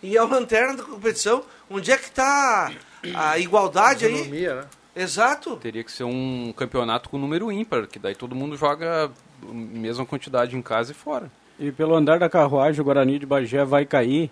E 0.04 0.18
é 0.18 0.22
o 0.22 0.28
lanterna 0.28 0.76
da 0.76 0.84
competição. 0.84 1.44
Onde 1.70 1.92
é 1.92 1.98
que 1.98 2.06
está 2.06 2.72
a 3.16 3.40
igualdade 3.40 4.06
aí. 4.06 4.14
Economia, 4.14 4.56
né? 4.56 4.66
Exato. 4.96 5.56
Teria 5.56 5.84
que 5.84 5.92
ser 5.92 6.04
um 6.04 6.54
campeonato 6.56 7.10
com 7.10 7.18
número 7.18 7.52
ímpar, 7.52 7.88
que 7.88 7.98
daí 7.98 8.14
todo 8.14 8.36
mundo 8.36 8.56
joga 8.56 9.06
a 9.42 9.54
mesma 9.54 10.06
quantidade 10.06 10.56
em 10.56 10.62
casa 10.62 10.92
e 10.92 10.96
fora. 10.96 11.32
E 11.58 11.72
pelo 11.72 11.96
andar 11.96 12.20
da 12.20 12.30
carruagem, 12.30 12.82
o 12.82 12.84
Guarani 12.84 13.18
de 13.18 13.26
Bagé 13.26 13.64
vai 13.64 13.86
cair 13.86 14.30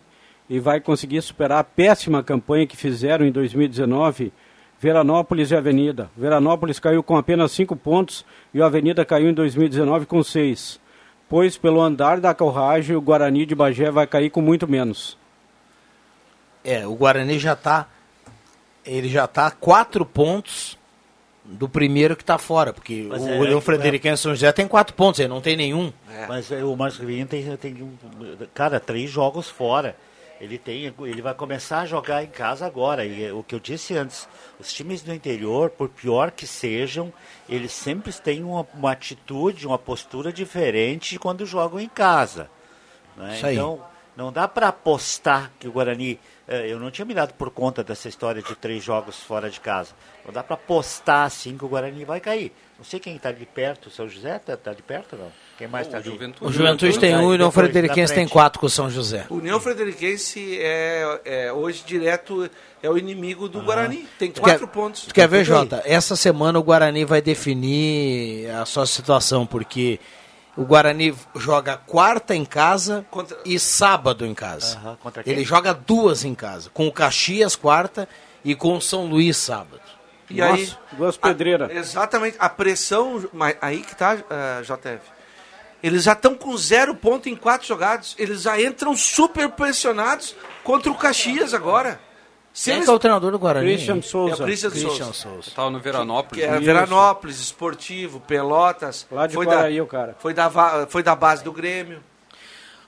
e 0.49 0.59
vai 0.59 0.79
conseguir 0.79 1.21
superar 1.21 1.59
a 1.59 1.63
péssima 1.63 2.21
campanha 2.21 2.67
que 2.67 2.77
fizeram 2.77 3.25
em 3.25 3.31
2019 3.31 4.31
Veranópolis 4.79 5.51
e 5.51 5.55
Avenida. 5.55 6.09
Veranópolis 6.17 6.79
caiu 6.79 7.03
com 7.03 7.15
apenas 7.15 7.51
5 7.51 7.75
pontos 7.75 8.25
e 8.53 8.59
o 8.59 8.65
Avenida 8.65 9.05
caiu 9.05 9.29
em 9.29 9.33
2019 9.33 10.07
com 10.07 10.23
6. 10.23 10.79
Pois 11.29 11.55
pelo 11.55 11.81
andar 11.81 12.19
da 12.19 12.33
carruagem, 12.33 12.95
o 12.95 13.01
Guarani 13.01 13.45
de 13.45 13.55
Bagé 13.55 13.89
vai 13.89 14.05
cair 14.07 14.29
com 14.29 14.41
muito 14.41 14.67
menos. 14.67 15.20
É, 16.63 16.85
o 16.85 16.93
Guarani 16.95 17.39
já 17.39 17.53
está 17.53 17.87
ele 18.85 19.09
já 19.09 19.25
está 19.25 19.47
a 19.47 19.51
quatro 19.51 20.05
pontos 20.05 20.77
do 21.43 21.67
primeiro 21.67 22.15
que 22.15 22.23
está 22.23 22.37
fora, 22.37 22.71
porque 22.73 23.05
Mas 23.09 23.21
o 23.21 23.29
é- 23.29 23.39
Leão 23.39 23.57
é- 23.59 23.61
Frederiquense 23.61 24.21
São 24.23 24.31
José 24.33 24.51
tem 24.51 24.67
quatro 24.67 24.95
pontos, 24.95 25.19
ele 25.19 25.29
não 25.29 25.41
tem 25.41 25.55
nenhum. 25.55 25.91
Mas 26.27 26.51
é, 26.51 26.63
o 26.63 26.75
Marcos 26.75 26.99
Ribeiro 26.99 27.27
tem, 27.27 27.57
tem, 27.57 27.73
um- 27.83 27.95
cara, 28.53 28.79
três 28.79 29.09
jogos 29.09 29.49
fora. 29.49 29.95
Ele 30.39 30.57
tem, 30.57 30.91
ele 31.01 31.21
vai 31.21 31.35
começar 31.35 31.81
a 31.81 31.85
jogar 31.85 32.23
em 32.23 32.27
casa 32.27 32.65
agora. 32.65 33.05
E 33.05 33.25
é 33.25 33.31
o 33.31 33.43
que 33.43 33.53
eu 33.53 33.59
disse 33.59 33.95
antes, 33.95 34.27
os 34.59 34.73
times 34.73 35.03
do 35.03 35.13
interior, 35.13 35.69
por 35.69 35.87
pior 35.87 36.31
que 36.31 36.47
sejam, 36.47 37.13
eles 37.47 37.71
sempre 37.71 38.11
têm 38.11 38.43
uma, 38.43 38.65
uma 38.73 38.91
atitude, 38.91 39.67
uma 39.67 39.77
postura 39.77 40.33
diferente 40.33 41.19
quando 41.19 41.45
jogam 41.45 41.79
em 41.79 41.87
casa. 41.89 42.49
né? 43.15 43.35
Isso 43.35 43.45
aí. 43.45 43.55
Então, 43.55 43.83
não 44.17 44.31
dá 44.31 44.47
para 44.47 44.69
apostar 44.69 45.51
que 45.59 45.67
o 45.67 45.71
Guarani. 45.71 46.19
Eh, 46.51 46.67
Eu 46.69 46.79
não 46.79 46.91
tinha 46.91 47.05
me 47.05 47.13
dado 47.13 47.33
por 47.33 47.49
conta 47.49 47.83
dessa 47.83 48.09
história 48.09 48.41
de 48.41 48.53
três 48.55 48.83
jogos 48.83 49.17
fora 49.23 49.49
de 49.49 49.59
casa. 49.59 49.93
Não 50.25 50.33
dá 50.33 50.43
para 50.43 50.55
apostar 50.55 51.25
assim 51.25 51.57
que 51.57 51.63
o 51.63 51.67
Guarani 51.67 52.03
vai 52.03 52.19
cair. 52.19 52.51
Não 52.77 52.85
sei 52.85 52.99
quem 52.99 53.15
está 53.15 53.31
de 53.31 53.45
perto, 53.45 53.87
o 53.87 53.89
São 53.91 54.09
José 54.09 54.37
está 54.37 54.57
tá 54.57 54.73
de 54.73 54.81
perto 54.81 55.13
ou 55.13 55.19
não? 55.19 55.31
Quem 55.57 55.67
mais 55.67 55.85
está 55.85 55.99
ali? 55.99 56.09
O 56.41 56.51
Juventude 56.51 56.99
tem 56.99 57.15
um 57.15 57.31
e 57.31 57.35
o 57.35 57.37
Leão 57.37 57.51
Frederiquense 57.51 58.13
tem 58.13 58.27
quatro 58.27 58.59
com 58.59 58.65
o 58.65 58.69
São 58.69 58.89
José. 58.89 59.27
O 59.29 59.35
União 59.35 59.59
Frederiquense 59.59 60.57
é, 60.59 61.21
é 61.23 61.53
hoje 61.53 61.83
direto 61.85 62.49
é 62.81 62.89
o 62.89 62.97
inimigo 62.97 63.47
do 63.47 63.61
Guarani. 63.61 64.07
Tem 64.17 64.31
quatro 64.31 64.67
quer, 64.67 64.73
pontos. 64.73 65.05
Tu 65.05 65.13
quer 65.13 65.27
ver, 65.27 65.43
Jota? 65.43 65.83
Essa 65.85 66.15
semana 66.15 66.57
o 66.57 66.63
Guarani 66.63 67.05
vai 67.05 67.21
definir 67.21 68.49
a 68.49 68.65
sua 68.65 68.87
situação, 68.87 69.45
porque 69.45 69.99
o 70.55 70.65
Guarani 70.65 71.15
joga 71.35 71.77
quarta 71.77 72.35
em 72.35 72.43
casa 72.43 73.05
e 73.45 73.57
sábado 73.59 74.25
em 74.25 74.33
casa. 74.33 74.97
Contra 75.01 75.23
quem? 75.23 75.33
Ele 75.33 75.43
joga 75.43 75.73
duas 75.73 76.25
em 76.25 76.35
casa, 76.35 76.69
com 76.73 76.87
o 76.87 76.91
Caxias 76.91 77.55
quarta 77.55 78.07
e 78.43 78.53
com 78.55 78.75
o 78.75 78.81
São 78.81 79.05
Luís 79.05 79.37
sábado. 79.37 79.79
E 80.29 80.41
aí, 80.41 80.71
duas 80.93 81.17
pedreiras. 81.17 81.69
exatamente. 81.71 82.37
A 82.39 82.47
pressão. 82.47 83.27
mas 83.33 83.55
Aí 83.61 83.81
que 83.81 83.95
tá, 83.95 84.17
ah, 84.29 84.61
JF. 84.61 85.01
Eles 85.83 86.03
já 86.03 86.13
estão 86.13 86.35
com 86.35 86.55
zero 86.55 86.95
ponto 86.95 87.27
em 87.27 87.35
quatro 87.35 87.67
jogados. 87.67 88.15
Eles 88.17 88.43
já 88.43 88.61
entram 88.61 88.95
super 88.95 89.49
pressionados 89.49 90.35
contra 90.63 90.91
o 90.91 90.95
Caxias 90.95 91.53
agora. 91.53 91.99
Se 92.53 92.65
Quem 92.69 92.75
eles- 92.75 92.85
que 92.85 92.91
é 92.91 92.93
o 92.93 92.99
treinador 92.99 93.31
do 93.31 93.39
Guarani? 93.39 93.65
Christian 93.65 94.01
Souza. 94.01 94.43
É 94.43 94.45
Christian, 94.45 94.71
Christian 94.71 95.13
Souza. 95.13 95.47
Estava 95.47 95.69
no 95.69 95.79
Veranópolis. 95.79 96.43
Que 96.43 96.49
era 96.49 96.59
né? 96.59 96.65
Veranópolis, 96.65 97.39
Esportivo, 97.39 98.19
Pelotas. 98.19 99.07
Lá 99.09 99.25
de 99.25 99.35
foi 99.35 99.45
Quaraí, 99.45 99.77
da, 99.77 99.83
o 99.83 99.87
cara. 99.87 100.15
Foi 100.19 100.33
da, 100.33 100.85
foi 100.87 101.01
da 101.01 101.15
base 101.15 101.43
do 101.43 101.51
Grêmio. 101.51 101.99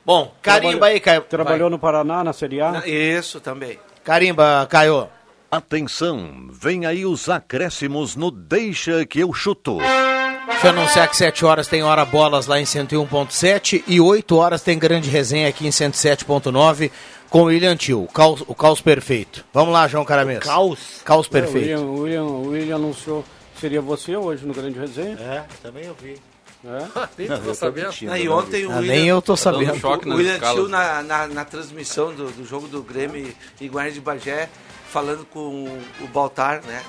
Bom, 0.06 0.34
carimba 0.42 0.88
aí, 0.88 1.00
Caio. 1.00 1.22
Trabalhou 1.22 1.70
no 1.70 1.80
Paraná, 1.80 2.24
na 2.24 2.34
Série 2.34 2.60
A. 2.60 2.84
Isso 2.86 3.40
também. 3.40 3.80
Carimba, 4.04 4.68
Caio. 4.70 5.08
Atenção, 5.50 6.48
vem 6.52 6.86
aí 6.86 7.06
os 7.06 7.30
acréscimos 7.30 8.16
no 8.16 8.32
Deixa 8.32 9.06
que 9.06 9.20
eu 9.20 9.32
chuto. 9.34 9.78
Deixa 9.78 10.68
eu 10.68 10.72
anunciar 10.72 11.08
que 11.08 11.16
7 11.16 11.46
horas 11.46 11.68
tem 11.68 11.84
hora 11.84 12.04
bolas 12.04 12.48
lá 12.48 12.60
em 12.60 12.66
101.7 12.66 13.84
e 13.88 14.02
8 14.02 14.36
horas 14.36 14.62
tem 14.62 14.78
grande 14.78 15.10
resenha 15.10 15.48
aqui 15.48 15.66
em 15.66 15.70
107.9 15.70 16.92
com 17.34 17.42
o 17.42 17.46
William 17.46 17.76
Tio, 17.76 18.04
o 18.04 18.08
caos, 18.08 18.44
o 18.48 18.54
caos 18.54 18.80
perfeito. 18.80 19.44
Vamos 19.52 19.74
lá, 19.74 19.88
João 19.88 20.06
Caramês. 20.06 20.38
Caos? 20.40 21.02
Caos 21.04 21.26
É, 21.26 21.30
perfeito. 21.32 21.58
O 21.58 21.64
William, 21.64 21.82
o 21.82 22.00
William, 22.02 22.24
o 22.26 22.48
William 22.50 22.76
anunciou 22.76 23.26
que 23.56 23.60
seria 23.60 23.82
você 23.82 24.16
hoje 24.16 24.46
no 24.46 24.54
Grande 24.54 24.78
Resenha. 24.78 25.18
É, 25.20 25.44
também 25.64 25.86
eu 25.86 25.96
vi. 26.00 26.22
É. 26.64 27.08
Nem 27.18 27.28
Não, 27.28 27.38
eu 27.38 27.44
tô 27.44 27.54
sabendo. 27.56 27.92
e 28.02 28.24
não 28.26 28.38
ontem 28.38 28.66
o 28.68 28.72
Ah, 28.72 28.76
William, 28.78 28.94
nem 28.94 29.08
eu 29.08 29.20
tô 29.20 29.34
Tá 29.34 29.38
sabendo. 29.38 29.80
choque 29.80 30.08
o 30.08 30.16
William 30.16 30.36
escalas. 30.36 30.56
Tio 30.56 30.68
na, 30.70 31.02
na, 31.02 31.28
na 31.28 31.44
transmissão 31.44 32.14
do, 32.14 32.30
do 32.30 32.46
jogo 32.46 32.68
do 32.68 32.84
Grêmio 32.84 33.34
e 33.60 33.68
Guarani 33.68 33.96
de 33.96 34.00
Bagé, 34.00 34.48
falando 34.92 35.26
com 35.26 35.66
o 36.02 36.08
Baltar, 36.10 36.62
né? 36.64 36.84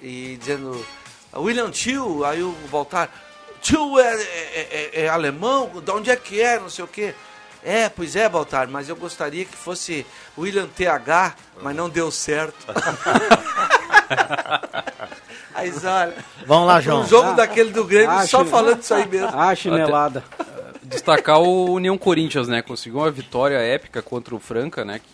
E 0.00 0.36
dizendo, 0.38 0.80
William 1.36 1.70
Tio, 1.72 2.24
aí 2.24 2.40
o 2.40 2.54
Baltar, 2.70 3.10
Tio 3.60 3.98
é, 3.98 4.14
é, 4.14 4.68
é- 4.94 5.00
é 5.02 5.08
alemão? 5.08 5.68
De 5.84 5.90
onde 5.90 6.08
é 6.08 6.14
que 6.14 6.40
é? 6.40 6.60
Não 6.60 6.70
sei 6.70 6.84
o 6.84 6.88
quê. 6.88 7.12
É, 7.64 7.88
pois 7.88 8.14
é, 8.16 8.28
Baltar, 8.28 8.68
mas 8.68 8.88
eu 8.88 8.96
gostaria 8.96 9.44
que 9.44 9.56
fosse 9.56 10.06
William 10.36 10.66
TH, 10.66 11.34
mas 11.62 11.74
não 11.76 11.88
deu 11.90 12.10
certo. 12.10 12.66
Aí, 15.54 15.72
olha. 15.84 16.14
Vamos 16.46 16.66
lá, 16.68 16.80
João. 16.80 17.02
Um 17.02 17.06
jogo 17.06 17.32
daquele 17.34 17.70
do 17.70 17.84
Grêmio, 17.84 18.10
Ah, 18.10 18.26
só 18.26 18.44
falando 18.44 18.80
isso 18.80 18.94
aí 18.94 19.06
mesmo. 19.08 19.30
Ah, 19.32 19.54
chinelada. 19.54 20.22
Destacar 20.84 21.40
o 21.40 21.72
União 21.72 21.98
Corinthians, 21.98 22.48
né? 22.48 22.62
Conseguiu 22.62 23.00
uma 23.00 23.10
vitória 23.10 23.56
épica 23.58 24.00
contra 24.00 24.34
o 24.34 24.38
Franca, 24.38 24.84
né? 24.84 25.00
Que 25.00 25.08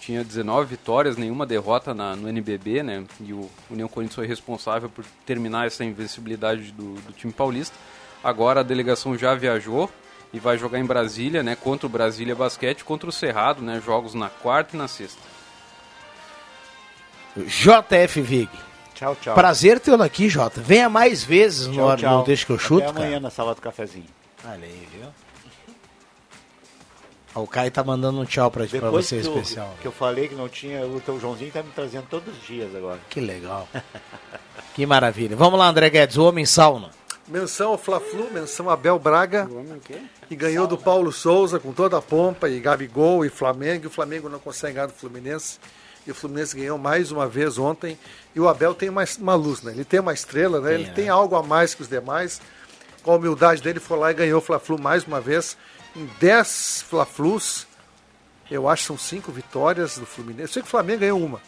tinha 0.00 0.22
19 0.22 0.66
vitórias, 0.66 1.16
nenhuma 1.16 1.44
derrota 1.46 1.92
na- 1.94 2.14
no 2.14 2.28
NBB, 2.28 2.82
né? 2.82 3.04
E 3.20 3.32
o 3.32 3.50
União 3.70 3.88
Corinthians 3.88 4.14
foi 4.14 4.26
responsável 4.26 4.88
por 4.88 5.04
terminar 5.26 5.66
essa 5.66 5.82
invencibilidade 5.84 6.70
do, 6.70 6.94
do 6.94 7.12
time 7.12 7.32
paulista. 7.32 7.74
Agora 8.22 8.60
a 8.60 8.62
delegação 8.62 9.16
já 9.16 9.34
viajou 9.34 9.90
e 10.32 10.38
vai 10.38 10.58
jogar 10.58 10.78
em 10.78 10.84
Brasília, 10.84 11.42
né? 11.42 11.56
Contra 11.56 11.86
o 11.86 11.90
Brasília 11.90 12.34
Basquete, 12.34 12.84
contra 12.84 13.08
o 13.08 13.12
Cerrado, 13.12 13.62
né? 13.62 13.80
Jogos 13.84 14.14
na 14.14 14.28
quarta 14.28 14.76
e 14.76 14.78
na 14.78 14.86
sexta. 14.88 15.20
JF 17.36 18.20
Vig. 18.20 18.48
Tchau, 18.94 19.16
tchau. 19.20 19.34
Prazer 19.34 19.78
tê-lo 19.78 20.02
aqui, 20.02 20.28
Jota. 20.28 20.60
Venha 20.60 20.88
mais 20.88 21.22
vezes 21.22 21.66
no, 21.68 21.74
Tchau, 21.74 21.88
ar- 21.90 21.98
tchau. 21.98 22.18
no 22.18 22.24
Deixa 22.24 22.44
que 22.44 22.52
eu 22.52 22.58
chuto, 22.58 22.82
Até 22.88 22.90
amanhã 22.90 23.10
cara. 23.12 23.20
na 23.20 23.30
sala 23.30 23.54
do 23.54 23.60
cafezinho. 23.60 24.06
Olha 24.44 24.64
aí, 24.64 24.88
viu? 24.92 25.06
Ó, 27.34 27.42
O 27.42 27.46
Caio 27.46 27.70
tá 27.70 27.84
mandando 27.84 28.20
um 28.20 28.24
tchau 28.24 28.50
pra, 28.50 28.66
pra 28.66 28.90
você 28.90 29.20
que, 29.20 29.26
eu- 29.28 29.32
especial. 29.34 29.72
que 29.80 29.86
eu 29.86 29.92
falei 29.92 30.26
que 30.26 30.34
não 30.34 30.48
tinha, 30.48 30.84
o 30.84 31.00
teu 31.00 31.20
Joãozinho 31.20 31.52
tá 31.52 31.62
me 31.62 31.70
trazendo 31.70 32.06
todos 32.10 32.36
os 32.36 32.44
dias 32.44 32.74
agora. 32.74 32.98
Que 33.08 33.20
legal. 33.20 33.68
que 34.74 34.84
maravilha. 34.84 35.36
Vamos 35.36 35.58
lá, 35.60 35.68
André 35.68 35.88
Guedes, 35.90 36.16
o 36.16 36.24
homem 36.24 36.44
sauna. 36.44 36.90
Menção 37.28 37.72
ao 37.72 37.78
Fla-Flu, 37.78 38.30
menção 38.32 38.68
a 38.68 38.72
Abel 38.72 38.98
Braga, 38.98 39.48
que 40.28 40.36
ganhou 40.36 40.66
do 40.66 40.76
Paulo 40.76 41.10
Souza 41.10 41.58
com 41.58 41.72
toda 41.72 41.96
a 41.96 42.02
pompa, 42.02 42.50
e 42.50 42.60
Gabigol 42.60 43.24
e 43.24 43.30
Flamengo, 43.30 43.84
e 43.84 43.86
o 43.86 43.90
Flamengo 43.90 44.28
não 44.28 44.38
consegue 44.38 44.74
ganhar 44.74 44.86
do 44.86 44.92
Fluminense, 44.92 45.58
e 46.06 46.10
o 46.10 46.14
Fluminense 46.14 46.54
ganhou 46.54 46.76
mais 46.76 47.10
uma 47.10 47.26
vez 47.26 47.56
ontem, 47.56 47.98
e 48.34 48.40
o 48.40 48.46
Abel 48.46 48.74
tem 48.74 48.90
uma, 48.90 49.04
uma 49.18 49.34
luz, 49.34 49.62
né? 49.62 49.72
Ele 49.72 49.86
tem 49.86 50.00
uma 50.00 50.12
estrela, 50.12 50.60
né? 50.60 50.68
Tem, 50.68 50.74
Ele 50.74 50.88
né? 50.88 50.92
tem 50.94 51.08
algo 51.08 51.34
a 51.34 51.42
mais 51.42 51.74
que 51.74 51.80
os 51.80 51.88
demais, 51.88 52.42
com 53.02 53.12
a 53.12 53.16
humildade 53.16 53.62
dele, 53.62 53.80
foi 53.80 53.98
lá 53.98 54.10
e 54.10 54.14
ganhou 54.14 54.38
o 54.38 54.42
Fla-Flu 54.42 54.78
mais 54.78 55.04
uma 55.04 55.20
vez, 55.20 55.56
em 55.96 56.06
10 56.20 56.84
Fla-Flus, 56.90 57.66
eu 58.50 58.68
acho 58.68 58.82
que 58.82 58.86
são 58.86 58.98
cinco 58.98 59.32
vitórias 59.32 59.96
do 59.96 60.04
Fluminense, 60.04 60.42
eu 60.42 60.48
sei 60.48 60.62
que 60.62 60.68
o 60.68 60.70
Flamengo 60.70 61.00
ganhou 61.00 61.24
uma. 61.24 61.40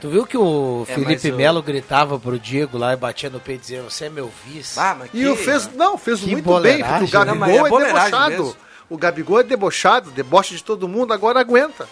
Tu 0.00 0.08
viu 0.08 0.24
que 0.26 0.36
o 0.36 0.84
É, 0.88 0.94
Felipe 0.94 1.30
o- 1.32 1.36
Melo 1.36 1.62
gritava 1.62 2.18
pro 2.20 2.38
Diego 2.38 2.78
lá 2.78 2.92
e 2.92 2.96
batia 2.96 3.28
no 3.28 3.40
peito 3.40 3.62
dizendo, 3.62 3.90
você 3.90 4.04
é 4.04 4.08
meu 4.10 4.30
vice. 4.46 4.78
Ah, 4.78 4.94
mas 4.98 5.10
E 5.12 5.26
o 5.26 5.36
que- 5.36 5.42
fez, 5.44 5.68
não, 5.74 5.98
fez 5.98 6.20
Que 6.20 6.30
muito 6.30 6.60
bem, 6.60 6.78
porque 6.84 7.04
o 7.04 7.08
Gabigol 7.08 7.24
né? 7.24 7.32
Não, 7.32 7.38
mas 7.38 7.50
é 7.50 7.56
é, 7.56 7.86
debochado. 7.86 8.30
mesmo. 8.30 8.56
O 8.88 8.96
Gabigol 8.96 9.40
é 9.40 9.42
debochado, 9.42 10.10
deboche 10.12 10.54
de 10.56 10.62
todo 10.64 10.86
mundo, 10.88 11.12
agora 11.12 11.40
aguenta. 11.40 11.88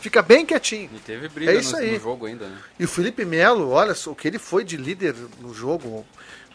Fica 0.00 0.20
bem 0.22 0.44
quietinho. 0.44 0.90
E 0.94 0.98
teve 0.98 1.28
briga 1.28 1.52
É 1.52 1.56
isso 1.56 1.72
no, 1.72 1.78
aí. 1.78 1.92
no 1.92 2.00
jogo 2.00 2.26
ainda, 2.26 2.46
né? 2.46 2.56
E 2.80 2.84
o 2.84 2.88
Felipe 2.88 3.24
Melo, 3.24 3.70
olha 3.70 3.94
só, 3.94 4.10
o 4.10 4.14
que 4.16 4.26
ele 4.26 4.38
foi 4.38 4.64
de 4.64 4.76
líder 4.76 5.14
no 5.40 5.54
jogo. 5.54 6.04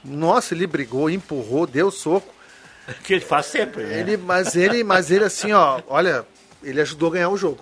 Nossa, 0.04 0.54
ele 0.54 0.68
brigou, 0.68 1.10
empurrou, 1.10 1.66
deu 1.68 1.90
soco. 1.92 2.34
Que 3.04 3.14
ele 3.14 3.22
faz 3.22 3.46
sempre, 3.46 3.84
né? 3.84 4.00
Ele, 4.00 4.18
mas 4.18 4.56
ele, 4.56 4.84
mas 4.84 5.12
ele 5.12 5.24
assim, 5.26 5.52
ó, 5.54 5.80
olha, 5.88 6.26
ele 6.64 6.82
ajudou 6.82 7.10
a 7.10 7.14
ganhar 7.14 7.30
o 7.30 7.38
jogo. 7.38 7.60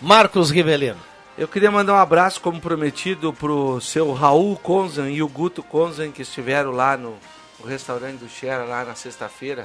Marcos 0.00 0.50
Rivelino. 0.50 0.98
Eu 1.38 1.46
queria 1.46 1.70
mandar 1.70 1.94
um 1.94 1.98
abraço, 1.98 2.40
como 2.40 2.60
prometido, 2.60 3.32
pro 3.32 3.80
seu 3.80 4.12
Raul 4.12 4.56
Konzan 4.56 5.08
e 5.10 5.22
o 5.22 5.28
Guto 5.28 5.62
Konzan, 5.62 6.10
que 6.10 6.22
estiveram 6.22 6.72
lá 6.72 6.96
no, 6.96 7.16
no 7.60 7.66
restaurante 7.66 8.18
do 8.18 8.28
Xera, 8.28 8.64
lá 8.64 8.84
na 8.84 8.96
sexta-feira, 8.96 9.64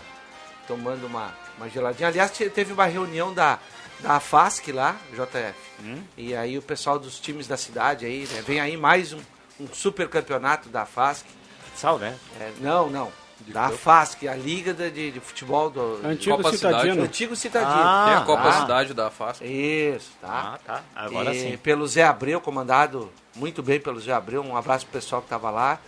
tomando 0.67 1.07
uma, 1.07 1.33
uma 1.57 1.67
geladinha. 1.67 2.09
Aliás, 2.09 2.29
te- 2.31 2.47
teve 2.49 2.71
uma 2.73 2.85
reunião 2.85 3.33
da, 3.33 3.57
da 4.01 4.19
FASC 4.19 4.71
lá, 4.71 4.95
JF. 5.13 5.55
E 6.15 6.35
aí 6.35 6.59
o 6.59 6.61
pessoal 6.61 6.99
dos 6.99 7.19
times 7.19 7.47
da 7.47 7.57
cidade 7.57 8.05
aí, 8.05 8.27
né, 8.31 8.43
vem 8.45 8.59
aí 8.59 8.77
mais 8.77 9.11
um, 9.11 9.19
um 9.59 9.67
super 9.73 10.07
campeonato 10.07 10.69
da 10.69 10.85
FASC. 10.85 11.25
Sal, 11.75 11.97
né? 11.97 12.15
É, 12.39 12.51
não, 12.61 12.87
não. 12.87 13.11
Da 13.47 13.69
FASC, 13.69 14.27
a 14.27 14.35
Liga 14.35 14.73
de, 14.73 15.11
de- 15.11 15.19
Futebol 15.19 15.69
do 15.69 15.99
Antigo 16.03 16.37
Copa 16.37 16.51
Citadino. 16.51 16.81
Cidade. 16.81 16.99
Antigo 17.01 17.35
Citadino. 17.35 17.71
Ah, 17.75 18.05
Tem 18.07 18.15
a 18.15 18.21
Copa 18.21 18.47
ah. 18.49 18.61
Cidade 18.61 18.93
da 18.93 19.09
FASC. 19.09 19.41
Isso, 19.43 20.11
tá? 20.21 20.53
Ah, 20.55 20.59
tá. 20.65 20.81
Agora 20.95 21.33
E 21.33 21.39
sim. 21.39 21.57
Pelo 21.57 21.87
Zé 21.87 22.03
Abreu, 22.03 22.39
comandado 22.39 23.11
muito 23.35 23.61
bem 23.63 23.79
pelo 23.79 23.99
Zé 23.99 24.13
Abreu. 24.13 24.41
Um 24.43 24.55
abraço 24.55 24.85
pro 24.85 24.99
pessoal 24.99 25.21
que 25.21 25.25
estava 25.27 25.49
lá. 25.49 25.79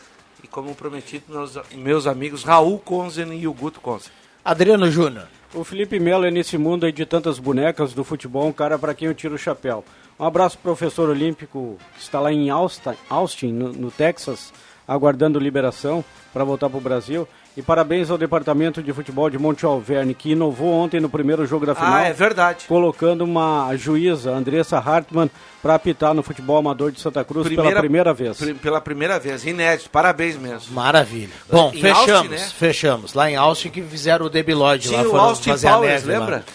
E 0.43 0.47
como 0.47 0.75
prometido, 0.75 1.25
meus, 1.29 1.57
meus 1.73 2.07
amigos 2.07 2.43
Raul 2.43 2.77
Konzen 2.79 3.33
e 3.39 3.47
o 3.47 3.53
Guto 3.53 3.79
Konzen. 3.79 4.11
Adriano 4.43 4.91
Júnior. 4.91 5.27
O 5.53 5.63
Felipe 5.63 5.99
Melo 5.99 6.25
é 6.25 6.31
nesse 6.31 6.57
mundo 6.57 6.85
aí 6.85 6.91
de 6.91 7.05
tantas 7.05 7.39
bonecas 7.39 7.93
do 7.93 8.03
futebol, 8.03 8.45
um 8.45 8.51
cara 8.51 8.77
para 8.77 8.93
quem 8.93 9.07
eu 9.07 9.15
tiro 9.15 9.35
o 9.35 9.37
chapéu. 9.39 9.83
Um 10.19 10.25
abraço 10.25 10.57
pro 10.57 10.75
professor 10.75 11.09
olímpico 11.09 11.77
que 11.95 12.01
está 12.01 12.19
lá 12.19 12.31
em 12.31 12.49
Austin, 12.49 12.93
Austin 13.09 13.51
no, 13.53 13.71
no 13.73 13.89
Texas, 13.89 14.53
aguardando 14.87 15.39
liberação 15.39 16.03
para 16.33 16.43
voltar 16.43 16.69
para 16.69 16.77
o 16.77 16.81
Brasil. 16.81 17.27
E 17.57 17.61
parabéns 17.61 18.11
ao 18.11 18.17
departamento 18.17 18.83
de 18.83 18.91
futebol 18.91 19.29
de 19.29 19.37
Monte 19.39 19.65
Alverne, 19.65 20.13
que 20.13 20.31
inovou 20.31 20.73
ontem 20.73 20.99
no 20.99 21.07
primeiro 21.09 21.45
jogo 21.45 21.65
da 21.65 21.73
final. 21.73 21.93
Ah, 21.93 22.03
é 22.03 22.11
verdade. 22.11 22.65
Colocando 22.67 23.23
uma 23.23 23.73
juíza, 23.77 24.31
Andressa 24.31 24.77
Hartmann, 24.77 25.29
para 25.61 25.75
apitar 25.75 26.13
no 26.13 26.21
futebol 26.21 26.57
amador 26.57 26.91
de 26.91 26.99
Santa 26.99 27.23
Cruz 27.23 27.47
pela 27.47 27.71
primeira 27.79 28.13
vez. 28.13 28.35
pri- 28.37 28.53
pela 28.55 28.81
primeira 28.81 29.17
vez, 29.17 29.45
inédito. 29.45 29.89
Parabéns 29.89 30.35
mesmo. 30.35 30.73
Maravilha. 30.75 31.29
Bom, 31.49 31.71
Em 31.73 31.79
fechamos, 31.79 32.09
Austin, 32.11 32.27
né? 32.27 32.37
fechamos. 32.57 33.13
Lá 33.13 33.31
em 33.31 33.37
Austin 33.37 33.69
que 33.69 33.81
fizeram 33.81 34.25
o 34.25 34.29
Debiloid 34.29 34.89
lá, 34.89 35.01
Sim, 35.03 35.07
o 35.07 35.15
Austin 35.17 35.49
fazer 35.51 35.67
a 35.69 35.75
Powers, 35.77 36.03
neve 36.03 36.11
lá. 36.11 36.19
lembra? 36.19 36.45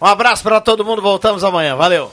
Um 0.00 0.06
abraço 0.06 0.44
para 0.44 0.60
todo 0.60 0.84
mundo, 0.84 1.02
voltamos 1.02 1.42
amanhã. 1.42 1.74
Valeu. 1.74 2.12